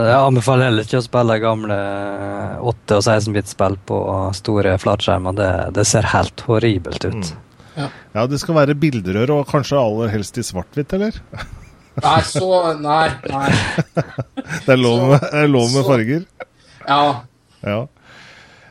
jeg 0.09 0.17
anbefaler 0.19 0.69
heller 0.69 0.87
ikke 0.87 0.99
å 0.99 1.05
spille 1.05 1.37
gamle 1.41 1.77
8- 1.77 2.97
og 2.97 3.03
16-bit-spill 3.03 3.77
på 3.89 3.99
store 4.37 4.77
flatskjermer. 4.81 5.37
Det, 5.37 5.51
det, 5.77 5.85
ser 5.89 6.09
helt 6.13 6.43
horribelt 6.47 7.05
ut. 7.05 7.31
Mm. 7.31 7.61
Ja. 7.77 7.89
ja. 8.13 8.25
det 8.29 8.41
skal 8.41 8.57
være 8.57 8.77
bilderør, 8.79 9.37
og 9.39 9.51
kanskje 9.51 9.79
aller 9.81 10.13
helst 10.13 10.37
i 10.41 10.45
svart-hvitt, 10.45 10.97
eller? 10.97 11.21
Nei, 11.97 12.17
så 12.29 12.47
Nei. 12.77 13.07
nei. 13.25 13.47
det 14.65 14.73
er 14.75 14.77
lov 14.77 15.07
med, 15.09 15.23
er 15.33 15.47
lov 15.49 15.71
med 15.73 15.87
farger? 15.87 16.27
Ja. 16.85 17.03
ja. 17.65 17.79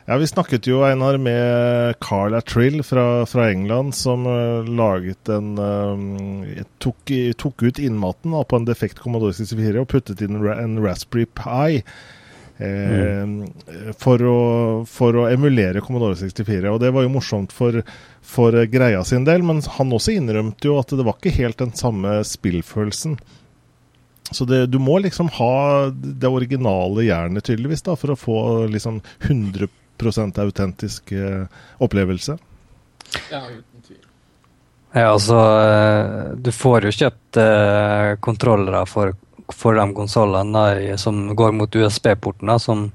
Ja, 0.09 0.17
Vi 0.17 0.27
snakket 0.27 0.67
jo 0.67 0.85
Einar 0.87 1.17
med 1.19 1.95
Carl 1.99 2.35
Atrill 2.37 2.83
fra, 2.83 3.25
fra 3.25 3.49
England, 3.51 3.95
som 3.95 4.23
uh, 4.25 4.63
laget 4.63 5.27
en 5.29 5.57
um, 5.59 6.45
tok, 6.79 7.11
tok, 7.35 7.63
ut 7.63 7.79
innmaten 7.79 8.31
da, 8.31 8.45
på 8.47 8.55
en 8.55 8.67
defekt 8.69 9.01
Commodore 9.03 9.35
64 9.35 9.81
og 9.81 9.89
puttet 9.91 10.23
inn 10.23 10.39
en 10.39 10.77
Raspberry 10.79 11.25
Pi. 11.27 11.81
Eh, 12.57 13.23
mm. 13.27 13.41
for, 13.99 14.23
å, 14.23 14.37
for, 14.87 15.17
å, 15.19 15.25
emulere 15.27 15.83
Commodore 15.83 16.15
64. 16.15 16.71
Og 16.71 16.79
det 16.79 16.93
var 16.95 17.03
jo 17.03 17.11
morsomt 17.11 17.51
for, 17.51 17.81
for 18.23 18.55
greia 18.71 19.03
sin 19.05 19.27
del, 19.27 19.43
men 19.43 19.59
han 19.75 19.91
også 19.91 20.15
innrømte 20.15 20.71
jo 20.71 20.77
at 20.79 20.95
det 20.95 21.03
var 21.03 21.19
ikke 21.19 21.35
helt 21.35 21.59
den 21.59 21.75
samme 21.75 22.21
spillfølelsen. 22.25 23.17
Så 24.31 24.47
det, 24.47 24.69
du 24.71 24.79
må 24.79 25.01
liksom 25.03 25.27
ha 25.35 25.91
det 25.91 26.31
originale 26.31 27.05
jernet, 27.09 27.43
tydeligvis, 27.47 27.83
da, 27.83 27.99
for 27.99 28.15
å 28.15 28.17
få 28.19 28.39
liksom 28.71 29.01
100 29.27 29.67
autentisk 30.01 31.11
eh, 31.11 31.45
opplevelse. 31.79 32.37
Ja, 33.31 33.41
uten 33.47 33.81
tvil. 33.85 34.03
Ja, 34.93 35.11
altså 35.13 35.37
eh, 35.61 36.35
Du 36.37 36.51
får 36.51 36.87
jo 36.87 36.91
kjøpt 36.91 37.37
eh, 37.41 38.15
kontrollere 38.19 38.85
for, 38.85 39.13
for 39.53 39.75
de 39.75 39.87
konsollene 39.93 40.97
som 40.97 41.35
går 41.35 41.51
mot 41.51 41.75
USB-porten, 41.75 42.59
som 42.59 42.87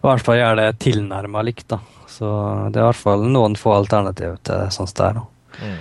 i 0.00 0.06
hvert 0.06 0.24
fall 0.24 0.38
gjør 0.40 0.56
det 0.56 0.68
tilnærma 0.80 1.42
likt. 1.44 1.68
da. 1.68 1.80
Så 2.08 2.26
det 2.72 2.80
er 2.80 2.84
i 2.84 2.88
hvert 2.90 3.00
fall 3.00 3.24
noen 3.28 3.56
få 3.56 3.74
alternativ 3.76 4.38
til 4.44 4.70
sånt 4.74 4.96
der. 4.96 5.20
da. 5.20 5.24
Mm. 5.60 5.78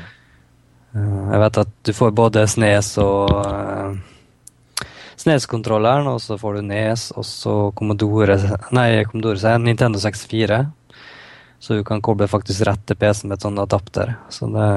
Eh, 0.95 1.31
Jeg 1.33 1.41
vet 1.43 1.61
at 1.63 1.73
du 1.85 1.93
får 1.93 2.11
både 2.17 2.45
Snes 2.47 2.93
og 3.01 3.31
uh, 3.31 3.95
Snes-kontrolleren, 5.19 6.07
og 6.07 6.21
så 6.23 6.37
får 6.39 6.59
du 6.59 6.67
Nes, 6.69 7.09
og 7.11 7.25
så 7.27 7.53
Commodore 7.75 8.37
Nei, 8.77 9.03
Commodore 9.09 9.41
sier 9.41 9.59
Nintendo 9.59 9.99
64. 9.99 10.59
Så 11.59 11.75
du 11.75 11.83
kan 11.83 11.99
koble 11.99 12.29
faktisk 12.31 12.63
rett 12.69 12.85
til 12.87 12.95
PC-en 12.99 13.31
med 13.31 13.39
et 13.39 13.43
sånt 13.43 13.59
adapter. 13.59 14.13
Så 14.31 14.47
det, 14.53 14.67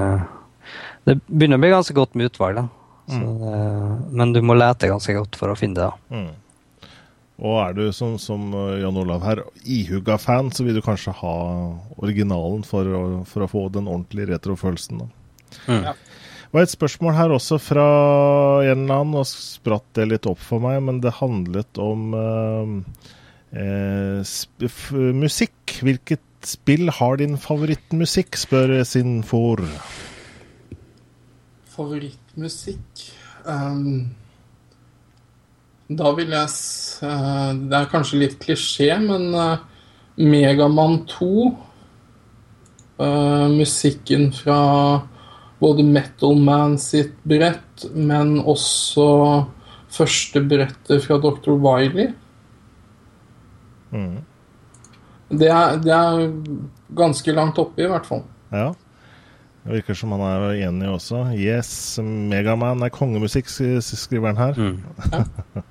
det 1.06 1.20
begynner 1.28 1.60
å 1.60 1.62
bli 1.62 1.70
ganske 1.70 1.94
godt 1.94 2.18
med 2.18 2.32
utvalg, 2.32 2.58
da. 2.58 2.68
Så 3.12 3.34
det, 3.38 3.58
men 4.18 4.32
du 4.34 4.40
må 4.42 4.56
lete 4.58 4.90
ganske 4.90 5.14
godt 5.14 5.38
for 5.38 5.52
å 5.52 5.58
finne 5.58 5.78
det. 5.78 5.90
da. 5.90 6.18
Mm. 6.18 6.88
Og 7.42 7.56
er 7.58 7.74
du 7.74 7.84
som, 7.94 8.18
som 8.22 8.50
uh, 8.54 8.78
Jan 8.78 8.98
Olav 8.98 9.24
her, 9.26 9.42
ihuga 9.62 10.18
fan, 10.20 10.50
så 10.54 10.66
vil 10.66 10.78
du 10.78 10.82
kanskje 10.84 11.14
ha 11.22 11.36
originalen 12.02 12.62
for 12.66 12.86
å, 12.86 13.02
for 13.26 13.46
å 13.46 13.50
få 13.50 13.64
den 13.74 13.88
ordentlige 13.90 14.34
retrofølelsen. 14.34 15.02
da. 15.02 15.08
Mm. 15.66 15.86
Ja. 15.86 15.94
Var 16.52 16.66
et 16.66 16.72
spørsmål 16.74 17.14
her 17.16 17.32
også 17.32 17.56
fra 17.56 17.86
en 18.68 18.82
eller 18.84 18.98
annen, 19.00 19.14
og 19.22 19.28
spratt 19.28 19.86
det 19.96 20.04
litt 20.10 20.26
opp 20.28 20.40
for 20.42 20.60
meg, 20.60 20.82
men 20.84 20.98
det 21.00 21.14
handlet 21.16 21.80
om 21.80 22.12
eh, 22.12 22.74
eh, 23.62 24.34
musikk. 25.16 25.78
Hvilket 25.80 26.20
spill 26.44 26.90
har 26.92 27.16
din 27.22 27.38
favorittmusikk, 27.40 28.36
spør 28.36 28.74
sin 28.84 29.22
for. 29.24 29.64
Favorittmusikk 31.72 33.06
um, 33.48 34.10
Da 35.88 36.10
vil 36.16 36.34
jeg 36.34 36.50
s 36.52 37.00
eh, 37.00 37.52
Det 37.56 37.78
er 37.78 37.88
kanskje 37.94 38.20
litt 38.26 38.36
klisjé, 38.42 38.90
men 39.00 39.30
uh, 39.32 39.62
Megaman 40.20 41.06
2 41.08 41.30
eh, 43.00 43.48
Musikken 43.56 44.28
fra 44.36 44.58
både 45.62 45.84
Metal 45.86 46.34
Man 46.42 46.76
sitt 46.82 47.14
brett, 47.28 47.86
men 47.94 48.40
også 48.40 49.06
første 49.92 50.42
brettet 50.48 51.04
fra 51.04 51.18
Dr. 51.22 51.54
Wiley. 51.54 52.10
Mm. 53.92 54.22
Det 55.32 55.48
er, 55.48 55.76
det 55.80 55.92
er 55.94 56.24
ganske 56.96 57.34
langt 57.36 57.60
oppe, 57.62 57.84
i 57.84 57.90
hvert 57.90 58.08
fall. 58.08 58.24
Ja. 58.52 58.72
Det 59.62 59.76
virker 59.78 59.94
som 59.94 60.12
han 60.16 60.24
er 60.26 60.48
enig 60.66 60.88
også. 60.90 61.22
Yes, 61.38 61.70
Megaman 62.02 62.82
er 62.82 62.90
kongemusikk, 62.92 63.46
skriver 63.48 64.32
han 64.32 64.42
her. 64.42 64.58
Mm. 64.58 65.62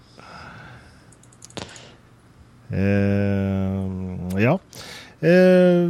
Eh, 2.72 3.88
ja. 4.40 4.54
Eh, 5.20 5.90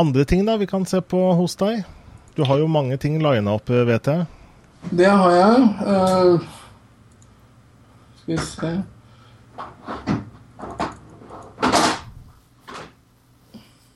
andre 0.00 0.24
ting 0.24 0.46
da 0.46 0.54
vi 0.56 0.64
kan 0.64 0.86
se 0.88 1.02
på 1.04 1.18
hos 1.36 1.58
deg? 1.60 1.82
Du 2.34 2.42
har 2.42 2.58
jo 2.58 2.66
mange 2.66 2.96
ting 2.96 3.18
lina 3.20 3.52
opp, 3.52 3.70
eh, 3.70 3.84
vet 3.84 4.06
jeg. 4.08 4.24
Det 4.90 5.08
har 5.08 5.32
jeg. 5.36 5.66
Uh, 5.84 6.40
skal 8.22 8.32
vi 8.32 8.38
se 8.40 8.70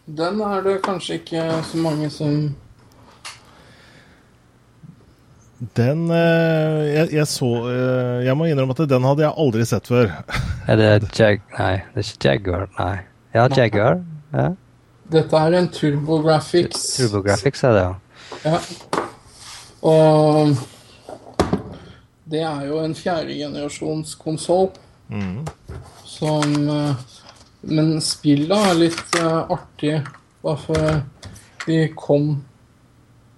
Den 0.07 0.41
er 0.41 0.63
det 0.63 0.77
kanskje 0.85 1.19
ikke 1.19 1.43
så 1.67 1.81
mange 1.83 2.11
som 2.15 2.37
Den 5.77 6.05
eh, 6.15 6.85
jeg, 6.93 7.09
jeg 7.17 7.27
så 7.27 7.51
Jeg 8.23 8.37
må 8.39 8.47
innrømme 8.47 8.77
at 8.77 8.87
den 8.89 9.09
hadde 9.09 9.25
jeg 9.25 9.35
aldri 9.35 9.67
sett 9.67 9.89
før. 9.89 10.13
Er 10.69 10.77
det 10.77 11.19
Jag... 11.19 11.41
Nei, 11.59 11.75
det 11.95 12.05
er 12.05 12.13
ikke 12.13 12.29
Jaguar. 12.29 12.69
Nei. 12.79 12.97
Ja, 13.35 13.49
Jaguar. 13.57 14.03
Ja. 14.33 14.51
Dette 15.13 15.37
er 15.39 15.55
en 15.55 15.69
TurboGrafx. 15.73 16.91
TurboGrafx 16.99 17.65
er 17.65 17.73
det, 17.73 17.85
ja. 17.87 17.95
Ja. 18.45 18.59
Og 19.87 20.57
det 22.27 22.41
er 22.43 22.65
jo 22.67 22.81
en 22.83 22.95
fjerdegenerasjons 22.99 24.17
konsoll 24.19 24.71
Mm. 25.09 25.45
som 26.05 26.55
eh, 26.69 26.95
Men 27.63 28.01
spillet 28.03 28.51
er 28.71 28.75
litt 28.75 29.15
eh, 29.21 29.53
artig, 29.55 30.01
bare 30.43 30.59
for 30.59 31.03
de 31.67 31.77
kom 31.95 32.43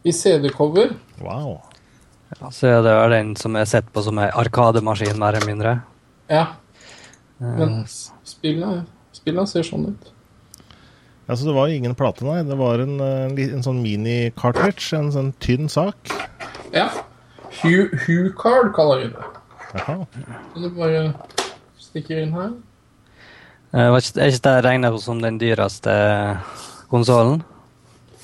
i 0.05 0.13
CD-cover. 0.13 0.95
Wow. 1.21 1.59
Ja, 2.41 2.49
Så 2.51 2.67
er 2.73 2.83
det 2.83 2.93
er 2.93 3.09
den 3.13 3.35
som 3.37 3.57
er 3.57 3.65
sett 3.69 3.93
på 3.93 4.03
som 4.05 4.19
ei 4.19 4.31
arkademaskin, 4.31 5.19
mer 5.19 5.35
eller 5.37 5.47
mindre. 5.47 5.77
Ja, 6.31 6.47
Eh, 7.41 7.53
men 7.55 7.85
spillet, 8.25 8.87
spillet 9.15 9.49
ser 9.49 9.63
sånn 9.63 9.85
ut. 9.93 10.09
Altså, 11.29 11.45
det 11.45 11.55
var 11.55 11.69
ingen 11.69 11.95
plate, 11.95 12.25
nei. 12.25 12.39
Det 12.49 12.57
var 12.57 12.81
en, 12.81 12.95
eh, 13.05 13.25
en, 13.29 13.35
en 13.59 13.65
sånn 13.67 13.83
mini-cartridge. 13.85 14.97
En 14.97 15.11
sånn 15.13 15.33
tynn 15.45 15.69
sak. 15.69 16.13
Ja. 16.73 16.89
Hu-card 17.63 18.73
kaller 18.77 19.03
vi 19.03 19.11
det. 19.13 19.27
Jaha. 19.75 19.97
Så 20.55 20.63
du 20.63 20.69
bare 20.77 21.03
stikker 21.81 22.23
inn 22.23 22.33
her. 22.33 22.53
eh, 23.75 23.91
var 23.93 24.01
ikke, 24.01 24.21
er 24.25 24.33
ikke 24.33 24.45
det 24.49 24.65
regnet 24.65 25.01
som 25.05 25.21
den 25.21 25.39
dyreste 25.41 25.95
konsollen? 26.89 27.43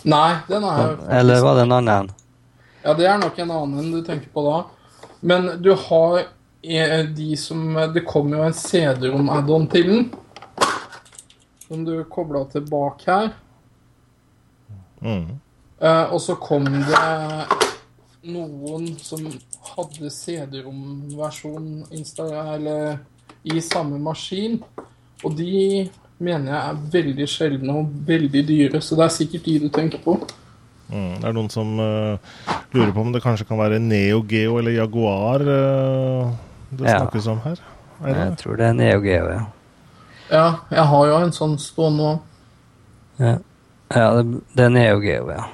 Nei, 0.05 0.37
den 0.49 0.65
er 0.69 0.81
jo 0.85 0.97
Eller 1.09 1.41
var 1.45 1.55
det 1.57 1.63
en 1.65 1.73
annen? 1.79 2.11
Ja, 2.85 2.93
det 2.97 3.07
er 3.09 3.19
nok 3.21 3.39
en 3.41 3.51
annen 3.51 3.93
du 3.93 4.03
tenker 4.05 4.29
på 4.33 4.43
da. 4.45 4.59
Men 5.25 5.47
du 5.65 5.71
har 5.87 6.19
eh, 6.21 7.05
de 7.17 7.37
som 7.41 7.73
Det 7.95 8.03
kommer 8.09 8.37
jo 8.39 8.49
en 8.49 8.57
CD-rom-add-on 8.57 9.69
til 9.73 9.89
den. 9.89 10.03
Som 11.69 11.85
du 11.85 11.95
kobla 12.11 12.45
tilbake 12.53 13.11
her. 13.11 13.33
Mm. 15.01 15.41
Eh, 15.81 16.13
og 16.13 16.21
så 16.21 16.37
kom 16.41 16.65
det 16.65 17.05
noen 18.33 18.87
som 19.05 19.25
hadde 19.75 20.11
CD-rom-versjon 20.13 21.85
i 21.93 23.61
samme 23.65 23.99
maskin. 24.01 24.61
Og 25.25 25.37
de 25.37 25.91
mener 26.25 26.53
jeg 26.53 26.61
er 26.61 26.81
veldig 26.95 27.29
sjeldne 27.29 27.77
og 27.81 27.93
veldig 28.07 28.43
dyre, 28.49 28.81
så 28.81 28.97
det 28.99 29.07
er 29.07 29.15
sikkert 29.19 29.49
de 29.49 29.59
du 29.65 29.69
tenker 29.73 30.01
på. 30.05 30.17
Mm. 30.89 31.15
Det 31.21 31.29
er 31.29 31.37
noen 31.37 31.51
som 31.53 31.79
uh, 31.81 32.21
lurer 32.75 32.93
på 32.95 33.03
om 33.03 33.13
det 33.15 33.23
kanskje 33.25 33.47
kan 33.49 33.59
være 33.59 33.81
Neo 33.83 34.21
Geo 34.29 34.59
eller 34.61 34.77
Jaguar 34.77 35.41
uh, 35.41 36.35
det 36.71 36.89
Ja. 36.89 36.99
snakkes 37.01 37.27
om 37.33 37.41
her. 37.45 37.61
Er? 38.05 38.15
Jeg 38.15 38.39
tror 38.43 38.57
det 38.61 38.67
er 38.69 38.77
Neo 38.77 39.01
Geo, 39.01 39.29
ja. 39.33 39.45
Ja, 40.35 40.47
jeg 40.71 40.83
har 40.91 41.07
jo 41.07 41.19
en 41.23 41.33
sånn 41.35 41.53
stående 41.63 42.09
òg. 42.09 42.23
Ja, 43.23 43.35
ja 43.95 44.07
det 44.59 44.65
er 44.67 44.89
jo 44.89 45.03
Geo, 45.05 45.29
ja. 45.31 45.45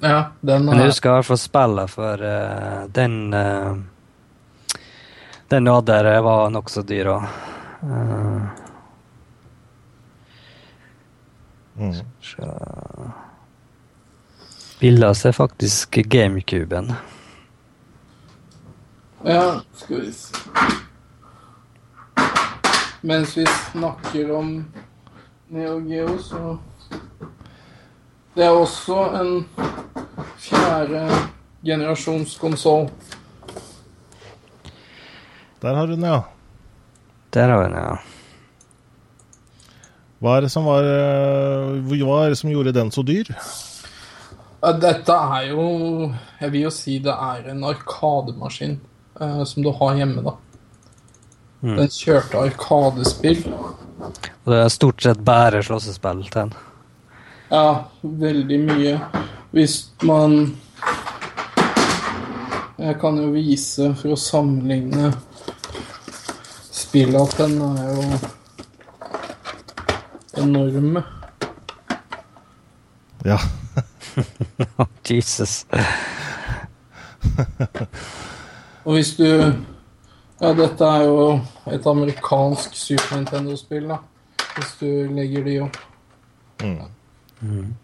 Ja, 0.00 0.20
den 0.40 0.64
Men 0.64 0.80
jeg 0.80 0.86
er 0.86 0.94
husker 0.94 1.10
i 1.10 1.18
hvert 1.18 1.28
fall 1.28 1.40
spillet, 1.42 1.92
for 1.92 2.22
uh, 2.24 2.86
den 2.88 3.34
uh, 3.36 3.76
Den 5.52 5.68
du 5.68 5.72
hadde 5.74 5.98
der, 6.06 6.20
var 6.24 6.48
nokså 6.54 6.84
dyr 6.88 7.12
òg. 7.12 7.28
Mm. 7.84 8.48
ser 14.80 15.28
er 15.28 15.32
faktisk 15.36 15.98
GameCuben. 16.08 16.92
Ja, 19.24 19.60
skal 19.76 20.00
vi 20.00 20.12
se 20.12 20.79
Mens 23.00 23.36
vi 23.36 23.46
snakker 23.46 24.32
om 24.36 24.64
Neo 25.48 25.78
Geo, 25.88 26.18
så 26.18 26.58
Det 28.34 28.44
er 28.44 28.54
også 28.54 28.96
en 29.20 29.30
fjerde 30.38 31.00
generasjons 31.64 32.36
konsoll. 32.38 32.90
Der 35.60 35.74
har 35.74 35.86
du 35.86 35.96
den, 35.96 36.04
ja. 36.04 36.22
Der 37.34 37.48
har 37.48 37.58
vi 37.58 37.64
den, 37.64 37.76
ja. 37.82 37.96
Hva 40.20 40.36
er 40.36 40.44
det 40.44 40.52
som 40.52 40.68
var 40.68 40.84
eh, 40.84 41.80
Hva 42.04 42.20
er 42.24 42.34
det 42.34 42.38
som 42.38 42.52
gjorde 42.52 42.76
den 42.76 42.92
så 42.92 43.02
dyr? 43.02 43.32
Dette 44.60 45.16
er 45.16 45.46
jo 45.48 45.64
Jeg 46.40 46.52
vil 46.52 46.66
jo 46.66 46.72
si 46.74 46.98
det 47.00 47.12
er 47.16 47.48
en 47.48 47.64
arkademaskin 47.64 48.76
eh, 49.20 49.44
som 49.48 49.64
du 49.64 49.72
har 49.72 49.96
hjemme, 49.96 50.24
da. 50.26 50.36
Mm. 51.60 51.76
Den 51.76 51.90
kjørte 51.92 52.40
arkadespill. 52.40 53.44
Og 53.50 54.52
det 54.52 54.60
er 54.64 54.72
stort 54.72 55.02
sett 55.04 55.20
bare 55.24 55.62
slåssespill 55.64 56.22
til 56.24 56.38
den. 56.38 56.54
Ja, 57.50 57.84
veldig 58.02 58.60
mye. 58.64 58.98
Hvis 59.50 59.90
man 60.02 60.56
Jeg 62.80 62.96
kan 63.00 63.18
jo 63.20 63.26
vise 63.34 63.90
for 63.98 64.14
å 64.14 64.16
sammenligne 64.16 65.10
spillet 66.72 67.20
at 67.20 67.34
den 67.36 67.58
er 67.60 67.90
jo 67.92 68.04
enorme. 70.40 71.02
Ja. 73.28 73.36
Jesus. 75.10 75.66
Og 78.84 78.92
hvis 78.96 79.12
du 79.18 79.28
Ja, 80.40 80.54
dette 80.56 80.86
er 80.88 81.02
jo 81.04 81.24
et 81.68 81.86
amerikansk 81.86 82.76
Super 82.78 83.18
Nintendo-spill, 83.18 83.90
da. 83.90 83.98
hvis 84.56 84.70
du 84.80 85.12
legger 85.12 85.44
de 85.44 85.56
opp. 85.66 85.78
Mm. 86.64 87.74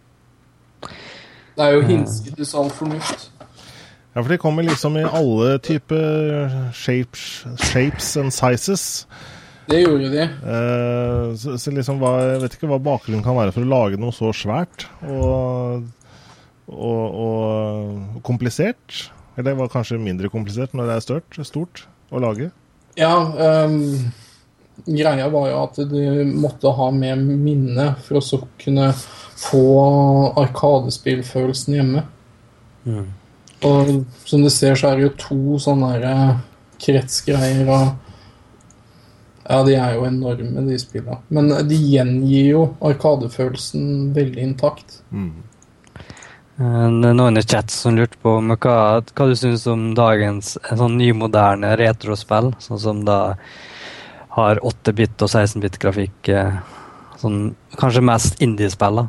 Det 1.56 1.64
er 1.64 1.74
jo 1.74 1.82
hinsides 1.84 2.54
all 2.56 2.70
fornuft. 2.72 3.26
Ja, 4.14 4.22
for 4.22 4.32
de 4.32 4.38
kommer 4.40 4.64
liksom 4.64 4.96
i 4.96 5.04
alle 5.04 5.58
typer 5.60 6.70
shapes, 6.72 7.44
shapes 7.60 8.14
and 8.16 8.32
sizes. 8.32 9.04
Det 9.68 9.82
gjorde 9.82 10.08
de. 10.14 10.22
Eh, 10.24 11.34
så, 11.36 11.58
så 11.60 11.74
liksom 11.74 11.98
hva, 12.00 12.14
Jeg 12.22 12.40
vet 12.44 12.56
ikke 12.56 12.70
hva 12.70 12.78
bakgrunnen 12.80 13.24
kan 13.24 13.36
være 13.36 13.52
for 13.52 13.66
å 13.66 13.68
lage 13.68 13.98
noe 14.00 14.14
så 14.14 14.30
svært 14.32 14.86
og, 15.02 15.84
og, 16.70 17.18
og 17.26 18.24
komplisert. 18.24 19.10
Eller 19.34 19.50
det 19.50 19.56
var 19.60 19.72
kanskje 19.74 20.00
mindre 20.00 20.32
komplisert 20.32 20.72
når 20.72 20.88
det 20.88 20.96
er 20.96 21.04
størt, 21.04 21.38
stort 21.44 21.84
å 22.10 22.22
lage. 22.22 22.50
Ja, 22.96 23.12
um, 23.66 24.12
greia 24.86 25.28
var 25.32 25.50
jo 25.50 25.60
at 25.64 25.78
du 25.90 26.00
måtte 26.36 26.72
ha 26.72 26.88
med 26.94 27.22
minne 27.26 27.90
for 28.04 28.20
å 28.20 28.24
så 28.24 28.40
kunne 28.60 28.90
få 29.36 29.66
arkadespillfølelsen 30.40 31.76
hjemme. 31.76 32.04
Mm. 32.86 33.06
Og 33.66 33.92
som 34.28 34.42
du 34.44 34.50
ser, 34.52 34.76
så 34.76 34.90
er 34.90 34.98
det 34.98 35.06
jo 35.06 35.14
to 35.20 35.60
sånne 35.62 35.92
eh, 36.00 36.34
kretsgreier 36.82 37.64
og 37.68 37.86
Ja, 39.46 39.60
de 39.62 39.76
er 39.78 39.92
jo 39.94 40.06
enorme, 40.08 40.64
de 40.66 40.76
spillene. 40.82 41.20
Men 41.30 41.52
de 41.68 41.76
gjengir 41.78 42.48
jo 42.48 42.62
arkadefølelsen 42.82 44.08
veldig 44.16 44.42
intakt. 44.42 44.96
Mm. 45.14 45.44
Eh, 46.58 46.88
Det 47.00 47.08
er 47.10 47.16
noen 47.18 47.36
i 47.38 47.42
chat 47.44 47.70
som 47.70 47.96
lurte 47.96 48.16
på 48.22 48.36
hva, 48.40 48.76
hva 49.02 49.26
du 49.28 49.34
syns 49.36 49.66
om 49.68 49.90
dagens 49.94 50.54
sånn 50.64 50.96
nymoderne 51.00 51.74
retrospill, 51.76 52.54
sånn 52.64 52.80
som 52.80 53.04
da 53.04 53.36
har 54.36 54.60
8-bit 54.60 55.20
og 55.24 55.28
16-bit 55.32 55.78
grafikk. 55.82 56.28
eh, 56.28 56.58
Sånn, 57.16 57.54
kanskje 57.80 58.02
mest 58.04 58.42
indie-spill, 58.44 58.96
da. 59.00 59.06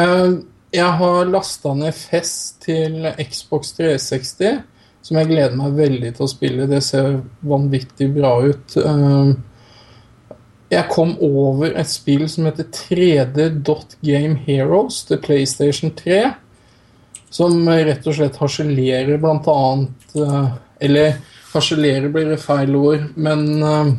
Eh, 0.00 0.38
Jeg 0.72 0.92
har 0.98 1.24
lasta 1.26 1.74
ned 1.74 1.94
Fest 1.94 2.62
til 2.64 3.04
Xbox 3.16 3.72
360, 3.76 4.62
som 5.02 5.16
jeg 5.16 5.28
gleder 5.28 5.56
meg 5.56 5.72
veldig 5.76 6.14
til 6.16 6.24
å 6.26 6.28
spille. 6.28 6.66
Det 6.66 6.82
ser 6.82 7.22
vanvittig 7.44 8.08
bra 8.14 8.40
ut. 8.42 8.74
Jeg 10.66 10.88
kom 10.90 11.12
over 11.22 11.76
et 11.78 11.86
spill 11.90 12.24
som 12.30 12.48
heter 12.48 12.66
3D 12.74 13.44
Dot 13.66 13.94
Game 14.02 14.34
Heroes 14.48 15.04
til 15.06 15.20
PlayStation 15.22 15.92
3. 15.94 16.32
Som 17.30 17.68
rett 17.68 18.06
og 18.06 18.16
slett 18.16 18.38
harselerer 18.40 19.20
blant 19.22 19.46
annet 19.50 20.16
eh, 20.18 20.48
Eller 20.86 21.18
harselerer 21.52 22.10
blir 22.12 22.30
det 22.32 22.40
feil 22.42 22.74
ord, 22.78 23.06
men 23.14 23.46
eh, 23.62 23.92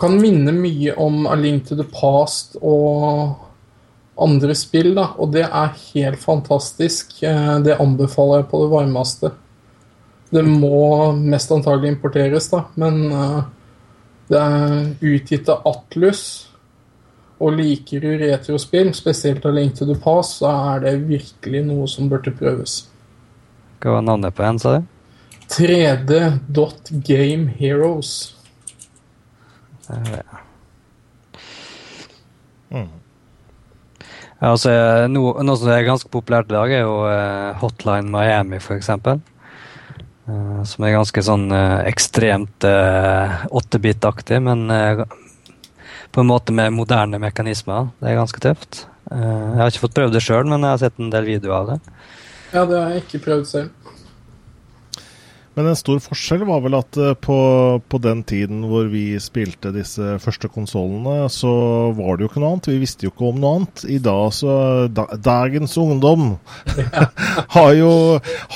kan 0.00 0.18
minne 0.20 0.52
mye 0.56 0.94
om 1.00 1.24
A 1.30 1.36
Link 1.38 1.68
to 1.68 1.78
the 1.78 1.86
Past 1.88 2.58
og 2.60 3.40
andre 4.20 4.54
spill, 4.54 4.92
da, 4.94 5.08
og 5.18 5.32
det 5.34 5.46
er 5.46 5.72
helt 5.94 6.20
fantastisk. 6.22 7.16
Eh, 7.24 7.56
Det 7.64 7.80
anbefaler 7.80 8.42
jeg 8.42 8.50
på 8.52 8.62
det 8.64 8.70
varmeste. 8.74 9.32
Det 10.34 10.44
må 10.44 11.12
mest 11.16 11.52
antagelig 11.54 11.94
importeres, 11.94 12.50
da, 12.52 12.64
men 12.80 13.04
det 14.30 14.40
er 14.40 14.94
utgitt 15.14 15.48
av 15.52 15.66
Atlus. 15.68 16.48
Og 17.42 17.52
liker 17.58 18.00
du 18.00 18.10
retrospill, 18.20 18.94
spesielt 18.96 19.44
av 19.46 19.54
Link 19.56 19.74
to 19.76 19.84
the 19.88 19.96
Pass, 20.00 20.38
så 20.38 20.46
er 20.74 20.84
det 20.84 21.08
virkelig 21.08 21.62
noe 21.66 21.86
som 21.90 22.08
burde 22.08 22.32
prøves. 22.34 22.84
Hva 23.82 23.88
var 23.98 24.04
navnet 24.06 24.36
på 24.36 24.42
en, 24.46 24.58
sa 24.62 24.68
du? 24.78 24.82
3D.Game 25.52 27.46
Heroes. 27.58 28.34
Mm. 32.70 32.88
Ja, 34.40 34.50
altså, 34.50 34.70
eh, 34.70 35.04
noe, 35.12 35.42
noe 35.44 35.56
som 35.60 35.68
er 35.72 35.84
ganske 35.86 36.08
populært 36.12 36.48
i 36.50 36.56
dag, 36.56 36.72
er 36.72 36.82
jo 36.86 36.96
eh, 37.10 37.52
Hotline 37.60 38.08
Miami, 38.12 38.56
f.eks. 38.62 38.90
Uh, 40.24 40.62
som 40.64 40.86
er 40.86 40.94
ganske 40.94 41.20
sånn 41.20 41.50
eh, 41.52 41.82
ekstremt 41.90 42.64
uh, 42.64 43.42
8-bit-aktig, 43.52 44.38
men 44.40 44.70
eh, 44.72 45.02
på 46.14 46.22
en 46.22 46.30
måte 46.30 46.54
med 46.56 46.72
moderne 46.72 47.18
mekanismer. 47.20 47.90
Det 48.00 48.08
er 48.08 48.20
ganske 48.20 48.40
tøft. 48.40 48.86
Eh, 49.10 49.20
jeg 49.20 49.60
har 49.60 49.72
ikke 49.72 49.82
fått 49.84 49.96
prøvd 49.98 50.16
det 50.16 50.22
sjøl, 50.24 50.46
men 50.48 50.64
jeg 50.64 50.76
har 50.76 50.82
sett 50.84 51.00
en 51.02 51.10
del 51.12 51.26
videoer 51.28 51.56
av 51.58 51.72
det. 51.72 51.78
Ja, 52.54 52.62
det 52.70 52.78
har 52.78 52.94
jeg 52.94 53.02
ikke 53.04 53.22
prøvd 53.26 53.48
selv. 53.50 53.83
Men 55.54 55.68
en 55.70 55.78
stor 55.78 56.00
forskjell 56.02 56.42
var 56.48 56.62
vel 56.64 56.74
at 56.78 56.96
eh, 56.98 57.12
på, 57.14 57.36
på 57.88 57.98
den 58.02 58.24
tiden 58.26 58.64
hvor 58.66 58.88
vi 58.90 59.04
spilte 59.22 59.70
disse 59.74 60.16
første 60.22 60.50
konsollene, 60.50 61.28
så 61.30 61.52
var 61.94 62.16
det 62.16 62.26
jo 62.26 62.30
ikke 62.32 62.42
noe 62.42 62.54
annet. 62.56 62.70
Vi 62.72 62.80
visste 62.82 63.06
jo 63.06 63.12
ikke 63.12 63.28
om 63.28 63.38
noe 63.42 63.60
annet. 63.60 63.84
I 63.86 64.00
dag 64.02 64.24
så 64.34 64.56
da, 64.90 65.06
Dagens 65.14 65.76
ungdom 65.80 66.34
har, 67.56 67.70
jo, 67.78 67.92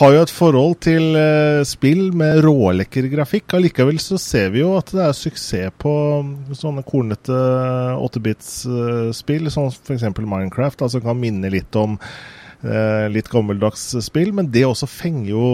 har 0.01 0.17
jo 0.17 0.25
et 0.25 0.35
forhold 0.35 0.79
til 0.89 1.15
eh, 1.21 1.63
spill 1.69 2.09
med 2.19 2.43
rålekker 2.47 3.07
grafikk. 3.13 3.55
Allikevel 3.59 4.03
så 4.03 4.19
ser 4.23 4.51
vi 4.55 4.65
jo 4.65 4.75
at 4.79 4.91
det 4.95 5.05
er 5.07 5.17
suksess 5.17 5.47
på 5.79 5.93
sånne 6.57 6.83
kornete 6.87 7.37
8-bits-spill, 7.99 9.51
som 9.55 9.71
f.eks. 9.71 10.07
Minecraft, 10.19 10.83
altså 10.87 11.01
kan 11.03 11.19
minne 11.21 11.51
litt 11.53 11.77
om 11.79 11.95
eh, 11.99 13.07
litt 13.13 13.31
gammeldags 13.31 13.91
spill, 14.05 14.35
men 14.35 14.51
det 14.55 14.67
også 14.67 14.91
fenger 14.91 15.31
jo 15.31 15.45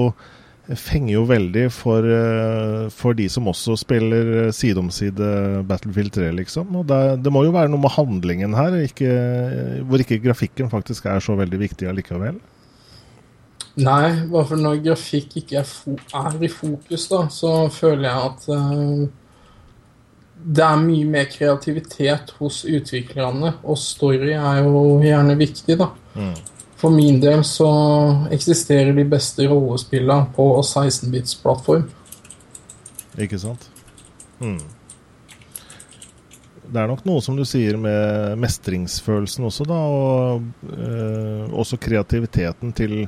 fenger 0.73 1.13
jo 1.13 1.25
veldig 1.29 1.65
for, 1.75 2.07
eh, 2.09 2.87
for 2.95 3.17
de 3.17 3.27
som 3.29 3.51
også 3.51 3.77
spiller 3.77 4.51
side 4.57 4.81
om 4.81 4.89
side 4.95 5.29
Battlefield 5.69 6.15
3, 6.17 6.31
liksom. 6.41 6.73
Og 6.81 6.87
det, 6.89 7.01
det 7.25 7.33
må 7.35 7.45
jo 7.45 7.53
være 7.55 7.73
noe 7.73 7.83
med 7.83 7.93
handlingen 7.97 8.57
her, 8.57 8.79
ikke, 8.87 9.13
hvor 9.85 10.01
ikke 10.01 10.23
grafikken 10.25 10.73
faktisk 10.73 11.11
er 11.13 11.21
så 11.25 11.37
veldig 11.37 11.61
viktig 11.67 11.91
allikevel. 11.91 12.41
Nei, 13.75 14.09
bare 14.31 14.47
for 14.47 14.61
når 14.61 14.81
grafikk 14.85 15.37
ikke 15.41 15.59
er, 15.59 15.71
er 16.15 16.43
i 16.47 16.51
fokus, 16.53 17.09
da, 17.11 17.25
så 17.33 17.53
føler 17.75 18.07
jeg 18.07 18.29
at 18.31 18.45
uh, 18.55 19.05
det 20.45 20.63
er 20.63 20.83
mye 20.85 21.09
mer 21.11 21.27
kreativitet 21.33 22.31
hos 22.39 22.63
utviklerne, 22.69 23.57
og 23.65 23.81
story 23.81 24.31
er 24.37 24.63
jo 24.63 25.01
gjerne 25.03 25.35
viktig, 25.41 25.79
da. 25.81 25.91
Mm. 26.15 26.37
For 26.81 26.93
min 26.93 27.21
del 27.23 27.45
så 27.47 27.69
eksisterer 28.35 28.93
de 28.97 29.05
beste 29.09 29.47
rollespillene 29.49 30.33
på 30.37 30.49
16-bits-plattform. 30.61 31.87
Ikke 33.25 33.39
sant? 33.39 33.69
Mm. 34.41 34.59
Det 36.65 36.81
er 36.81 36.89
nok 36.91 37.05
noe 37.07 37.23
som 37.23 37.37
du 37.39 37.45
sier 37.47 37.77
med 37.79 38.41
mestringsfølelsen 38.43 39.45
også, 39.47 39.67
da. 39.69 39.79
Og 39.79 40.73
eh, 40.75 41.53
også 41.55 41.79
kreativiteten 41.79 42.73
til 42.75 43.05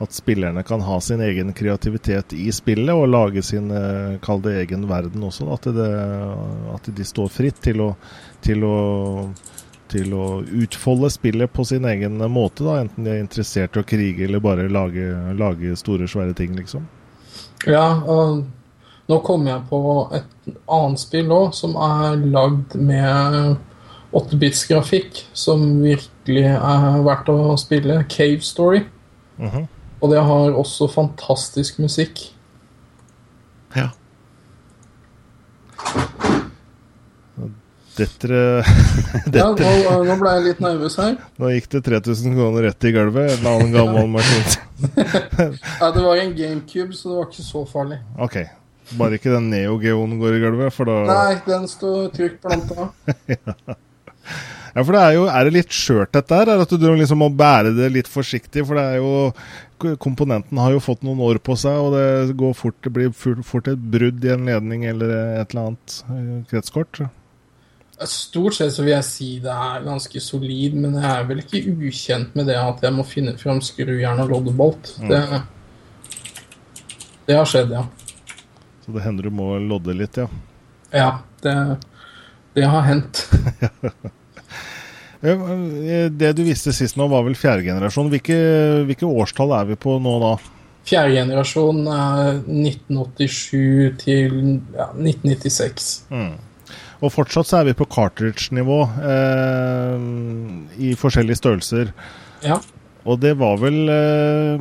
at 0.00 0.16
spillerne 0.16 0.62
kan 0.64 0.80
ha 0.86 0.96
sin 1.04 1.20
egen 1.26 1.52
kreativitet 1.56 2.32
i 2.38 2.48
spillet 2.54 2.94
og 2.94 3.10
lage 3.10 3.42
sin, 3.44 3.68
eh, 3.74 4.16
kall 4.24 4.40
det 4.46 4.56
egen 4.62 4.86
verden 4.88 5.26
også. 5.26 5.50
Da. 5.50 5.58
At, 5.58 5.68
det, 5.76 5.90
at 6.76 6.92
de 6.96 7.08
står 7.12 7.32
fritt 7.34 7.60
til 7.66 7.82
å, 7.84 7.90
til 8.46 8.64
å 8.64 8.76
til 9.90 10.14
å 10.14 10.40
utfolde 10.62 11.10
spillet 11.12 11.52
på 11.52 11.64
sin 11.66 11.84
egen 11.88 12.20
måte, 12.32 12.64
da, 12.66 12.78
enten 12.84 13.06
de 13.06 13.14
er 13.14 13.24
interessert 13.24 13.76
i 13.76 13.82
å 13.82 13.86
krige 13.86 14.26
eller 14.26 14.42
bare 14.42 14.68
lage, 14.70 15.10
lage 15.38 15.74
store, 15.78 16.08
svære 16.10 16.36
ting, 16.38 16.54
liksom. 16.58 16.86
Ja, 17.68 18.00
og 18.08 18.44
nå 19.10 19.18
kommer 19.26 19.56
jeg 19.56 19.66
på 19.70 19.80
et 20.16 20.54
annet 20.70 21.02
spill 21.02 21.32
òg, 21.34 21.50
som 21.58 21.74
er 21.74 22.22
lagd 22.30 22.76
med 22.78 23.58
8-bits-grafikk, 24.16 25.24
som 25.34 25.82
virkelig 25.82 26.46
er 26.54 27.02
verdt 27.06 27.30
å 27.30 27.56
spille. 27.60 28.04
Cave 28.08 28.40
Story. 28.40 28.84
Mm 29.38 29.50
-hmm. 29.50 29.66
Og 30.00 30.10
det 30.10 30.22
har 30.22 30.50
også 30.56 30.88
fantastisk 30.88 31.78
musikk. 31.78 32.34
Ja. 33.76 33.90
Detter, 38.00 38.32
ja, 39.36 39.48
nå, 39.52 39.72
nå, 40.08 40.14
ble 40.16 40.30
jeg 40.38 40.44
litt 40.46 40.62
nervøs 40.64 40.94
her. 41.02 41.18
Nå 41.40 41.50
gikk 41.52 41.66
det 41.74 41.82
3000 41.90 42.38
kroner 42.38 42.64
rett 42.70 42.86
i 42.88 42.92
gulvet. 42.94 43.34
En 43.34 43.48
annen 43.50 43.74
gammel 43.74 44.08
maskin. 44.14 44.46
ja, 45.82 45.90
det 45.92 46.04
var 46.06 46.22
en 46.22 46.32
GameCube, 46.38 46.96
så 46.96 47.10
det 47.10 47.18
var 47.18 47.28
ikke 47.28 47.44
så 47.44 47.66
farlig. 47.68 48.00
Ok. 48.16 48.38
Bare 48.96 49.20
ikke 49.20 49.34
den 49.34 49.50
Neo 49.52 49.76
Geoen 49.82 50.16
går 50.22 50.38
i 50.38 50.40
gulvet, 50.46 50.74
for 50.74 50.88
da 50.88 50.96
Nei, 51.10 51.36
den 51.44 51.68
står 51.70 52.08
trygt 52.16 52.40
planta. 52.46 52.88
ja. 53.28 53.54
ja, 53.76 54.80
for 54.80 54.96
det 54.96 55.04
er 55.04 55.14
jo 55.18 55.28
Er 55.28 55.46
det 55.46 55.54
litt 55.58 55.76
skjørt, 55.76 56.14
dette 56.16 56.40
her? 56.40 56.54
Er 56.54 56.64
at 56.64 56.72
du 56.72 56.88
liksom 56.88 57.20
må 57.20 57.28
bære 57.28 57.76
det 57.76 57.92
litt 57.98 58.10
forsiktig? 58.10 58.64
For 58.64 58.80
det 58.80 58.88
er 58.94 59.02
jo 59.02 59.96
Komponenten 60.00 60.58
har 60.60 60.74
jo 60.74 60.82
fått 60.84 61.04
noen 61.06 61.20
år 61.24 61.38
på 61.40 61.54
seg, 61.56 61.76
og 61.76 61.94
det 61.96 62.36
går 62.40 62.56
fort 62.56 62.76
Det 62.84 62.96
blir 62.96 63.12
fort 63.12 63.68
et 63.70 63.88
brudd 63.92 64.24
i 64.24 64.34
en 64.34 64.48
ledning 64.48 64.88
eller 64.88 65.14
et 65.40 65.52
eller 65.52 65.70
annet 65.70 66.44
kretskort. 66.50 67.04
Stort 68.08 68.54
sett 68.56 68.72
så 68.72 68.84
vil 68.84 68.94
jeg 68.94 69.04
si 69.04 69.30
det 69.44 69.52
er 69.52 69.82
ganske 69.84 70.20
solid, 70.24 70.76
men 70.80 70.94
jeg 70.96 71.08
er 71.10 71.26
vel 71.28 71.42
ikke 71.42 71.60
ukjent 71.68 72.36
med 72.38 72.48
det 72.48 72.56
at 72.56 72.80
jeg 72.86 72.96
må 72.96 73.04
finne 73.04 73.34
fram 73.40 73.60
skrujern 73.64 74.22
og 74.24 74.32
loddebolt. 74.32 74.94
Mm. 75.02 75.10
Det, 75.10 75.20
det, 77.26 77.36
har 77.36 77.50
skjedd, 77.50 77.74
ja. 77.76 77.84
Så 78.86 78.94
det 78.96 79.04
hender 79.04 79.28
du 79.28 79.34
må 79.36 79.52
lodde 79.60 79.96
litt, 79.98 80.16
ja? 80.16 80.30
Ja. 80.96 81.10
Det, 81.44 81.54
Det 82.56 82.64
har 82.66 82.82
hendt. 82.88 83.22
det 86.20 86.32
du 86.36 86.42
visste 86.46 86.72
sist 86.72 86.96
nå, 86.96 87.06
var 87.12 87.28
vel 87.28 87.36
fjerde 87.36 87.68
generasjon. 87.68 88.08
Hvilke, 88.12 88.40
hvilke 88.88 89.08
årstall 89.08 89.52
er 89.60 89.68
vi 89.70 89.76
på 89.80 90.00
nå 90.00 90.16
da? 90.24 90.34
Fjerde 90.88 91.18
generasjon 91.20 91.84
er 91.92 92.38
1987 92.48 93.98
til 94.00 94.38
ja, 94.72 94.88
1996. 94.96 95.90
Mm. 96.08 96.38
Og 97.00 97.12
fortsatt 97.14 97.48
så 97.48 97.60
er 97.60 97.70
vi 97.70 97.76
på 97.78 97.88
cartridge-nivå 97.88 98.80
eh, 99.12 100.02
i 100.84 100.92
forskjellige 100.98 101.40
størrelser. 101.40 101.94
Ja. 102.44 102.60
Og 103.08 103.20
det 103.22 103.32
var 103.40 103.56
vel 103.60 103.88
eh, 103.88 104.60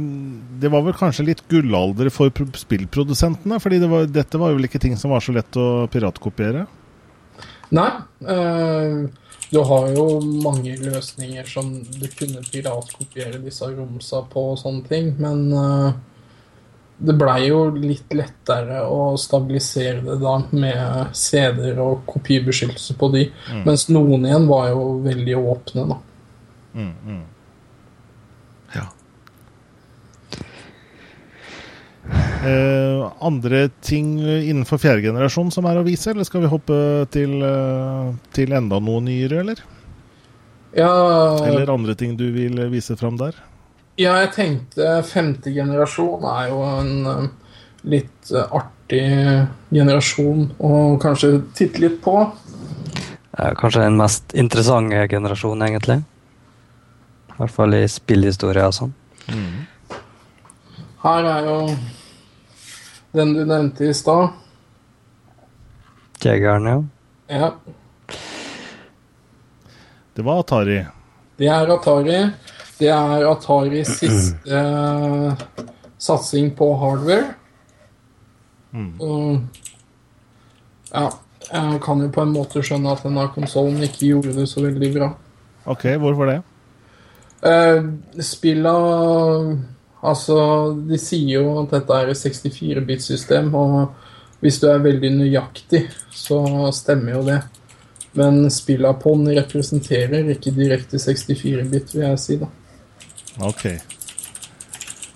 Det 0.61 0.69
var 0.71 0.85
vel 0.85 0.95
kanskje 0.95 1.25
litt 1.27 1.41
gullalder 1.51 2.07
for 2.13 2.31
spillprodusentene? 2.31 3.59
fordi 3.59 3.81
det 3.83 3.89
var, 3.91 4.07
dette 4.07 4.39
var 4.39 4.55
vel 4.55 4.69
ikke 4.69 4.79
ting 4.79 4.95
som 4.99 5.11
var 5.11 5.23
så 5.23 5.35
lett 5.35 5.59
å 5.59 5.87
piratkopiere? 5.91 6.63
Nei. 7.75 7.89
Eh, 8.23 9.01
du 9.49 9.59
har 9.65 9.87
jo 9.95 10.19
mange 10.43 10.75
løsninger 10.77 11.47
som 11.49 11.71
du 11.81 12.05
kunne 12.13 12.43
piratkopiere 12.45 13.41
disse 13.41 13.65
romsa 13.73 14.21
på 14.29 14.51
og 14.53 14.59
sånne 14.61 14.85
ting, 14.89 15.11
men 15.21 15.47
eh, 15.49 15.95
det 16.99 17.15
blei 17.15 17.47
jo 17.47 17.61
litt 17.71 18.11
lettere 18.11 18.81
å 18.83 19.13
stabilisere 19.19 20.01
det 20.03 20.17
da 20.19 20.35
med 20.51 21.15
CD-er 21.15 21.79
og 21.79 22.03
kopibeskyttelse 22.09 22.95
på 22.99 23.11
de, 23.13 23.25
mm. 23.31 23.63
mens 23.67 23.87
noen 23.91 24.27
igjen 24.27 24.47
var 24.49 24.69
jo 24.73 24.85
veldig 25.05 25.37
åpne, 25.39 25.85
da. 25.93 25.99
Mm, 26.75 26.93
mm. 27.07 27.21
Ja. 28.75 28.85
Eh, 32.49 33.07
andre 33.25 33.65
ting 33.83 34.17
innenfor 34.19 34.81
fjerde 34.81 35.07
generasjon 35.07 35.55
som 35.55 35.67
er 35.71 35.79
å 35.79 35.87
vise, 35.87 36.11
eller 36.11 36.27
skal 36.27 36.43
vi 36.43 36.51
hoppe 36.51 36.79
til, 37.15 37.39
eh, 37.43 38.15
til 38.35 38.55
enda 38.59 38.83
noe 38.83 39.03
nyere, 39.07 39.43
eller? 39.45 39.63
Ja 40.77 40.91
Eller 41.47 41.71
andre 41.73 41.95
ting 41.97 42.11
du 42.13 42.27
vil 42.29 42.59
vise 42.69 42.93
fram 42.99 43.15
der? 43.17 43.33
Ja, 43.99 44.13
jeg 44.21 44.29
tenkte 44.31 44.99
femte 45.03 45.51
generasjon 45.51 46.23
er 46.23 46.45
jo 46.47 46.59
en 46.63 46.91
um, 47.03 47.25
litt 47.91 48.29
uh, 48.31 48.45
artig 48.55 49.01
generasjon 49.75 50.45
å 50.63 50.69
kanskje 51.03 51.33
titte 51.57 51.81
litt 51.83 51.97
på. 52.05 52.13
Kanskje 53.59 53.83
den 53.83 53.97
mest 53.99 54.31
interessante 54.39 55.03
generasjonen, 55.11 55.65
egentlig. 55.67 55.97
I 57.27 57.35
hvert 57.41 57.53
fall 57.55 57.75
i 57.75 57.81
spillhistorie 57.91 58.63
og 58.67 58.75
sånn. 58.77 58.93
Mm. 59.29 59.97
Her 61.03 61.27
er 61.33 61.49
jo 61.49 61.57
den 63.19 63.33
du 63.35 63.41
nevnte 63.43 63.89
i 63.89 63.93
stad. 63.95 64.31
Jegeren, 66.23 66.67
ja. 66.71 66.79
ja. 67.35 67.51
Det 70.15 70.25
var 70.27 70.39
Atari. 70.43 70.79
Det 71.39 71.51
er 71.51 71.75
Atari. 71.75 72.21
Det 72.79 72.89
er 72.93 73.25
Ataris 73.27 73.91
siste 73.99 74.59
uh, 74.59 75.33
satsing 75.99 76.53
på 76.55 76.69
hardware. 76.79 77.33
Mm. 78.71 79.49
Ja, 80.93 81.09
jeg 81.49 81.81
kan 81.83 82.03
jo 82.03 82.11
på 82.13 82.23
en 82.23 82.31
måte 82.35 82.63
skjønne 82.63 82.93
at 82.93 83.03
denne 83.03 83.25
konsollen 83.35 83.81
ikke 83.83 84.13
gjorde 84.13 84.37
det 84.37 84.47
så 84.51 84.63
veldig 84.63 84.93
bra. 84.95 85.09
Ok, 85.69 85.89
hvorfor 85.99 86.31
det? 86.31 86.39
Uh, 87.43 87.91
spilla 88.23 88.77
Altså, 89.99 90.35
de 90.87 90.95
sier 90.95 91.41
jo 91.41 91.57
at 91.59 91.73
dette 91.73 91.95
er 91.95 92.11
et 92.11 92.19
64-bit-system, 92.19 93.49
og 93.51 93.89
hvis 94.39 94.61
du 94.61 94.69
er 94.71 94.83
veldig 94.83 95.11
nøyaktig, 95.17 95.81
så 96.15 96.39
stemmer 96.75 97.17
jo 97.17 97.23
det. 97.27 97.39
Men 98.15 98.45
spilla 98.53 98.93
på 98.95 99.17
den 99.19 99.33
representerer 99.35 100.31
ikke 100.31 100.55
direkte 100.55 101.01
64-bit, 101.03 101.91
vil 101.97 102.05
jeg 102.05 102.21
si, 102.23 102.39
da. 102.39 102.47
Ok. 103.39 103.65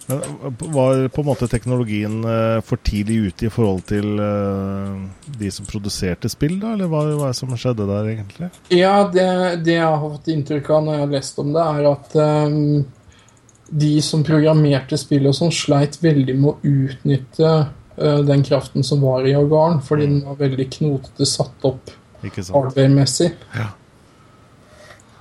Var 0.08 1.08
på 1.08 1.22
en 1.22 1.26
måte 1.26 1.48
teknologien 1.48 2.26
uh, 2.26 2.60
for 2.66 2.82
tidlig 2.84 3.30
ute 3.30 3.48
i 3.48 3.52
forhold 3.52 3.86
til 3.88 4.20
uh, 4.20 5.00
de 5.40 5.52
som 5.52 5.68
produserte 5.68 6.32
spill, 6.32 6.58
da? 6.60 6.74
Eller 6.76 6.92
hva, 6.92 7.06
var 7.20 7.32
det 7.32 7.40
som 7.40 7.54
skjedde 7.56 7.88
der, 7.88 8.10
egentlig? 8.12 8.50
Ja, 8.74 8.98
det, 9.14 9.28
det, 9.64 9.78
jeg 9.78 9.88
har 9.88 10.04
fått 10.04 10.28
inntrykk 10.34 10.74
av 10.76 10.84
når 10.84 10.98
jeg 10.98 11.06
har 11.06 11.14
lest 11.16 11.40
om 11.44 11.54
det, 11.56 11.68
er 11.78 11.90
at 11.94 12.18
um, 12.20 12.58
de 13.84 13.94
som 14.06 14.26
programmerte 14.28 15.00
spill 15.00 15.30
og 15.32 15.38
sånn, 15.40 15.56
sleit 15.56 15.96
veldig 16.04 16.36
med 16.36 16.52
å 16.52 16.74
utnytte 16.74 17.54
uh, 17.64 18.20
den 18.28 18.44
kraften 18.44 18.84
som 18.84 19.04
var 19.08 19.24
i 19.28 19.38
Agaren, 19.40 19.80
fordi 19.88 20.10
mm. 20.10 20.18
den 20.18 20.28
var 20.28 20.42
veldig 20.44 20.68
knotete 20.78 21.30
satt 21.30 21.70
opp 21.70 21.96
hardware-messig. 22.24 23.32
Ja. 23.56 23.72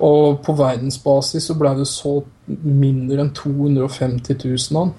Og 0.03 0.41
på 0.43 0.55
verdensbasis 0.59 1.47
så 1.47 1.55
ble 1.59 1.77
det 1.79 1.87
solgt 1.87 2.31
mindre 2.47 3.23
enn 3.23 3.35
250 3.37 4.37
000 4.45 4.81
av 4.81 4.91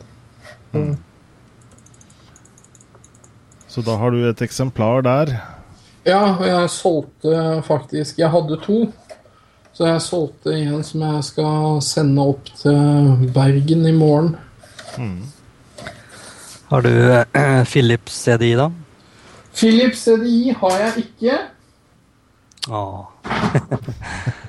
den. 0.71 0.83
Mm. 0.83 0.97
Så 3.67 3.81
da 3.81 3.97
har 3.97 4.13
du 4.13 4.21
et 4.29 4.41
eksemplar 4.45 5.01
der? 5.05 5.33
Ja, 6.05 6.35
og 6.35 6.45
jeg 6.45 6.69
solgte 6.69 7.61
faktisk 7.65 8.19
Jeg 8.19 8.29
hadde 8.29 8.59
to. 8.61 8.85
Så 9.73 9.87
jeg 9.87 10.01
solgte 10.05 10.53
en 10.53 10.83
som 10.85 11.01
jeg 11.01 11.23
skal 11.25 11.79
sende 11.81 12.25
opp 12.33 12.51
til 12.59 13.31
Bergen 13.33 13.87
i 13.89 13.95
morgen. 13.97 14.35
Mm. 14.97 15.23
Har 16.69 16.85
du 16.85 16.91
eh, 16.91 17.63
Philips 17.65 18.13
CDI, 18.23 18.53
da? 18.59 18.69
Philips 19.53 20.05
CDI 20.05 20.53
har 20.59 20.77
jeg 20.83 21.07
ikke. 21.07 21.39
Åh. 22.69 23.01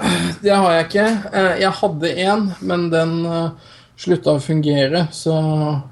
Det 0.44 0.52
har 0.54 0.74
jeg 0.74 0.86
ikke. 0.88 1.06
Eh, 1.32 1.54
jeg 1.62 1.72
hadde 1.80 2.12
en, 2.26 2.46
men 2.66 2.86
den 2.92 3.16
eh, 3.28 3.72
slutta 4.00 4.36
å 4.36 4.42
fungere, 4.42 5.06
så 5.14 5.34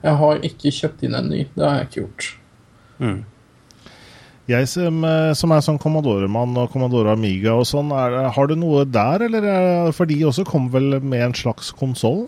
jeg 0.04 0.14
har 0.22 0.46
ikke 0.48 0.74
kjøpt 0.74 1.04
inn 1.06 1.18
en 1.18 1.28
ny. 1.32 1.42
Det 1.54 1.66
har 1.66 1.80
jeg 1.80 1.88
ikke 1.88 2.00
gjort. 2.02 2.30
Mm. 2.98 3.18
Jeg 4.48 4.68
som, 4.72 5.02
eh, 5.04 5.34
som, 5.36 5.52
er 5.52 5.64
sånn 5.64 5.80
Commodore-mann 5.82 6.56
og 6.56 6.72
Commodore 6.72 7.12
Amiga 7.12 7.58
og 7.60 7.68
sånn, 7.68 7.92
er, 7.92 8.30
har 8.32 8.48
du 8.48 8.56
noe 8.56 8.86
der, 8.88 9.26
eller 9.28 9.92
For 9.96 10.08
de 10.08 10.22
også 10.24 10.46
kom 10.48 10.70
vel 10.72 10.96
med 11.04 11.26
en 11.26 11.36
slags 11.36 11.70
konsoll? 11.76 12.26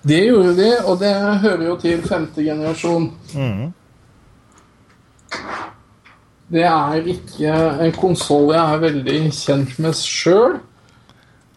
Det 0.00 0.22
gjorde 0.24 0.54
de, 0.56 0.70
og 0.88 1.02
det 1.02 1.12
hører 1.42 1.66
jo 1.66 1.76
til 1.82 2.00
femte 2.08 2.40
generasjon. 2.40 3.10
Mm. 3.36 3.66
Det 6.50 6.64
er 6.64 7.10
ikke 7.12 7.58
en 7.84 7.92
konsoll 7.94 8.48
jeg 8.54 8.62
er 8.62 8.80
veldig 8.82 9.18
kjent 9.36 9.76
med 9.84 9.98
sjøl. 10.00 10.56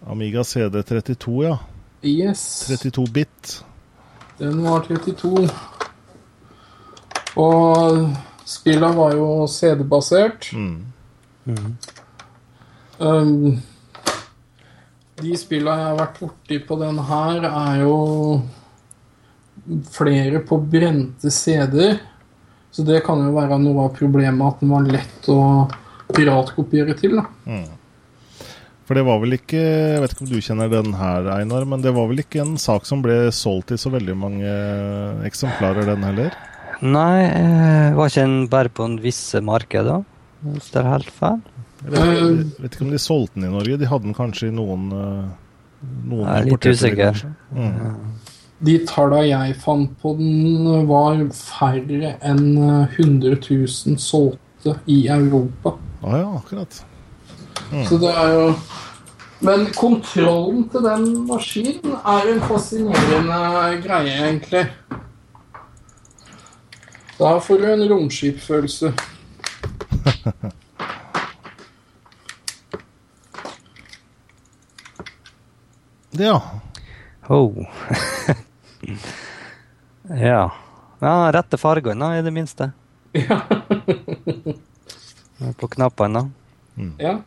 Amiga 0.07 0.43
CD32, 0.43 1.43
ja. 1.43 1.59
Yes. 2.01 2.65
32 2.67 3.05
bit. 3.11 3.65
Den 4.37 4.63
var 4.63 4.83
32. 4.87 5.49
Og 7.35 8.09
spilla 8.45 8.89
var 8.91 9.13
jo 9.15 9.27
CD-basert. 9.47 10.49
Mm. 10.53 10.85
Mm. 11.45 11.75
Um, 12.99 13.61
de 15.21 15.37
spilla 15.39 15.77
jeg 15.77 15.87
har 15.87 16.01
vært 16.01 16.19
borti 16.19 16.59
på 16.67 16.77
den 16.81 16.99
her, 17.07 17.47
er 17.47 17.83
jo 17.83 17.97
flere 19.93 20.41
på 20.43 20.57
brente 20.57 21.31
CD-er. 21.31 22.01
Så 22.73 22.83
det 22.83 23.03
kan 23.05 23.21
jo 23.21 23.35
være 23.35 23.59
noe 23.61 23.85
av 23.85 23.95
problemet 23.95 24.47
at 24.49 24.61
den 24.63 24.73
var 24.73 24.87
lett 24.89 25.27
å 25.29 25.39
piratkopiere 26.13 26.95
til. 26.97 27.19
da. 27.21 27.27
Mm. 27.47 27.67
For 28.87 28.99
det 28.99 29.05
var 29.07 29.21
vel 29.23 29.37
ikke 29.37 29.59
Jeg 29.61 30.01
vet 30.03 30.13
ikke 30.15 30.25
om 30.25 30.31
du 30.31 30.39
kjenner 30.43 30.71
den 30.71 30.95
her, 30.99 31.29
Einar, 31.37 31.67
men 31.69 31.83
det 31.83 31.93
var 31.95 32.09
vel 32.09 32.23
ikke 32.23 32.41
en 32.43 32.57
sak 32.59 32.87
som 32.89 33.03
ble 33.05 33.29
solgt 33.35 33.71
i 33.71 33.79
så 33.79 33.91
veldig 33.93 34.15
mange 34.19 34.55
eksemplarer, 35.27 35.87
den 35.87 36.03
heller? 36.03 36.35
Nei, 36.83 37.23
eh, 37.29 37.93
var 37.95 38.11
ikke 38.11 38.25
den 38.25 38.49
bare 38.51 38.71
på 38.75 38.87
en 38.89 38.97
visse 38.99 39.39
markeder, 39.39 40.03
hvis 40.43 40.67
det 40.73 40.81
er 40.81 40.89
helt 40.89 41.13
feil? 41.15 41.39
Jeg 41.83 41.93
vet, 41.93 42.03
jeg 42.03 42.35
vet, 42.63 42.75
ikke 42.75 42.85
om 42.85 42.91
de 42.91 42.99
solgte 42.99 43.39
den 43.39 43.47
i 43.47 43.53
Norge. 43.53 43.79
De 43.79 43.87
hadde 43.87 44.07
den 44.07 44.17
kanskje 44.17 44.49
i 44.49 44.55
noen, 44.55 44.85
eh, 44.91 45.87
noen 46.09 46.23
Jeg 46.23 46.35
er 46.35 46.49
litt 46.49 46.67
usikker. 46.67 47.23
Mm. 47.55 47.97
De 48.63 48.77
tallene 48.87 49.25
jeg 49.27 49.57
fant 49.63 49.95
på 49.99 50.13
den, 50.19 50.87
var 50.87 51.23
færre 51.35 52.15
enn 52.23 52.45
100 52.59 53.39
000 53.39 53.99
solgte 53.99 54.77
i 54.87 55.05
Europa. 55.11 55.77
Ah, 56.03 56.19
ja, 56.19 56.29
akkurat. 56.39 56.83
Mm. 57.73 57.85
Så 57.89 57.97
det 57.97 58.11
er 58.13 58.33
jo 58.33 58.53
Men 59.43 59.65
kontrollen 59.75 60.69
til 60.71 60.83
den 60.85 61.27
maskinen 61.27 61.95
er 61.99 62.27
en 62.31 62.41
fascinerende 62.47 63.81
greie, 63.83 64.13
egentlig. 64.29 64.61
Da 67.17 67.39
får 67.43 67.57
du 67.59 67.65
en 67.73 67.89
romskipfølelse. 67.89 68.93
ja. 76.23 76.41
Oh. 77.27 77.57
ja. 80.29 80.51
ja. 80.99 81.31
Rette 81.35 81.57
fargene, 81.59 82.17
i 82.19 82.21
det 82.23 82.31
minste. 82.31 82.71
Ja. 83.11 83.41
På 85.59 85.67
knappene. 85.67 86.31
Ja. 86.97 87.17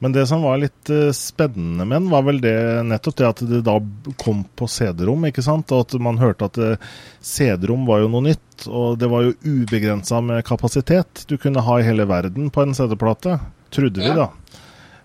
Men 0.00 0.14
det 0.16 0.22
som 0.30 0.40
var 0.42 0.56
litt 0.62 0.88
eh, 0.90 1.10
spennende 1.12 1.84
med 1.84 1.98
den, 1.98 2.10
var 2.12 2.22
vel 2.24 2.38
det 2.40 2.54
nettopp 2.88 3.16
det 3.20 3.26
at 3.28 3.42
det 3.50 3.60
da 3.66 3.74
kom 4.22 4.42
på 4.56 4.68
CD-rom, 4.72 5.26
ikke 5.28 5.44
sant? 5.44 5.72
Og 5.76 5.84
at 5.84 5.96
man 6.00 6.20
hørte 6.22 6.48
at 6.48 6.60
eh, 6.64 6.90
CD-rom 7.20 7.84
var 7.88 8.00
jo 8.00 8.08
noe 8.12 8.24
nytt, 8.30 8.64
og 8.68 8.96
det 9.00 9.10
var 9.12 9.26
jo 9.26 9.34
ubegrensa 9.44 10.22
med 10.24 10.44
kapasitet 10.48 11.26
du 11.28 11.36
kunne 11.40 11.60
ha 11.66 11.78
i 11.80 11.84
hele 11.84 12.08
verden 12.08 12.48
på 12.52 12.64
en 12.64 12.72
CD-plate. 12.76 13.36
Trodde 13.70 14.00
vi, 14.00 14.14
da. 14.16 14.30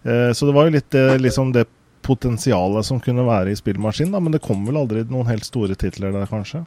Eh, 0.07 0.31
Så 0.31 0.47
det 0.47 0.55
var 0.55 0.69
jo 0.69 0.77
litt 0.77 0.95
liksom 1.19 1.51
det 1.55 1.67
potensialet 2.05 2.85
som 2.85 2.99
kunne 3.03 3.25
være 3.27 3.51
i 3.51 3.59
spillmaskinen, 3.59 4.13
da, 4.15 4.19
men 4.23 4.31
det 4.35 4.43
kom 4.45 4.63
vel 4.67 4.77
aldri 4.79 5.03
noen 5.09 5.27
helt 5.27 5.43
store 5.47 5.75
titler 5.75 6.13
der, 6.15 6.27
kanskje? 6.29 6.63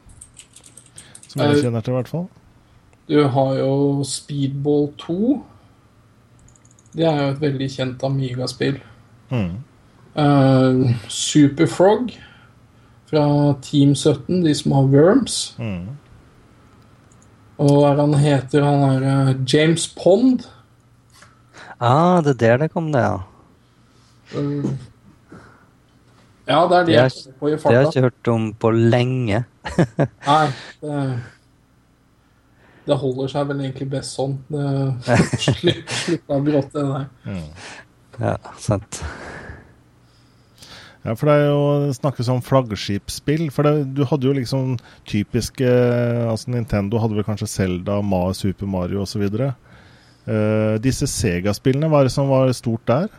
Som 1.29 1.41
jeg 1.45 1.63
kjenner 1.63 1.81
til, 1.85 1.93
i 1.93 1.97
hvert 1.97 2.11
fall. 2.11 2.27
Du 3.09 3.23
har 3.33 3.55
jo 3.57 4.03
Speedball 4.05 4.91
2. 5.01 5.37
Det 6.95 7.05
er 7.05 7.19
jo 7.21 7.29
et 7.33 7.41
veldig 7.43 7.67
kjent 7.71 8.03
Amiga-spill. 8.03 8.79
Mm. 9.29 9.51
Uh, 10.17 10.89
Superfrog 11.07 12.11
fra 13.09 13.25
Team 13.65 13.95
17, 13.95 14.43
de 14.45 14.53
som 14.57 14.73
har 14.77 14.89
Worms. 14.93 15.37
Mm. 15.61 15.87
Og 17.59 17.73
hva 17.75 17.89
er 17.91 17.99
han 18.01 18.13
heter? 18.21 18.63
Han 18.63 18.83
er 18.87 19.07
eh, 19.09 19.31
James 19.51 19.87
Pond. 19.91 20.45
Ah, 21.79 22.21
det 22.23 22.35
er 22.37 22.39
der 22.43 22.61
det 22.63 22.69
kom, 22.71 22.91
det, 22.93 23.01
ja. 23.03 23.17
Uh, 24.35 24.69
ja, 26.49 26.61
det 26.69 26.77
er 26.77 26.85
de 26.85 26.91
Det 26.91 26.95
er- 26.95 27.03
jeg 27.03 27.11
kommer 27.11 27.35
på 27.39 27.47
i 27.47 27.51
Det 27.51 27.63
har 27.63 27.73
jeg 27.81 27.87
ikke 27.87 28.01
hørt 28.07 28.27
om 28.33 28.53
på 28.53 28.71
lenge. 28.71 29.43
Nei, 30.27 30.45
det, 30.81 30.95
det 32.89 32.97
holder 32.99 33.31
seg 33.31 33.49
vel 33.51 33.63
egentlig 33.63 33.89
best 33.91 34.17
sånn. 34.17 34.37
Slutta 35.49 36.39
bråte 36.45 36.73
det 36.73 36.87
der. 36.89 37.05
Mm. 37.29 37.45
Ja, 38.19 38.35
sant. 38.59 39.03
Ja, 41.05 41.13
for 41.15 41.29
det 41.29 41.35
er 41.37 41.45
jo 41.47 41.93
snakkes 41.95 42.27
om 42.33 42.41
flaggskipsspill. 42.43 43.47
For 43.55 43.65
det, 43.65 43.93
du 43.95 44.03
hadde 44.09 44.27
jo 44.27 44.35
liksom 44.35 44.75
typiske 45.07 45.69
Altså 46.27 46.51
Nintendo 46.51 46.99
hadde 46.99 47.15
vel 47.15 47.27
kanskje 47.27 47.47
Zelda, 47.49 48.01
Ma, 48.03 48.25
Super 48.35 48.67
Mario 48.69 49.05
osv. 49.05 49.23
Uh, 49.29 50.75
disse 50.83 51.07
Sega-spillene, 51.09 51.87
hva 51.89 52.03
er 52.03 52.09
det 52.09 52.13
som 52.13 52.29
var 52.29 52.51
stort 52.57 52.83
der? 52.89 53.09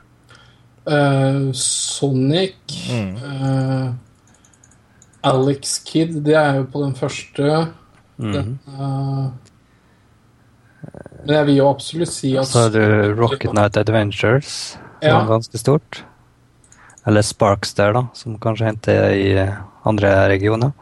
Uh, 0.85 1.51
Sonic 1.57 2.57
Mm. 2.91 3.17
Uh, 3.19 3.91
Alex 5.27 5.81
Kid, 5.85 6.15
det 6.25 6.35
er 6.35 6.61
jo 6.61 6.69
på 6.73 6.83
den 6.85 6.95
første. 6.97 7.49
Mm. 8.21 8.33
Den, 8.33 8.59
eh, 8.69 9.27
men 11.25 11.35
jeg 11.37 11.47
vil 11.51 11.59
jo 11.61 11.69
absolutt 11.71 12.13
si 12.13 12.31
at 12.41 12.49
Så 12.49 12.67
har 12.67 12.71
du 12.75 13.15
Rocket 13.19 13.53
Night 13.53 13.77
Adventures, 13.77 14.77
som 15.01 15.09
Ja. 15.09 15.21
er 15.21 15.29
ganske 15.29 15.59
stort. 15.59 16.05
Eller 17.07 17.23
Sparks 17.23 17.75
der, 17.75 17.93
da, 17.93 18.07
som 18.15 18.39
kanskje 18.39 18.67
henter 18.67 19.13
i 19.13 19.33
eh, 19.39 19.55
andre 19.85 20.29
regioner. 20.29 20.73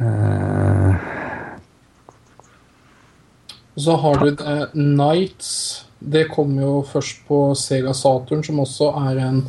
Eh, 0.00 0.94
Så 3.78 3.96
har 3.96 4.18
du 4.18 4.30
uh, 4.42 4.66
Nights. 4.74 5.84
Det 5.98 6.28
kom 6.30 6.58
jo 6.58 6.82
først 6.82 7.20
på 7.28 7.54
Sega 7.54 7.92
Saturn, 7.94 8.42
som 8.42 8.58
også 8.58 8.88
er 9.08 9.20
en 9.22 9.44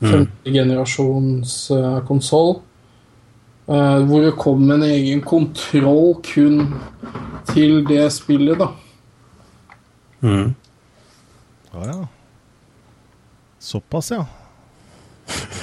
femte 0.00 0.52
generasjons 0.52 1.70
uh, 1.70 2.00
konsoll. 2.06 2.60
hvor 3.66 4.20
det 4.20 4.34
kom 4.36 4.70
en 4.70 4.82
egen 4.82 5.22
kontroll 5.24 6.18
kun 6.20 6.74
til 7.52 7.82
det 7.88 8.06
spillet, 8.14 8.58
da. 8.58 8.70
mm. 10.20 10.54
Ja, 11.74 11.86
ja. 11.86 12.00
Såpass, 13.58 14.10
ja. 14.10 14.24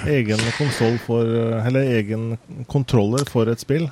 Egen 0.10 0.40
konsoll 0.58 0.96
for 1.06 1.28
Eller 1.68 1.92
egen 2.00 2.38
kontroller 2.68 3.28
for 3.30 3.48
et 3.52 3.62
spill. 3.62 3.86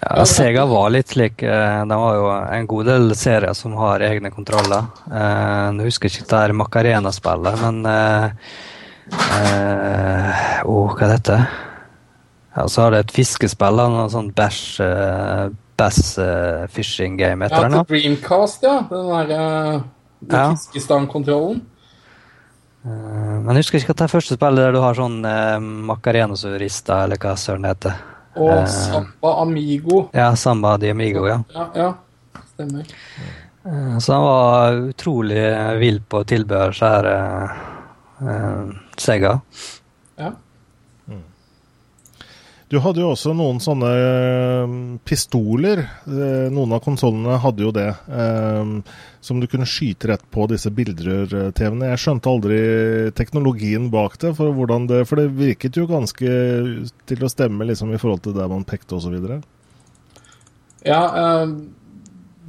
Ja, 0.00 0.24
Sega 0.26 0.64
var 0.66 0.88
litt 0.90 1.12
slik 1.12 1.42
eh, 1.44 1.80
De 1.86 1.98
har 2.00 2.16
jo 2.16 2.28
en 2.32 2.68
god 2.70 2.88
del 2.88 3.12
serier 3.18 3.52
som 3.56 3.74
har 3.78 4.02
egne 4.02 4.32
kontroller. 4.34 4.88
Eh, 5.06 5.66
Nå 5.76 5.86
husker 5.86 6.08
jeg 6.08 6.22
ikke 6.22 6.30
det 6.32 6.40
her 6.40 6.54
Macarena-spillet, 6.58 7.60
men 7.62 7.82
eh, 7.92 8.54
eh, 9.20 10.64
Åh, 10.64 10.96
hva 10.96 11.06
er 11.06 11.14
dette? 11.14 11.38
Ja, 12.56 12.66
så 12.68 12.86
har 12.86 12.92
det 12.92 13.04
et 13.06 13.14
fiskespill, 13.16 13.78
noe 13.80 14.22
Bash 14.36 14.80
uh, 14.84 15.48
Bass 15.76 16.18
uh, 16.18 16.66
Fishing 16.70 17.16
Game, 17.18 17.48
Ja, 17.48 17.62
den. 17.62 17.72
Ja, 17.78 17.82
til. 17.84 17.96
Dreamcast, 17.96 18.62
ja. 18.66 18.76
Den 18.90 19.08
derre 19.08 19.84
Ja. 20.30 20.42
fiskestangkontrollen. 20.54 21.62
Uh, 22.84 23.38
men 23.42 23.54
jeg 23.56 23.62
husker 23.62 23.78
ikke 23.78 23.94
at 23.94 24.00
det 24.02 24.06
er 24.08 24.12
første 24.18 24.34
spillet 24.38 24.58
der 24.64 24.72
du 24.74 24.80
har 24.82 24.94
sånn 24.98 25.20
uh, 25.24 25.58
Macarena-surister, 25.90 27.04
eller 27.06 27.20
hva 27.22 27.34
søren 27.38 27.62
det 27.66 27.74
heter. 27.76 28.00
Og 28.36 28.48
uh, 28.50 28.66
Samba 28.66 29.34
Amigo. 29.42 30.04
Ja, 30.14 30.32
Samba 30.38 30.76
de 30.82 30.90
Amigo, 30.90 31.26
ja. 31.30 31.40
Ja, 31.54 31.66
ja. 31.76 31.90
Stemmer. 32.54 32.86
Uh, 33.66 33.98
Så 34.02 34.12
han 34.16 34.24
var 34.26 34.78
utrolig 34.90 35.42
vill 35.78 36.00
på 36.10 36.24
tilbehør, 36.26 36.72
seg 36.74 36.96
her 36.96 37.06
eh, 37.12 37.60
eh, 38.26 38.72
Sega. 38.98 39.36
Ja. 40.18 40.32
Du 42.72 42.78
hadde 42.80 43.02
jo 43.02 43.10
også 43.12 43.34
noen 43.36 43.58
sånne 43.60 43.88
eh, 44.00 44.74
pistoler. 45.04 45.82
Eh, 46.08 46.46
Noen 46.54 46.72
av 46.72 46.80
konsollene 46.80 47.34
hadde 47.42 47.66
jo 47.66 47.72
det. 47.76 47.90
eh, 48.08 48.70
Som 49.20 49.42
du 49.42 49.46
kunne 49.50 49.68
skyte 49.68 50.08
rett 50.08 50.24
på 50.32 50.46
disse 50.48 50.72
bildrør-TV-ene. 50.72 51.90
Jeg 51.90 52.00
skjønte 52.00 52.32
aldri 52.32 52.60
teknologien 53.18 53.90
bak 53.92 54.16
det, 54.24 54.32
for, 54.38 54.56
det, 54.88 55.02
for 55.10 55.20
det 55.20 55.26
virket 55.36 55.76
jo 55.76 55.84
ganske 55.90 56.32
til 57.12 57.22
å 57.26 57.30
stemme 57.30 57.68
liksom, 57.68 57.92
i 57.92 58.00
forhold 58.00 58.24
til 58.24 58.38
der 58.40 58.48
man 58.50 58.64
pekte 58.64 58.96
osv. 58.96 59.20
Ja, 60.88 61.02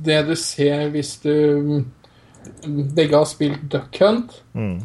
det 0.08 0.22
du 0.32 0.34
ser 0.40 0.88
hvis 0.96 1.18
du 1.22 1.84
Begge 2.66 3.16
har 3.20 3.28
spilt 3.30 3.68
Duck 3.72 3.96
Hunt, 4.02 4.40
Mm. 4.56 4.80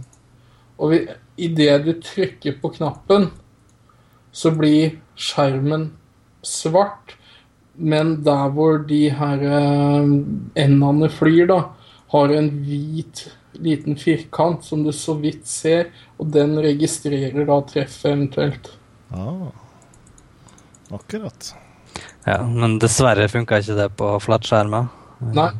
og 0.79 0.93
idet 1.39 1.79
du 1.87 1.93
trykker 2.03 2.59
på 2.63 2.71
knappen, 2.77 3.31
så 4.33 4.53
blir 4.55 4.99
skjermen 5.19 5.91
svart. 6.47 7.17
Men 7.79 8.17
der 8.27 8.49
hvor 8.55 8.81
de 8.89 9.05
her 9.15 9.43
eh, 9.47 10.15
endene 10.59 11.11
flyr, 11.15 11.47
da, 11.51 11.61
har 12.15 12.35
en 12.35 12.51
hvit 12.65 13.29
liten 13.59 13.97
firkant 13.99 14.65
som 14.65 14.83
du 14.85 14.93
så 14.95 15.15
vidt 15.19 15.47
ser, 15.47 15.89
og 16.19 16.31
den 16.35 16.57
registrerer 16.63 17.47
da 17.47 17.59
treffet 17.67 18.13
eventuelt. 18.13 18.71
Ah. 19.15 19.49
Akkurat. 20.95 21.55
Ja, 22.27 22.43
men 22.47 22.79
dessverre 22.83 23.29
funka 23.31 23.61
ikke 23.63 23.77
det 23.79 23.89
på 23.99 24.13
flatskjermer. 24.23 24.89
Nei. 25.35 25.51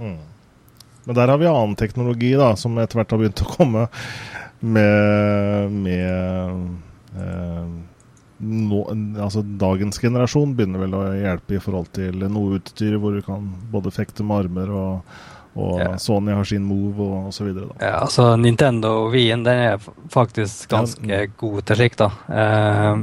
Mm. 0.00 0.18
Men 1.04 1.16
der 1.16 1.32
har 1.32 1.40
vi 1.40 1.48
annen 1.48 1.76
teknologi 1.76 2.32
da, 2.38 2.52
som 2.56 2.78
etter 2.80 3.00
hvert 3.00 3.14
har 3.14 3.20
begynt 3.20 3.44
å 3.44 3.52
komme 3.54 3.86
med, 4.60 5.76
med 5.86 7.16
eh, 7.16 7.70
nå, 8.40 8.96
altså 9.20 9.42
Dagens 9.42 9.98
generasjon 10.00 10.56
begynner 10.56 10.78
vel 10.84 10.94
å 10.96 11.12
hjelpe 11.14 11.54
i 11.56 11.60
forhold 11.62 11.88
til 11.96 12.14
noe 12.26 12.54
utstyr 12.58 12.98
hvor 13.00 13.12
du 13.16 13.22
kan 13.26 13.42
både 13.72 13.90
fekte 13.94 14.22
med 14.26 14.36
armer, 14.46 14.68
og, 14.72 14.94
og 15.54 15.80
Ja. 15.80 15.98
Sony 15.98 16.32
har 16.32 16.44
sin 16.48 16.64
Move 16.64 17.02
og 17.04 17.26
osv. 17.30 17.48
Ja, 17.80 18.00
altså 18.00 18.36
Nintendo 18.40 19.10
Wien 19.12 19.44
den 19.44 19.58
er 19.70 19.78
faktisk 20.10 20.68
ganske 20.70 21.06
Ja, 21.06 21.26
god 21.36 21.62
til 21.66 21.76
slikt. 21.76 22.00
Eh, 22.00 22.96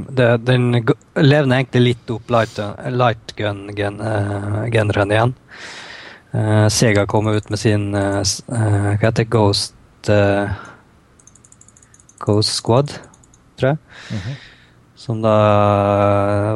den 0.48 0.84
levner 1.14 1.56
egentlig 1.60 1.82
litt 1.90 2.10
opp 2.10 2.30
light, 2.32 2.58
lightgun-genren 3.02 5.10
igjen. 5.12 5.34
Uh, 6.34 6.68
Sega 6.68 7.06
kom 7.06 7.26
ut 7.26 7.48
med 7.48 7.58
sin 7.58 7.94
uh, 7.96 8.20
eh, 8.20 8.88
Hva 9.00 9.00
heter 9.00 9.22
det? 9.22 9.30
Ghost 9.32 10.10
eh, 10.12 10.50
Ghost 12.20 12.52
Squad, 12.58 12.92
tror 13.56 13.70
jeg. 13.70 13.78
Mhm. 14.12 14.34
Som 14.98 15.20
da 15.22 15.30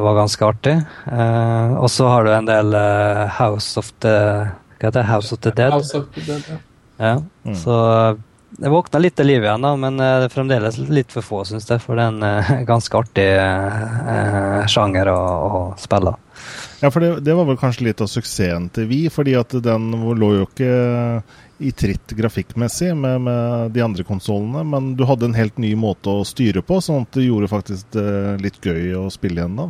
var 0.03 0.17
ganske 0.17 0.43
artig. 0.45 0.75
Eh, 1.07 1.73
og 1.79 1.87
så 1.91 2.09
har 2.11 2.25
du 2.27 2.33
en 2.35 2.49
del 2.49 2.75
eh, 2.75 3.23
House 3.39 3.79
of 3.79 3.93
the 4.03 4.13
Hva 4.81 4.89
heter 4.89 4.99
det? 4.99 5.07
House 5.07 5.31
of 5.31 5.39
the 5.45 5.53
Dead. 5.55 5.71
House 5.71 5.95
of 5.95 6.09
the 6.17 6.25
Dead, 6.27 6.43
ja. 6.51 6.59
Ja, 7.03 7.13
Mm. 7.43 7.55
så 7.57 7.75
det 8.53 8.69
våkna 8.69 8.99
litt 9.01 9.15
til 9.17 9.25
liv 9.25 9.41
igjen, 9.43 9.63
da, 9.65 9.71
men 9.79 9.95
eh, 9.99 10.19
det 10.21 10.27
er 10.27 10.33
fremdeles 10.35 10.77
litt 10.93 11.11
for 11.11 11.25
få, 11.25 11.39
syns 11.47 11.65
jeg. 11.71 11.81
For 11.81 11.97
det 11.97 12.03
er 12.03 12.11
en 12.13 12.23
eh, 12.27 12.51
ganske 12.71 12.99
artig 12.99 13.25
eh, 13.39 14.65
sjanger 14.69 15.09
å, 15.11 15.17
å 15.23 15.61
spille. 15.81 16.13
Ja, 16.83 16.91
for 16.91 16.99
det, 17.03 17.09
det 17.25 17.33
var 17.39 17.47
vel 17.47 17.57
kanskje 17.59 17.87
litt 17.89 18.03
av 18.03 18.11
suksessen 18.11 18.67
til 18.75 18.87
Vi, 18.91 19.01
fordi 19.11 19.33
at 19.39 19.55
den 19.63 19.89
lå 20.19 20.33
jo 20.41 20.45
ikke 20.49 20.71
i 21.63 21.71
tritt 21.71 22.13
grafikkmessig 22.17 22.91
med, 22.97 23.21
med 23.25 23.71
de 23.75 23.83
andre 23.85 24.05
konsollene, 24.07 24.63
men 24.67 24.93
du 24.99 25.05
hadde 25.09 25.29
en 25.29 25.37
helt 25.37 25.57
ny 25.61 25.73
måte 25.79 26.11
å 26.11 26.25
styre 26.27 26.63
på, 26.65 26.81
sånn 26.83 27.07
at 27.07 27.15
det 27.17 27.27
gjorde 27.27 27.51
faktisk 27.51 27.95
det 27.95 28.09
litt 28.43 28.59
gøy 28.63 28.93
å 28.99 29.07
spille 29.13 29.41
igjen 29.41 29.57
da. 29.59 29.69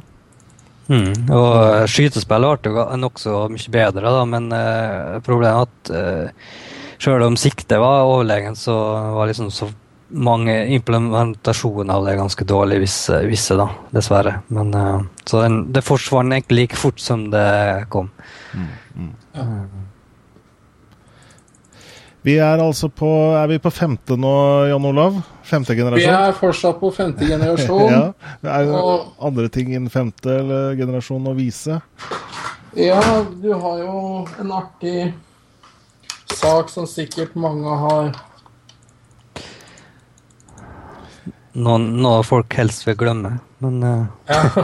Mm. 0.92 1.30
Og 1.32 1.52
eh, 1.64 1.86
skytespillet 1.88 2.68
ble 2.68 2.88
nokså 3.00 3.46
mye 3.54 3.74
bedre, 3.74 4.12
da, 4.18 4.26
men 4.28 4.50
eh, 4.56 5.20
problemet 5.24 5.54
er 5.54 5.64
at 5.64 5.94
uh, 5.94 6.50
selv 7.04 7.28
om 7.28 7.38
siktet 7.40 7.80
var 7.80 8.08
overlegen, 8.08 8.58
så 8.60 8.76
var 9.16 9.30
liksom 9.30 9.52
så 9.52 9.70
mange 10.14 10.54
implementasjoner 10.76 11.94
av 11.96 12.06
det 12.06 12.18
ganske 12.20 12.46
dårlig, 12.46 12.84
visse, 12.84 13.24
visse 13.26 13.58
da, 13.58 13.70
dessverre. 13.96 14.42
Men, 14.54 14.76
uh, 14.76 15.00
så 15.26 15.46
den, 15.46 15.64
det 15.74 15.86
forsvant 15.88 16.36
egentlig 16.36 16.66
like 16.66 16.80
fort 16.80 17.02
som 17.02 17.30
det 17.34 17.88
kom. 17.94 18.12
Mm, 18.54 18.70
mm. 18.96 19.14
Vi 22.24 22.38
er 22.40 22.62
altså 22.64 22.88
på 22.88 23.10
Er 23.36 23.48
vi 23.52 23.60
på 23.60 23.72
femte 23.74 24.16
nå, 24.20 24.34
Jan 24.72 24.86
Olav? 24.88 25.20
Femte 25.44 25.76
generasjon? 25.76 26.08
Vi 26.08 26.28
er 26.30 26.38
fortsatt 26.38 26.80
på 26.80 26.92
femte 26.96 27.28
generasjon. 27.28 27.92
ja. 27.96 28.04
Er 28.48 28.70
det 28.70 28.80
og... 28.80 29.10
andre 29.20 29.50
ting 29.52 29.74
innen 29.74 29.92
femte 29.92 30.38
generasjon 30.80 31.28
å 31.28 31.36
vise? 31.36 31.82
Ja, 32.80 33.02
du 33.44 33.52
har 33.52 33.82
jo 33.84 33.98
en 34.40 34.54
artig 34.56 35.12
sak 36.34 36.72
som 36.72 36.88
sikkert 36.90 37.36
mange 37.36 37.76
har 37.84 38.14
Noen, 41.54 41.92
noe 42.02 42.24
folk 42.26 42.56
helst 42.58 42.88
vil 42.88 42.96
glemme, 42.98 43.36
men 43.62 43.84
uh... 43.86 44.08
ja. 44.26 44.40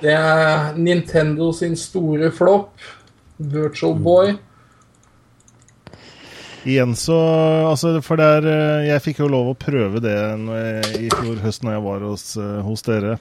Det 0.00 0.14
er 0.14 0.78
Nintendo 0.78 1.50
sin 1.52 1.74
store 1.76 2.30
flopp, 2.32 2.70
Virtual 3.36 3.98
Boy. 3.98 4.38
Igjen 6.66 6.96
så 6.98 7.18
Altså, 7.68 7.98
for 8.04 8.20
der 8.20 8.46
eh, 8.48 8.88
Jeg 8.88 9.04
fikk 9.04 9.22
jo 9.22 9.30
lov 9.30 9.52
å 9.52 9.58
prøve 9.58 10.02
det 10.02 10.16
i 10.98 11.10
fjor 11.12 11.38
høst 11.44 11.64
når 11.64 11.76
jeg 11.76 11.84
var 11.86 12.06
hos, 12.08 12.26
eh, 12.40 12.58
hos 12.66 12.84
dere. 12.86 13.18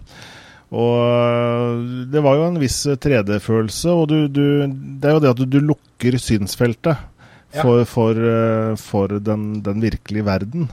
Og 0.75 0.95
eh, 1.01 1.83
det 2.13 2.23
var 2.25 2.39
jo 2.39 2.47
en 2.47 2.61
viss 2.61 2.79
3D-følelse, 2.87 3.93
og 3.93 4.07
du, 4.11 4.17
du, 4.27 4.43
det 4.99 5.09
er 5.09 5.15
jo 5.15 5.23
det 5.23 5.33
at 5.35 5.43
du, 5.43 5.45
du 5.47 5.61
lukker 5.63 6.17
synsfeltet 6.19 7.05
for, 7.57 7.85
for, 7.87 8.19
for 8.81 9.19
den, 9.23 9.45
den, 9.65 9.79
virkelige 9.81 10.27
verden. 10.27 10.67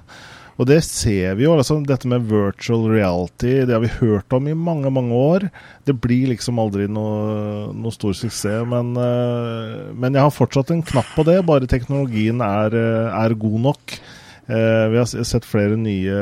Og 0.54 0.68
det 0.70 0.80
ser 0.86 1.34
vi 1.38 1.46
jo. 1.46 1.54
altså 1.56 1.80
Dette 1.82 2.08
med 2.10 2.26
virtual 2.30 2.86
reality, 2.92 3.56
det 3.66 3.74
har 3.74 3.82
vi 3.82 3.92
hørt 3.98 4.34
om 4.36 4.46
i 4.48 4.54
mange, 4.54 4.90
mange 4.94 5.14
år. 5.18 5.48
Det 5.86 5.96
blir 5.98 6.30
liksom 6.30 6.60
aldri 6.62 6.86
noe, 6.90 7.72
noe 7.74 7.94
stor 7.94 8.14
suksess. 8.14 8.62
Men, 8.70 8.92
uh, 8.94 9.90
men, 9.92 10.14
jeg 10.14 10.22
har 10.22 10.34
fortsatt 10.34 10.70
en 10.74 10.84
knapp 10.86 11.10
på 11.16 11.26
det, 11.26 11.40
bare 11.48 11.70
teknologien 11.70 12.42
er, 12.44 12.76
eh, 12.78 13.16
er 13.24 13.38
god 13.40 13.58
nok. 13.70 13.96
Uh, 14.44 14.86
vi 14.92 15.00
har 15.00 15.08
sett 15.10 15.48
flere 15.48 15.78
nye 15.80 16.20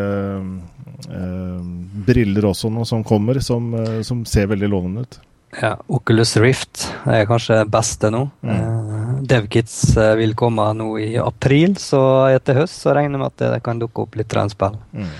briller 2.07 2.45
også 2.47 2.69
nå 2.71 2.85
som 2.87 3.03
kommer, 3.05 3.41
som, 3.43 3.73
som 4.07 4.21
ser 4.29 4.47
veldig 4.53 4.69
lovende 4.71 5.03
ut. 5.03 5.17
Ja, 5.61 5.77
Oculus 5.87 6.37
Rift 6.37 6.87
er 7.05 7.27
kanskje 7.29 7.59
det 7.61 7.69
beste 7.73 8.09
nå. 8.13 8.25
Mm. 8.41 8.53
Uh, 8.57 9.11
DevKits 9.29 9.77
uh, 9.99 10.15
vil 10.17 10.33
komme 10.39 10.65
nå 10.79 10.95
i 11.03 11.11
april, 11.21 11.77
så 11.81 12.01
etter 12.33 12.63
høst 12.63 12.81
så 12.81 12.95
regner 12.97 13.21
med 13.21 13.29
at 13.29 13.45
det 13.45 13.61
kan 13.67 13.83
dukke 13.83 14.07
opp 14.07 14.17
litt 14.17 14.33
spill. 14.55 14.79
Mm. 14.97 15.13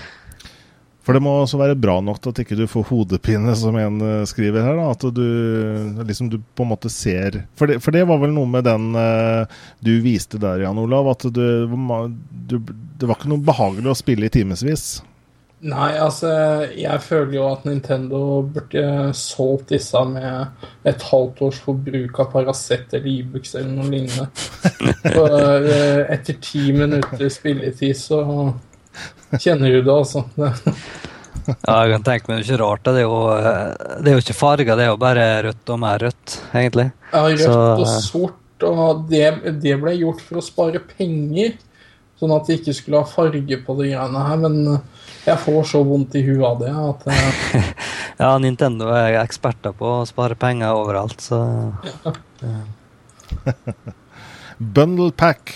For 1.03 1.13
det 1.13 1.21
må 1.21 1.35
også 1.35 1.59
være 1.59 1.77
bra 1.77 1.97
nok 2.01 2.21
til 2.23 2.31
at 2.31 2.41
ikke 2.45 2.57
du 2.57 2.63
får 2.71 2.87
hodepine, 2.89 3.53
som 3.59 3.77
en 3.77 4.01
uh, 4.01 4.25
skriver 4.25 4.65
her. 4.65 4.79
Da. 4.79 4.89
At 4.95 5.05
du 5.13 6.01
liksom 6.01 6.33
du 6.33 6.39
på 6.41 6.65
en 6.65 6.71
måte 6.71 6.89
ser 6.89 7.43
For 7.59 7.69
det, 7.69 7.77
for 7.83 7.93
det 7.93 8.05
var 8.09 8.23
vel 8.23 8.33
noe 8.33 8.49
med 8.49 8.65
den 8.65 8.89
du 9.85 9.93
viste 10.01 10.41
der, 10.41 10.65
Jan 10.65 10.81
Olav, 10.81 11.13
at 11.13 11.27
du, 11.29 11.45
du, 12.49 12.57
det 12.97 13.05
var 13.05 13.19
ikke 13.19 13.35
noe 13.35 13.45
behagelig 13.53 13.93
å 13.93 13.99
spille 14.01 14.31
i 14.31 14.33
timevis. 14.33 15.03
Nei, 15.63 15.93
altså 15.95 16.29
Jeg 16.75 16.99
føler 17.05 17.37
jo 17.37 17.45
at 17.47 17.63
Nintendo 17.67 18.19
burde 18.51 19.13
solgt 19.15 19.71
disse 19.71 20.01
med 20.09 20.65
et 20.89 21.05
halvt 21.07 21.39
års 21.47 21.61
forbruk 21.63 22.19
av 22.19 22.33
Paracet 22.33 22.91
eller 22.97 23.07
Ibux 23.13 23.55
eller 23.55 23.71
noe 23.71 23.87
lignende. 23.87 24.27
For 25.15 25.37
eh, 25.71 26.01
etter 26.11 26.39
ti 26.43 26.65
minutter 26.75 27.31
spilletid 27.31 27.95
så 27.95 28.19
kjenner 29.39 29.71
du 29.71 29.79
det, 29.79 29.93
altså. 29.93 30.25
ja, 31.47 31.77
jeg 31.79 31.93
kan 31.93 32.05
tenke 32.09 32.29
meg 32.29 32.41
det 32.41 32.43
er 32.43 32.49
ikke 32.49 32.61
rart. 32.65 32.83
Det 32.89 32.99
er 32.99 33.07
jo, 33.07 33.21
det 34.03 34.11
er 34.11 34.17
jo 34.17 34.23
ikke 34.25 34.37
farger, 34.37 34.73
det 34.75 34.85
er 34.85 34.91
jo 34.91 34.99
bare 35.01 35.27
rødt 35.47 35.73
og 35.75 35.79
mer 35.85 36.03
rødt, 36.03 36.39
egentlig. 36.51 36.89
Ja, 37.13 37.23
rødt 37.29 37.45
så, 37.45 37.61
og 37.77 37.93
sort. 38.03 38.67
Og 38.67 39.07
det, 39.09 39.27
det 39.63 39.77
ble 39.79 39.95
gjort 39.95 40.19
for 40.23 40.39
å 40.39 40.43
spare 40.43 40.83
penger, 40.91 41.55
sånn 42.19 42.35
at 42.35 42.47
de 42.47 42.59
ikke 42.59 42.75
skulle 42.75 42.99
ha 42.99 43.07
farge 43.07 43.59
på 43.63 43.77
de 43.79 43.89
greiene 43.93 44.27
her. 44.27 44.43
men 44.43 44.59
jeg 45.23 45.39
får 45.39 45.63
så 45.69 45.83
vondt 45.87 46.15
i 46.19 46.23
huet 46.25 46.45
av 46.47 46.59
det 46.61 46.73
at 46.73 47.05
jeg... 47.11 47.63
Ja, 48.23 48.35
Nintendo 48.37 48.91
er 48.93 49.15
eksperter 49.23 49.73
på 49.75 49.87
å 49.99 50.05
spare 50.05 50.35
penger 50.37 50.75
overalt, 50.77 51.23
så 51.23 51.39
ja. 51.81 52.13
Bundle 54.75 55.09
pack. 55.17 55.55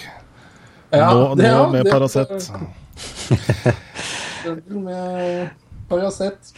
Ja, 0.90 1.12
nå, 1.14 1.36
nå 1.38 1.44
ja, 1.46 1.62
med 1.70 1.90
Paracet. 1.92 2.50
Med 4.68 5.50
Paracet. 5.90 6.54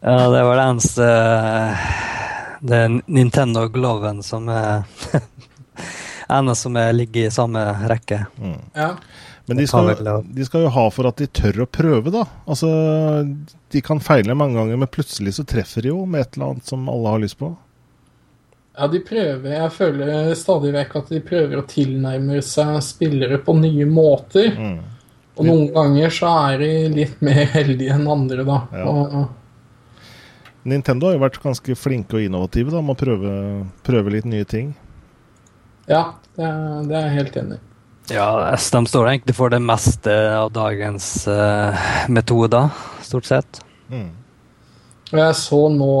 Ja, 0.00 0.28
det 0.30 0.42
var 0.44 0.56
det 0.56 0.64
eneste 0.64 1.06
Det 2.60 2.76
er 2.76 2.94
Nintendo 3.06 3.66
Gloven 3.72 4.22
som 4.26 4.48
er 4.52 4.84
eneste 6.30 6.62
som 6.62 6.76
er, 6.78 6.92
ligger 6.94 7.26
i 7.26 7.34
samme 7.34 7.64
rekke. 7.90 8.24
Mm. 8.38 8.58
Ja. 8.74 8.92
Men 9.50 9.58
de 9.58 9.64
skal, 9.66 9.88
de 10.22 10.44
skal, 10.46 10.62
jo 10.62 10.68
ha 10.70 10.82
for 10.94 11.08
at 11.10 11.18
de 11.18 11.26
tør 11.26 11.64
å 11.64 11.66
prøve, 11.66 12.12
da. 12.14 12.20
Altså, 12.46 12.68
De 13.74 13.80
kan 13.82 13.98
feile 13.98 14.36
mange 14.38 14.54
ganger, 14.54 14.78
men 14.78 14.90
plutselig 14.90 15.32
så 15.40 15.44
treffer 15.48 15.82
de 15.82 15.90
jo 15.90 16.04
med 16.06 16.22
et 16.22 16.36
eller 16.36 16.52
annet 16.52 16.70
som 16.70 16.84
alle 16.92 17.14
har 17.16 17.22
lyst 17.24 17.38
på. 17.40 17.48
Ja, 18.78 18.86
de 18.92 19.00
prøver. 19.02 19.48
Jeg 19.50 19.72
føler 19.74 20.30
stadig 20.38 20.70
vekk 20.76 20.94
at 21.00 21.10
de 21.10 21.18
prøver 21.26 21.58
å 21.58 21.64
tilnærme 21.66 22.38
seg 22.46 22.76
spillere 22.86 23.40
på 23.42 23.56
nye 23.58 23.88
måter. 23.90 24.54
Mm. 24.54 24.78
Og 25.34 25.48
noen 25.48 25.66
ganger 25.74 26.14
så 26.14 26.30
er 26.52 26.62
de 26.62 26.70
litt 26.94 27.18
mer 27.26 27.42
heldige 27.56 27.96
enn 27.96 28.06
andre, 28.14 28.46
da. 28.46 28.60
Ja. 28.76 28.86
Og, 28.86 29.18
Nintendo 30.70 31.08
har 31.08 31.16
jo 31.16 31.24
vært 31.24 31.40
ganske 31.42 31.74
flinke 31.74 32.20
og 32.20 32.28
innovative 32.28 32.70
da, 32.70 32.84
med 32.84 32.94
å 32.94 33.00
prøve, 33.02 33.34
prøve 33.82 34.14
litt 34.14 34.30
nye 34.30 34.46
ting. 34.46 34.74
Ja, 35.90 36.12
det 36.36 36.46
er, 36.46 36.86
det 36.86 36.98
er 37.00 37.06
jeg 37.08 37.16
helt 37.16 37.40
enig 37.42 37.58
i. 37.58 37.64
Ja, 38.08 38.56
de 38.72 38.86
står 38.86 39.08
egentlig 39.08 39.36
for 39.38 39.52
det 39.52 39.60
meste 39.62 40.14
av 40.34 40.50
dagens 40.52 41.28
uh, 41.30 41.76
metoder, 42.08 42.72
stort 43.06 43.28
sett. 43.28 43.60
Mm. 43.90 44.08
Jeg 45.10 45.36
så 45.38 45.60
nå 45.74 45.94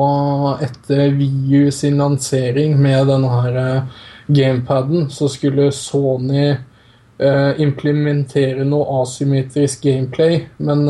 etter 0.62 1.14
VU 1.18 1.70
sin 1.74 1.98
lansering 2.02 2.76
med 2.78 3.06
denne 3.10 3.30
her 3.30 3.60
uh, 3.60 4.02
gamepaden, 4.26 5.06
så 5.10 5.30
skulle 5.30 5.70
Sony 5.74 6.50
uh, 6.50 7.52
implementere 7.62 8.66
noe 8.66 9.02
asymmetrisk 9.04 9.86
gameplay, 9.86 10.44
men 10.58 10.86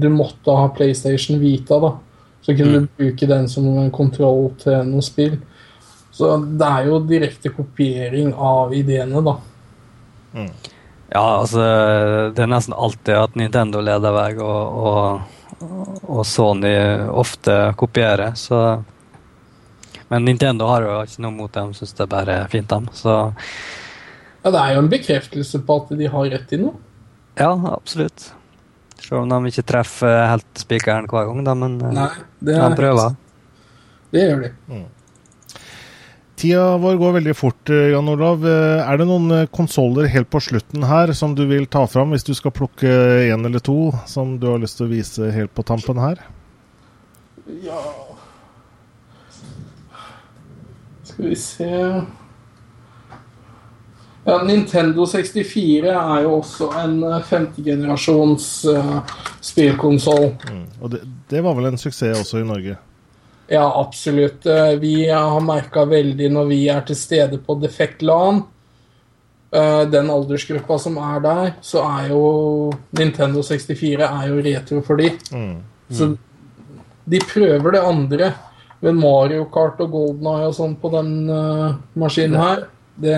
du 0.00 0.08
måtte 0.12 0.56
ha 0.56 0.70
PlayStation 0.72 1.40
Vita, 1.42 1.80
da. 1.80 1.96
Så 2.44 2.52
kunne 2.52 2.78
mm. 2.78 2.84
du 2.86 3.02
bruke 3.02 3.28
den 3.28 3.48
som 3.48 3.68
en 3.68 3.92
kontroll 3.92 4.50
til 4.60 4.80
noe 4.88 5.04
spill. 5.04 5.38
Så 6.14 6.36
det 6.44 6.68
er 6.68 6.88
jo 6.88 7.00
direkte 7.08 7.52
kopiering 7.52 8.32
av 8.36 8.72
ideene, 8.76 9.20
da. 9.24 9.40
Mm. 10.34 10.50
Ja, 11.14 11.24
altså 11.40 11.62
Det 12.34 12.42
er 12.42 12.50
nesten 12.50 12.74
alltid 12.74 13.14
at 13.14 13.36
Nintendo 13.38 13.82
leder 13.84 14.14
vei, 14.16 14.30
og, 14.42 14.78
og, 14.88 15.68
og, 16.02 16.22
Sony 16.26 16.74
ofte 17.12 17.74
kopierer. 17.78 18.34
Så 18.38 18.82
Men 20.10 20.24
Nintendo 20.26 20.66
har 20.72 20.84
jo 20.84 20.96
ikke 21.04 21.24
noe 21.24 21.36
mot 21.36 21.52
dem, 21.54 21.74
syns 21.76 21.94
det 21.94 22.06
er 22.06 22.14
bare 22.16 22.38
fint, 22.52 22.68
dem. 22.70 22.88
Så 22.92 23.18
Ja, 24.44 24.50
det 24.50 24.60
er 24.60 24.74
jo 24.74 24.80
en 24.82 24.90
bekreftelse 24.92 25.60
på 25.64 25.76
at 25.82 25.94
de 25.98 26.08
har 26.10 26.32
rett 26.34 26.52
i 26.52 26.60
noe. 26.60 26.74
Ja, 27.38 27.52
absolutt. 27.72 28.32
Selv 29.00 29.22
om 29.22 29.30
de 29.30 29.50
ikke 29.50 29.64
treffer 29.66 30.26
helt 30.30 30.60
spikeren 30.60 31.08
hver 31.10 31.30
gang, 31.30 31.40
da, 31.46 31.54
men 31.58 31.78
Nei, 31.78 32.10
de 32.44 32.58
prøver. 32.76 33.16
Det 34.14 34.22
gjør 34.22 34.44
de. 34.44 34.50
Mm. 34.70 34.84
Tida 36.44 36.76
vår 36.76 36.96
går 36.96 37.12
veldig 37.12 37.32
fort, 37.36 37.70
eh, 37.70 37.76
Jan 37.76 38.08
Olav. 38.08 38.42
Eh, 38.44 38.80
er 38.84 38.98
det 39.00 39.06
noen 39.08 39.30
eh, 39.32 39.46
konsoller 39.48 40.04
helt 40.12 40.28
på 40.28 40.42
slutten 40.44 40.82
her 40.84 41.08
som 41.16 41.32
du 41.32 41.46
vil 41.48 41.64
ta 41.64 41.86
fram, 41.88 42.12
hvis 42.12 42.26
du 42.26 42.34
skal 42.36 42.52
plukke 42.52 42.90
én 43.30 43.46
eller 43.48 43.64
to 43.64 43.94
som 44.04 44.34
du 44.36 44.50
har 44.50 44.60
lyst 44.60 44.76
til 44.76 44.84
å 44.84 44.92
vise 44.92 45.30
helt 45.32 45.54
på 45.56 45.64
tampen 45.64 45.96
her? 46.02 46.20
Ja 47.64 47.80
Skal 51.08 51.30
vi 51.30 51.40
se 51.40 51.72
ja, 54.24 54.36
Nintendo 54.44 55.08
64 55.08 55.96
er 55.96 56.22
jo 56.28 56.38
også 56.42 56.70
en 56.80 57.00
femtegenerasjons 57.24 58.46
uh, 58.72 58.96
spillkonsoll. 59.44 60.30
Mm, 60.48 60.64
og 60.80 60.92
det, 60.92 61.06
det 61.32 61.44
var 61.44 61.56
vel 61.56 61.72
en 61.72 61.80
suksess 61.80 62.20
også 62.20 62.40
i 62.40 62.48
Norge? 62.48 62.76
Ja, 63.46 63.80
absolutt. 63.80 64.46
Eh, 64.46 64.68
vi 64.68 65.10
har 65.10 65.40
merka 65.40 65.84
veldig 65.84 66.30
når 66.32 66.48
vi 66.48 66.60
er 66.72 66.84
til 66.88 66.96
stede 66.96 67.38
på 67.44 67.56
Defekt 67.60 68.02
LAN, 68.02 68.42
eh, 69.52 69.82
den 69.92 70.10
aldersgruppa 70.10 70.78
som 70.80 70.96
er 70.96 71.20
der, 71.24 71.50
så 71.60 71.84
er 71.84 72.08
jo 72.14 72.24
Nintendo 72.96 73.42
64 73.44 74.08
er 74.08 74.30
jo 74.30 74.40
retro 74.48 74.80
for 74.86 75.00
de. 75.00 75.12
Mm. 75.32 75.50
Mm. 75.50 75.96
Så 75.98 76.14
de 77.04 77.20
prøver 77.20 77.76
det 77.76 77.84
andre. 77.84 78.32
Men 78.84 78.96
Mario 79.00 79.44
Kart 79.52 79.78
og 79.80 79.92
Golden 79.92 80.26
Eye 80.28 80.48
og 80.48 80.56
sånn 80.56 80.74
på 80.76 80.90
den 80.92 81.12
uh, 81.30 81.76
maskinen 81.96 82.36
her. 82.36 82.66
Det, 83.00 83.14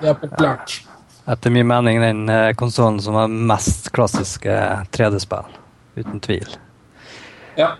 det 0.00 0.08
er 0.08 0.16
populært. 0.22 0.78
Etter 1.28 1.52
min 1.52 1.68
mening 1.68 2.00
den 2.00 2.22
konsollen 2.56 3.02
som 3.04 3.18
har 3.18 3.28
mest 3.28 3.90
klassiske 3.92 4.56
3D-spill. 4.96 5.52
Uten 6.00 6.22
tvil. 6.24 6.56
Ja. 7.60 7.74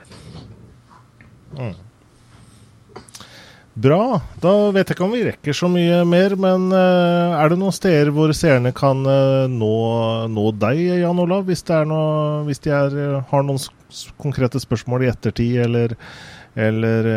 Bra. 3.77 4.23
Da 4.41 4.53
vet 4.73 4.89
jeg 4.89 4.97
ikke 4.97 5.05
om 5.05 5.13
vi 5.13 5.25
rekker 5.27 5.57
så 5.57 5.69
mye 5.69 5.99
mer, 6.09 6.33
men 6.41 6.71
eh, 6.73 7.35
er 7.37 7.53
det 7.53 7.59
noen 7.61 7.75
steder 7.77 8.09
hvor 8.17 8.33
seerne 8.37 8.73
kan 8.77 9.03
eh, 9.05 9.51
nå, 9.53 9.75
nå 10.33 10.47
deg, 10.57 10.81
Jan 11.03 11.21
Olav, 11.21 11.45
hvis, 11.45 11.61
noe, 11.85 12.47
hvis 12.49 12.65
de 12.65 12.73
er, 12.73 12.97
eh, 12.97 13.19
har 13.29 13.45
noen 13.45 13.61
konkrete 14.17 14.63
spørsmål 14.65 15.05
i 15.05 15.11
ettertid, 15.13 15.59
eller, 15.67 15.93
eller 16.57 17.11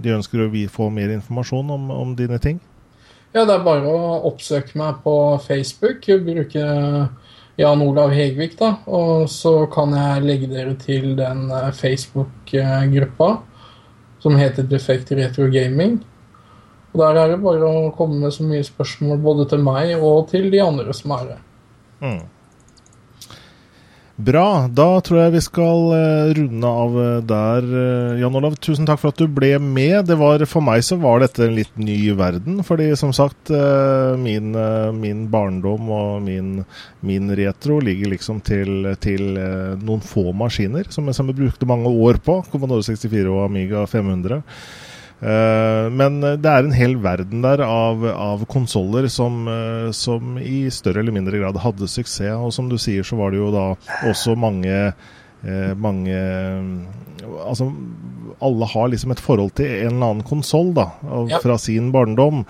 de 0.00 0.16
ønsker 0.16 0.46
å 0.46 0.50
få 0.72 0.88
mer 0.88 1.12
informasjon 1.18 1.76
om, 1.76 1.92
om 1.92 2.16
dine 2.16 2.40
ting? 2.40 2.62
ja, 3.34 3.44
det 3.44 3.54
er 3.54 3.64
bare 3.64 3.88
å 3.92 4.20
oppsøke 4.30 4.78
meg 4.80 5.02
på 5.04 5.14
Facebook. 5.44 6.06
Bruke 6.24 6.64
Jan 7.58 7.82
Olav 7.82 8.12
Hegvik, 8.14 8.54
da. 8.58 8.76
Og 8.86 9.26
så 9.32 9.64
kan 9.72 9.94
jeg 9.96 10.26
legge 10.26 10.50
dere 10.50 10.76
til 10.78 11.16
den 11.18 11.48
eh, 11.50 11.72
Facebook-gruppa 11.74 13.32
som 14.22 14.38
heter 14.38 14.66
Defekt 14.66 15.10
Retro 15.18 15.48
Gaming. 15.50 15.98
Og 16.92 17.02
der 17.02 17.18
er 17.18 17.32
det 17.34 17.42
bare 17.42 17.66
å 17.66 17.90
komme 17.96 18.20
med 18.22 18.34
så 18.34 18.46
mye 18.46 18.64
spørsmål 18.66 19.20
både 19.22 19.48
til 19.50 19.62
meg 19.66 19.96
og 19.98 20.30
til 20.30 20.48
de 20.54 20.62
andre 20.62 20.94
som 20.96 21.14
er 21.18 21.24
her. 21.32 21.42
Mm. 22.02 22.22
Bra. 24.18 24.66
Da 24.66 24.86
tror 25.06 25.20
jeg 25.20 25.32
vi 25.36 25.40
skal 25.46 25.92
eh, 25.94 26.30
runde 26.34 26.70
av 26.82 26.96
eh, 26.98 27.18
der. 27.22 27.66
eh, 27.70 28.16
Jan 28.18 28.34
Olav, 28.34 28.56
tusen 28.58 28.88
takk 28.88 28.98
for 28.98 29.12
at 29.14 29.20
du 29.22 29.28
ble 29.30 29.52
med. 29.62 30.10
Var, 30.10 30.42
for 30.50 30.64
meg 30.66 30.82
så 30.82 30.98
var 30.98 31.22
dette 31.22 31.44
en 31.46 31.54
litt 31.54 31.76
ny 31.78 32.00
verden. 32.18 32.58
Fordi 32.66 32.88
som 32.98 33.14
sagt, 33.14 33.52
min, 34.18 34.50
min 34.98 35.22
barndom 35.30 35.86
og 35.94 36.26
min, 36.26 36.64
min 37.06 37.30
retro 37.38 37.78
ligger 37.84 38.10
liksom 38.10 38.42
til, 38.42 38.90
til 38.98 39.38
noen 39.38 40.02
få 40.02 40.32
maskiner 40.36 40.90
som 40.90 41.06
jeg 41.06 41.38
brukte 41.38 41.70
mange 41.70 41.88
år 41.88 42.18
på. 42.24 42.40
Commodore 42.50 42.82
64 42.90 43.22
og 43.30 43.44
Amiga 43.46 43.86
500. 43.86 44.42
Eh, 45.18 45.90
men 45.90 46.20
det 46.22 46.46
er 46.46 46.62
en 46.62 46.74
hel 46.74 46.94
verden 47.02 47.42
der 47.42 47.64
av, 47.64 48.04
av 48.06 48.44
konsoller 48.50 49.08
som, 49.10 49.40
eh, 49.50 49.90
som 49.96 50.36
i 50.38 50.68
større 50.70 51.02
eller 51.02 51.14
mindre 51.14 51.40
grad 51.42 51.58
hadde 51.62 51.90
suksess. 51.90 52.36
Og 52.38 52.54
som 52.54 52.70
du 52.70 52.78
sier, 52.78 53.06
så 53.06 53.18
var 53.18 53.34
det 53.34 53.42
jo 53.42 53.50
da 53.54 53.66
også 54.08 54.38
mange 54.38 54.76
eh, 54.78 55.74
mange 55.78 56.22
Altså, 57.48 57.66
alle 58.40 58.66
har 58.70 58.86
liksom 58.88 59.10
et 59.12 59.20
forhold 59.20 59.50
til 59.58 59.66
en 59.66 59.96
eller 59.96 60.10
annen 60.12 60.26
konsoll, 60.26 60.70
da, 60.76 60.84
fra 61.42 61.56
sin 61.60 61.90
barndom. 61.92 62.44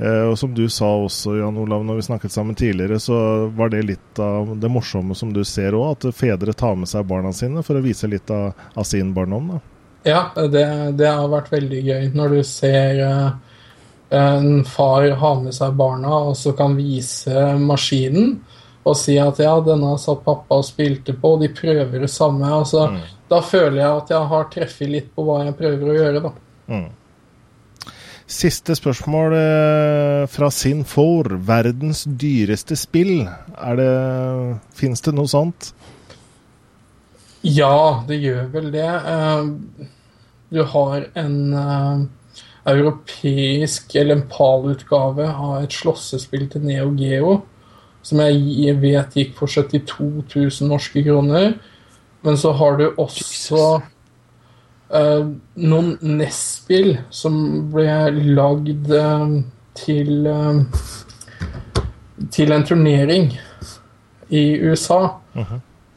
Og 0.00 0.34
som 0.40 0.54
du 0.56 0.64
sa 0.72 0.88
også, 1.04 1.36
Jan 1.38 1.58
Olav, 1.60 1.84
når 1.86 2.00
vi 2.00 2.06
snakket 2.08 2.34
sammen 2.34 2.56
tidligere, 2.58 2.98
så 3.04 3.18
var 3.54 3.70
det 3.70 3.84
litt 3.86 4.22
av 4.24 4.56
det 4.58 4.72
morsomme 4.72 5.14
som 5.14 5.30
du 5.36 5.42
ser 5.46 5.76
òg, 5.76 5.92
at 5.92 6.18
fedre 6.18 6.56
tar 6.56 6.74
med 6.80 6.90
seg 6.90 7.06
barna 7.06 7.34
sine 7.36 7.62
for 7.62 7.78
å 7.78 7.84
vise 7.84 8.10
litt 8.10 8.32
av, 8.34 8.56
av 8.74 8.88
sin 8.88 9.12
barndom. 9.14 9.52
da. 9.54 9.62
Ja, 10.04 10.26
det, 10.36 10.64
det 10.98 11.08
har 11.08 11.30
vært 11.32 11.52
veldig 11.52 11.80
gøy 11.80 12.08
når 12.12 12.36
du 12.36 12.40
ser 12.44 12.98
eh, 13.06 13.28
en 14.14 14.64
far 14.68 15.06
ha 15.20 15.30
med 15.40 15.56
seg 15.56 15.76
barna 15.78 16.12
og 16.28 16.36
så 16.36 16.52
kan 16.56 16.76
vise 16.76 17.54
maskinen 17.60 18.36
og 18.84 18.98
si 19.00 19.16
at 19.20 19.40
ja, 19.40 19.54
denne 19.64 19.94
satt 20.00 20.20
pappa 20.26 20.58
og 20.60 20.66
spilte 20.66 21.14
på, 21.16 21.34
og 21.34 21.40
de 21.40 21.48
prøver 21.56 22.04
det 22.04 22.10
samme. 22.12 22.44
Altså, 22.52 22.90
Da 23.32 23.40
føler 23.40 23.80
jeg 23.80 24.02
at 24.02 24.10
jeg 24.12 24.28
har 24.28 24.50
treffet 24.52 24.90
litt 24.90 25.08
på 25.16 25.24
hva 25.24 25.38
jeg 25.46 25.56
prøver 25.56 25.88
å 25.88 25.96
gjøre, 25.96 26.20
da. 26.20 26.32
Mm. 26.68 26.90
Siste 28.34 28.76
spørsmål 28.76 29.34
eh, 29.38 30.26
fra 30.32 30.50
Sin4. 30.52 31.40
Verdens 31.48 32.04
dyreste 32.04 32.76
spill. 32.76 33.24
Er 33.56 33.80
det 33.80 33.90
Fins 34.76 35.04
det 35.04 35.16
noe 35.16 35.32
sånt? 35.32 35.72
Ja, 37.44 38.04
det 38.08 38.20
gjør 38.20 38.46
vel 38.52 38.70
det. 38.72 38.88
Du 40.54 40.62
har 40.70 41.08
en 41.18 41.38
uh, 41.54 42.04
europeisk 42.70 43.96
eller 43.98 44.20
en 44.20 44.28
PAL-utgave 44.30 45.26
av 45.28 45.64
et 45.64 45.74
slåssespill 45.74 46.46
til 46.52 46.64
Neo 46.68 46.92
Geo 46.98 47.40
som 48.04 48.20
jeg 48.20 48.76
vet 48.82 49.16
gikk 49.16 49.34
for 49.38 49.50
72 49.50 50.06
000 50.34 50.68
norske 50.68 51.02
kroner. 51.06 51.54
Men 52.24 52.36
så 52.40 52.52
har 52.56 52.76
du 52.80 52.86
også 53.00 53.62
uh, 54.92 55.24
noen 55.60 55.94
NES-spill 56.00 56.98
som 57.14 57.38
ble 57.72 57.88
lagd 58.36 58.92
uh, 58.92 59.38
til 59.78 60.28
uh, 60.28 60.60
til 62.34 62.54
en 62.54 62.64
turnering 62.64 63.32
i 64.30 64.44
USA. 64.62 65.00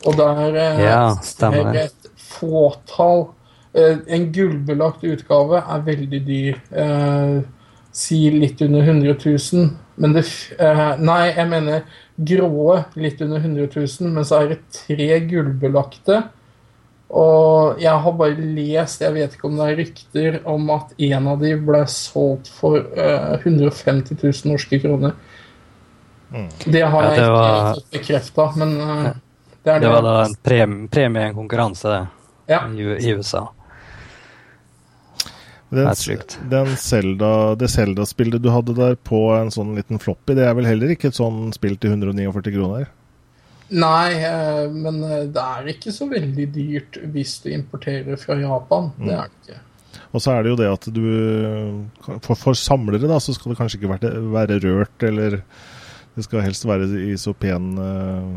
Og 0.07 0.15
der 0.17 0.55
Ja, 0.81 1.03
er 1.11 1.71
det. 1.73 1.83
et 1.85 2.09
fåtall 2.17 3.27
En 3.75 4.31
gullbelagt 4.33 5.03
utgave 5.03 5.59
er 5.61 5.81
veldig 5.85 6.21
dyr. 6.25 6.55
Eh, 6.71 7.41
si 7.91 8.29
litt 8.31 8.61
under 8.61 8.81
100 8.81 9.15
000. 9.25 9.69
Men 9.97 10.13
det 10.13 10.23
eh, 10.59 10.95
Nei, 10.99 11.33
jeg 11.35 11.47
mener 11.49 11.83
gråe 12.17 12.85
litt 12.95 13.21
under 13.21 13.37
100 13.39 13.67
000, 13.75 14.11
men 14.13 14.23
så 14.25 14.41
er 14.41 14.47
det 14.55 14.59
tre 14.73 15.19
gullbelagte. 15.29 16.23
Og 17.09 17.79
jeg 17.79 17.93
har 18.03 18.11
bare 18.19 18.35
lest, 18.35 19.01
jeg 19.01 19.13
vet 19.15 19.33
ikke 19.37 19.47
om 19.47 19.55
det 19.57 19.67
er 19.69 19.77
rykter, 19.79 20.39
om 20.49 20.69
at 20.75 20.89
en 20.99 21.27
av 21.31 21.39
de 21.39 21.53
ble 21.55 21.83
solgt 21.87 22.49
for 22.51 22.81
eh, 22.97 23.37
150 23.45 24.17
000 24.23 24.51
norske 24.51 24.79
kroner. 24.83 25.13
Det 26.65 26.81
har 26.83 27.03
Ja, 27.03 27.09
jeg 27.13 27.19
det 27.21 27.29
var- 27.31 27.75
ikke 27.77 27.99
bekrefta, 27.99 28.49
men 28.57 28.73
eh, 28.81 29.13
det 29.63 29.71
er 29.71 29.79
Det 29.79 29.81
det. 29.81 29.89
var 29.93 30.01
da 30.01 30.15
en 30.25 30.35
premie, 30.43 30.87
premie 30.89 31.21
i 31.21 31.29
en 31.29 31.35
konkurranse 31.35 31.83
det, 31.93 32.07
Ja. 32.49 32.65
i 32.67 33.13
USA. 33.15 33.47
Den, 35.69 35.89
den 36.49 36.77
Zelda, 36.79 37.31
det 37.59 37.67
Zelda-spillet 37.73 38.39
du 38.39 38.47
hadde 38.53 38.75
der 38.77 38.95
på 38.95 39.19
en 39.35 39.51
sånn 39.51 39.73
liten 39.75 39.99
floppy, 39.99 40.37
det 40.37 40.45
er 40.47 40.55
vel 40.55 40.69
heller 40.69 40.93
ikke 40.93 41.11
et 41.11 41.17
sånn 41.17 41.51
spill 41.55 41.75
til 41.75 41.97
149 41.97 42.53
kroner? 42.55 42.87
Nei, 43.67 44.13
eh, 44.23 44.65
men 44.71 45.01
eh, 45.03 45.25
det 45.27 45.43
er 45.43 45.71
ikke 45.73 45.91
så 45.91 46.07
veldig 46.07 46.45
dyrt 46.55 46.99
hvis 47.11 47.35
du 47.43 47.49
importerer 47.51 48.19
fra 48.21 48.37
Japan. 48.39 48.93
Det 48.95 49.11
er 49.11 49.27
det 49.27 49.41
ikke. 49.41 49.63
Og 50.15 50.23
så 50.23 50.33
er 50.33 50.45
det 50.45 50.53
jo 50.53 50.59
det 50.59 50.67
at 50.71 50.85
du 50.93 51.05
For, 52.23 52.37
for 52.37 52.55
samlere 52.55 53.09
da, 53.09 53.17
så 53.19 53.33
skal 53.35 53.51
det 53.51 53.57
kanskje 53.59 53.79
ikke 53.81 53.91
være, 53.91 54.11
være 54.31 54.59
rørt, 54.63 55.03
eller 55.03 55.41
det 56.17 56.25
skal 56.25 56.45
helst 56.45 56.65
være 56.65 56.87
i 57.11 57.17
så 57.19 57.33
pen 57.37 57.73
eh, 57.77 58.29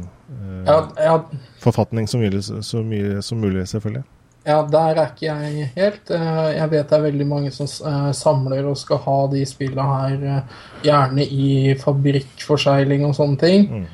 Ja, 0.67 0.81
ja, 0.99 1.15
forfatning 1.63 2.11
som 2.11 2.25
mulig, 2.25 2.43
så 2.45 2.83
mye 2.85 3.23
som 3.25 3.41
mulig, 3.41 3.69
selvfølgelig. 3.71 4.03
Ja, 4.47 4.63
der 4.73 4.97
er 4.97 5.11
ikke 5.11 5.27
jeg 5.27 5.71
helt. 5.75 6.11
Eh, 6.11 6.57
Jeg 6.57 6.71
vet 6.71 6.89
det 6.89 6.97
er 6.97 7.03
veldig 7.03 7.27
mange 7.29 7.51
som 7.53 7.67
eh, 7.67 8.13
samler 8.17 8.69
og 8.71 8.79
skal 8.81 9.03
ha 9.05 9.17
de 9.33 9.43
spillene 9.47 9.89
her, 9.89 10.23
eh, 10.37 10.63
gjerne 10.87 11.27
i 11.27 11.75
fabrikkforsegling 11.81 13.05
og 13.05 13.15
sånne 13.19 13.41
ting. 13.41 13.67
Mm. 13.69 13.85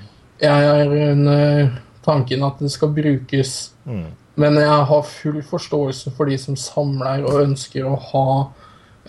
Jeg 0.41 0.69
er 0.71 0.95
under 1.11 1.71
tanken 2.05 2.45
at 2.45 2.61
det 2.61 2.71
skal 2.75 2.95
brukes 2.95 3.73
Mm. 3.87 4.07
Men 4.35 4.57
jeg 4.59 4.85
har 4.89 5.03
full 5.07 5.43
forståelse 5.47 6.11
for 6.17 6.27
de 6.27 6.37
som 6.37 6.57
samler 6.59 7.23
og 7.23 7.37
ønsker 7.45 7.85
å 7.87 7.95
ha 7.95 8.51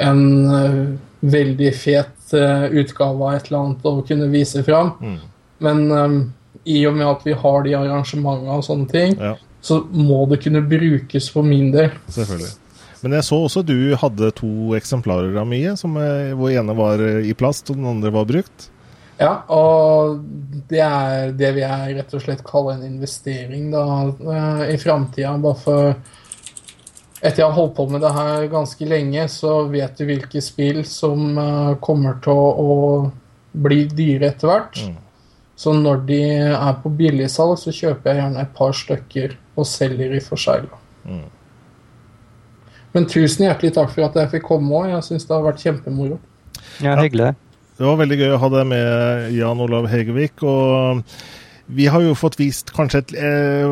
en 0.05 0.99
veldig 1.19 1.71
fet 1.73 2.29
utgave 2.29 3.25
av 3.25 3.33
et 3.33 3.49
eller 3.49 3.57
annet 3.59 3.87
å 3.89 4.03
kunne 4.05 4.29
vise 4.29 4.61
fram. 4.63 4.91
Mm. 5.01 5.17
Men 5.65 5.91
um, 5.91 6.19
i 6.63 6.85
og 6.85 6.93
med 6.93 7.07
at 7.07 7.25
vi 7.25 7.33
har 7.33 7.65
de 7.65 7.73
arrangementene 7.79 8.59
og 8.59 8.63
sånne 8.69 8.87
ting, 8.91 9.17
Ja, 9.17 9.33
så 9.61 9.81
må 9.91 10.25
det 10.31 10.41
kunne 10.45 10.63
brukes 10.65 11.29
for 11.33 11.45
min 11.45 11.71
del. 11.73 11.91
selvfølgelig. 12.07 12.55
Men 13.03 13.17
jeg 13.19 13.27
så 13.27 13.37
også 13.45 13.63
du 13.65 13.77
hadde 13.99 14.31
to 14.37 14.73
eksemplarer 14.77 15.37
av 15.37 15.47
mye, 15.49 15.75
som, 15.77 15.95
eh, 16.01 16.33
hvor 16.37 16.53
ene 16.53 16.75
var 16.77 17.03
eh, 17.03 17.29
i 17.29 17.35
plast 17.37 17.69
og 17.69 17.77
den 17.79 17.89
andre 17.89 18.13
var 18.13 18.27
brukt. 18.29 18.69
Ja, 19.17 19.41
og 19.49 20.19
det 20.69 20.81
er 20.83 21.31
det 21.33 21.53
vil 21.55 21.63
jeg 21.63 21.95
rett 21.97 22.13
og 22.13 22.21
slett 22.21 22.43
kalle 22.45 22.75
en 22.75 22.85
investering 22.85 23.71
da, 23.73 23.85
eh, 24.13 24.63
i 24.75 24.77
framtida. 24.81 25.37
Bare 25.41 25.61
for 25.63 25.97
Etter 27.17 27.41
jeg 27.41 27.47
har 27.47 27.55
holdt 27.55 27.73
på 27.73 27.87
med 27.89 28.03
det 28.05 28.11
her 28.13 28.43
ganske 28.45 28.85
lenge, 28.85 29.23
så 29.33 29.63
vet 29.71 29.95
du 29.97 30.03
hvilke 30.05 30.37
spill 30.37 30.83
som 30.85 31.31
kommer 31.81 32.19
til 32.21 32.37
å 32.37 32.75
bli 33.57 33.87
dyre 33.89 34.27
etter 34.27 34.51
hvert. 34.51 34.77
Mm. 34.85 34.99
Så 35.57 35.73
når 35.73 36.03
de 36.05 36.19
er 36.53 36.75
på 36.83 36.91
billigsalg, 36.93 37.57
så 37.57 37.73
kjøper 37.73 38.11
jeg 38.11 38.21
gjerne 38.21 38.43
et 38.45 38.53
par 38.53 38.77
stykker 38.77 39.33
og 39.57 39.67
selger 39.67 40.13
i 40.13 40.21
forsegla. 40.23 40.79
Mm. 41.07 41.25
Men 42.95 43.09
tusen 43.09 43.45
hjertelig 43.47 43.73
takk 43.75 43.91
for 43.93 44.07
at 44.07 44.15
jeg 44.17 44.31
fikk 44.35 44.47
komme 44.47 44.73
òg. 44.79 44.91
Jeg 44.93 45.05
syns 45.05 45.27
det 45.27 45.35
har 45.35 45.45
vært 45.45 45.63
kjempemoro. 45.63 46.19
Ja, 46.81 46.95
hyggelig. 46.97 47.33
Det 47.77 47.85
var 47.85 47.99
veldig 47.99 48.17
gøy 48.17 48.31
å 48.33 48.39
ha 48.41 48.49
deg 48.55 48.69
med, 48.71 49.27
Jan 49.37 49.59
Olav 49.61 49.85
Hegevik. 49.91 50.41
Og 50.41 51.03
vi 51.67 51.87
har 51.91 52.01
jo 52.01 52.13
fått 52.15 52.37
vist 52.39 52.71
kanskje 52.75 53.01
et 53.03 53.13
eh, 53.19 53.67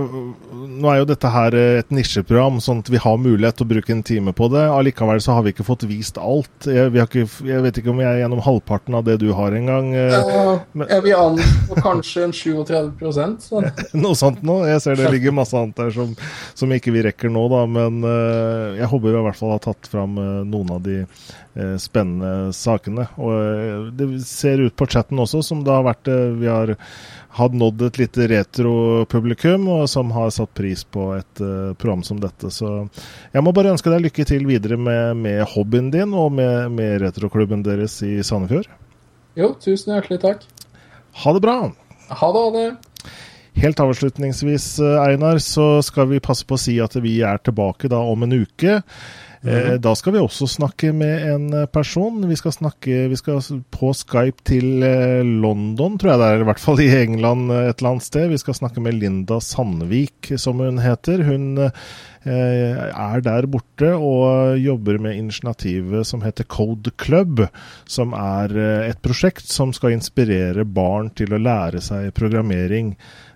Nå 0.75 0.89
er 0.91 0.99
jo 0.99 1.07
dette 1.07 1.29
her 1.31 1.55
et 1.55 1.91
nisjeprogram, 1.93 2.57
sånn 2.63 2.81
at 2.83 2.89
vi 2.91 2.99
har 2.99 3.19
mulighet 3.21 3.55
til 3.59 3.65
å 3.65 3.69
bruke 3.69 3.93
en 3.93 4.03
time 4.03 4.33
på 4.35 4.49
det. 4.51 4.65
Allikevel 4.67 5.21
så 5.23 5.37
har 5.37 5.45
vi 5.45 5.53
ikke 5.53 5.65
fått 5.67 5.85
vist 5.87 6.17
alt. 6.19 6.67
Jeg, 6.67 6.91
ikke, 6.91 7.23
jeg 7.47 7.63
vet 7.63 7.79
ikke 7.79 7.93
om 7.93 8.01
jeg 8.03 8.09
er 8.09 8.19
gjennom 8.23 8.41
halvparten 8.43 8.97
av 8.99 9.05
det 9.07 9.15
du 9.23 9.29
har 9.37 9.55
engang. 9.55 9.93
Eh, 9.95 10.11
ja, 10.11 10.57
jeg 10.81 11.05
vil 11.05 11.15
anslå 11.15 11.79
kanskje 11.85 12.25
en 12.27 12.35
37% 12.35 13.47
sånn. 13.47 13.69
Noe 14.03 14.19
sånt 14.19 14.43
noe. 14.45 14.67
Jeg 14.67 14.83
ser 14.83 14.99
det 14.99 15.13
ligger 15.15 15.35
masse 15.35 15.55
annet 15.55 15.79
der 15.79 15.95
som, 15.95 16.11
som 16.57 16.75
ikke 16.75 16.93
vi 16.95 17.05
rekker 17.07 17.31
nå, 17.31 17.47
da. 17.53 17.63
Men 17.69 18.03
eh, 18.03 18.81
jeg 18.81 18.91
håper 18.91 19.09
vi 19.09 19.19
i 19.21 19.25
hvert 19.29 19.39
fall 19.39 19.55
har 19.55 19.63
tatt 19.63 19.91
fram 19.91 20.19
eh, 20.19 20.37
noen 20.51 20.75
av 20.75 20.83
de 20.85 21.01
eh, 21.03 21.75
spennende 21.81 22.51
sakene. 22.55 23.07
Og 23.15 23.35
eh, 23.39 23.91
det 23.95 24.09
ser 24.27 24.65
ut 24.65 24.75
på 24.75 24.89
chatten 24.91 25.23
også 25.23 25.43
som 25.45 25.63
det 25.65 25.73
har 25.73 25.87
vært 25.87 26.11
Vi 26.41 26.49
har 26.49 26.75
har 27.35 27.49
nådd 27.49 27.81
et 27.89 27.97
lite 27.99 28.27
retropublikum, 28.31 29.67
og 29.67 29.89
som 29.91 30.13
har 30.15 30.29
satt 30.31 30.53
pris 30.55 30.85
på 30.87 31.09
et 31.17 31.41
uh, 31.43 31.73
program 31.75 32.03
som 32.07 32.19
dette. 32.23 32.47
Så 32.53 32.69
jeg 33.33 33.43
må 33.43 33.51
bare 33.55 33.73
ønske 33.75 33.91
deg 33.91 34.05
lykke 34.05 34.25
til 34.29 34.47
videre 34.47 34.77
med, 34.79 35.19
med 35.19 35.43
hobbyen 35.51 35.91
din 35.91 36.15
og 36.15 36.31
med, 36.37 36.71
med 36.77 37.01
retroklubben 37.03 37.65
deres 37.65 37.97
i 38.07 38.17
Sandefjord. 38.23 38.71
Jo, 39.35 39.51
tusen 39.59 39.97
hjertelig 39.97 40.21
takk. 40.23 40.47
Ha 41.25 41.35
det 41.35 41.43
bra. 41.43 41.57
Ha 42.07 42.31
det, 42.31 42.45
ha 42.45 42.51
det. 42.55 43.15
Helt 43.55 43.79
avslutningsvis, 43.79 44.79
eh, 44.79 45.03
Einar, 45.03 45.37
så 45.43 45.81
skal 45.83 46.09
vi 46.11 46.23
passe 46.23 46.47
på 46.47 46.55
å 46.55 46.59
si 46.59 46.75
at 46.83 46.95
vi 47.03 47.17
er 47.23 47.39
tilbake 47.43 47.91
da 47.91 47.99
om 48.03 48.23
en 48.23 48.35
uke. 48.43 48.81
Eh, 49.45 49.75
da 49.77 49.91
skal 49.93 50.15
vi 50.15 50.21
også 50.23 50.47
snakke 50.49 50.89
med 50.95 51.25
en 51.29 51.45
eh, 51.53 51.67
person. 51.69 52.17
Vi 52.25 52.37
skal 52.39 52.53
snakke 52.55 53.05
vi 53.11 53.17
skal 53.19 53.43
på 53.73 53.91
Skype 53.93 54.41
til 54.47 54.83
eh, 54.85 55.21
London, 55.21 55.99
tror 56.01 56.15
jeg 56.15 56.21
det 56.21 56.29
er, 56.29 56.41
i 56.41 56.47
hvert 56.49 56.63
fall 56.63 56.81
i 56.81 56.89
England 57.03 57.51
et 57.53 57.75
eller 57.77 57.91
annet 57.91 58.07
sted. 58.07 58.31
Vi 58.31 58.39
skal 58.41 58.57
snakke 58.57 58.81
med 58.81 58.97
Linda 58.97 59.37
Sandvik, 59.43 60.31
som 60.41 60.63
hun 60.63 60.81
heter. 60.81 61.25
Hun 61.27 61.69
er 62.25 63.21
der 63.21 63.45
borte 63.53 63.91
og 63.93 64.55
jobber 64.57 64.97
med 64.97 65.13
initiativet 65.13 66.07
som 66.09 66.23
heter 66.25 66.47
Code 66.49 66.89
Club, 66.97 67.43
som 67.85 68.15
er 68.17 68.49
et 68.87 68.97
prosjekt 69.05 69.45
som 69.45 69.69
skal 69.77 69.93
inspirere 69.93 70.65
barn 70.65 71.11
til 71.13 71.35
å 71.37 71.41
lære 71.41 71.83
seg 71.85 72.09
programmering. 72.17 72.95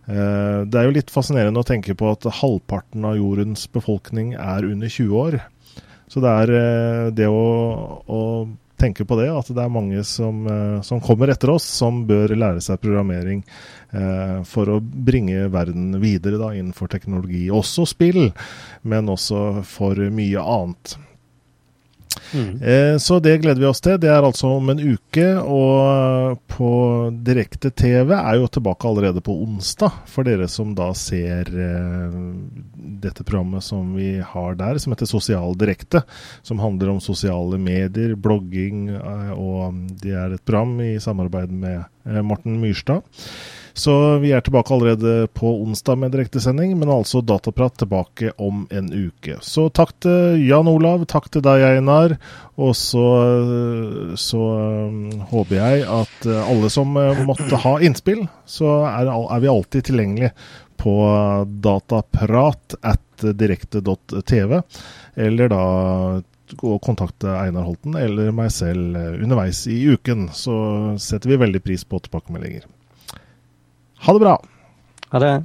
Det 0.09 0.73
er 0.81 0.89
jo 0.89 0.95
litt 0.95 1.13
fascinerende 1.13 1.61
å 1.61 1.69
tenke 1.69 1.93
på 1.93 2.09
at 2.09 2.25
halvparten 2.39 3.05
av 3.05 3.19
jordens 3.19 3.69
befolkning 3.69 4.33
er 4.33 4.65
under 4.65 4.89
20 4.89 5.21
år. 5.21 5.41
Så 6.09 6.23
det 6.23 6.31
er 6.43 6.55
eh, 6.57 7.05
det 7.13 7.29
å, 7.29 7.45
å, 8.09 8.21
tenke 8.79 9.03
på 9.03 9.17
det, 9.19 9.27
at 9.27 9.49
det 9.51 9.61
er 9.61 9.71
mange 9.71 10.01
som, 10.07 10.45
eh, 10.47 10.77
som, 10.87 11.01
kommer 11.03 11.29
etter 11.33 11.51
oss, 11.51 11.67
som 11.67 12.05
bør 12.09 12.31
lære 12.31 12.63
seg 12.63 12.79
programmering 12.81 13.43
eh, 13.91 14.39
for 14.47 14.71
å 14.71 14.79
bringe 14.79 15.49
verden 15.51 15.99
videre 16.01 16.39
da, 16.41 16.53
innenfor 16.55 16.89
teknologi. 16.91 17.49
Også 17.51 17.85
spill, 17.89 18.29
men 18.87 19.11
også 19.11 19.65
for 19.67 19.99
mye 20.15 20.45
annet. 20.55 20.95
Eh, 22.61 22.97
så 23.01 23.19
det 23.23 23.37
gleder 23.41 23.61
vi 23.61 23.67
oss 23.69 23.81
til. 23.83 23.97
Det 24.01 24.09
er 24.11 24.25
altså 24.25 24.51
om 24.57 24.71
en 24.71 24.81
uke. 24.81 25.27
Og 25.39 26.39
på 26.51 26.71
direkte-TV 27.25 28.13
er 28.17 28.39
jo 28.39 28.49
tilbake 28.51 28.89
allerede 28.89 29.23
på 29.25 29.35
onsdag, 29.43 30.01
for 30.09 30.27
dere 30.27 30.49
som 30.51 30.73
da 30.77 30.91
ser 30.97 31.49
eh, 31.49 32.17
dette 33.03 33.25
programmet 33.25 33.65
som 33.65 33.93
vi 33.97 34.17
har 34.19 34.59
der, 34.59 34.79
som 34.81 34.93
heter 34.93 35.09
Sosial 35.09 35.55
direkte. 35.59 36.03
Som 36.45 36.61
handler 36.63 36.93
om 36.93 37.03
sosiale 37.03 37.59
medier, 37.61 38.15
blogging, 38.19 38.89
eh, 38.97 39.31
og 39.33 39.85
det 40.03 40.15
er 40.15 40.35
et 40.35 40.45
program 40.45 40.77
i 40.85 40.95
samarbeid 41.01 41.53
med 41.53 41.81
eh, 41.81 42.21
Morten 42.25 42.59
Myrstad. 42.61 43.05
Så 43.79 43.93
vi 44.19 44.33
er 44.35 44.41
tilbake 44.43 44.73
allerede 44.75 45.27
på 45.33 45.49
onsdag 45.63 45.95
med 46.01 46.11
direktesending, 46.11 46.73
men 46.79 46.91
altså 46.91 47.21
Dataprat 47.23 47.77
tilbake 47.79 48.33
om 48.37 48.65
en 48.75 48.89
uke. 48.91 49.37
Så 49.45 49.69
takk 49.71 49.93
til 50.03 50.41
Jan 50.43 50.67
Olav, 50.67 51.05
takk 51.07 51.29
til 51.31 51.43
deg, 51.45 51.63
Einar. 51.63 52.17
Og 52.59 52.73
så, 52.75 53.05
så 54.19 54.39
um, 54.89 55.21
håper 55.29 55.61
jeg 55.61 55.85
at 55.87 56.27
uh, 56.27 56.41
alle 56.51 56.71
som 56.73 56.91
uh, 56.99 57.21
måtte 57.27 57.61
ha 57.63 57.77
innspill, 57.79 58.25
så 58.43 58.81
er, 58.89 59.07
er 59.07 59.45
vi 59.45 59.51
alltid 59.51 59.87
tilgjengelig 59.87 60.33
på 60.79 60.95
dataprat 61.63 62.75
at 62.83 63.23
direkte.tv, 63.39 64.59
eller 65.19 65.51
da 65.51 65.63
å 66.65 66.79
kontakte 66.81 67.31
Einar 67.35 67.67
Holten 67.67 67.95
eller 67.99 68.33
meg 68.35 68.51
selv 68.51 68.97
uh, 68.97 69.15
underveis 69.23 69.63
i 69.71 69.79
uken. 69.87 70.27
Så 70.35 70.57
setter 70.99 71.31
vi 71.31 71.39
veldig 71.45 71.63
pris 71.63 71.87
på 71.87 72.01
tilbakemeldinger. 72.03 72.67
Ha 73.99 74.13
det 74.13 74.19
bra. 74.19 74.35
Ha 75.09 75.19
det. 75.19 75.43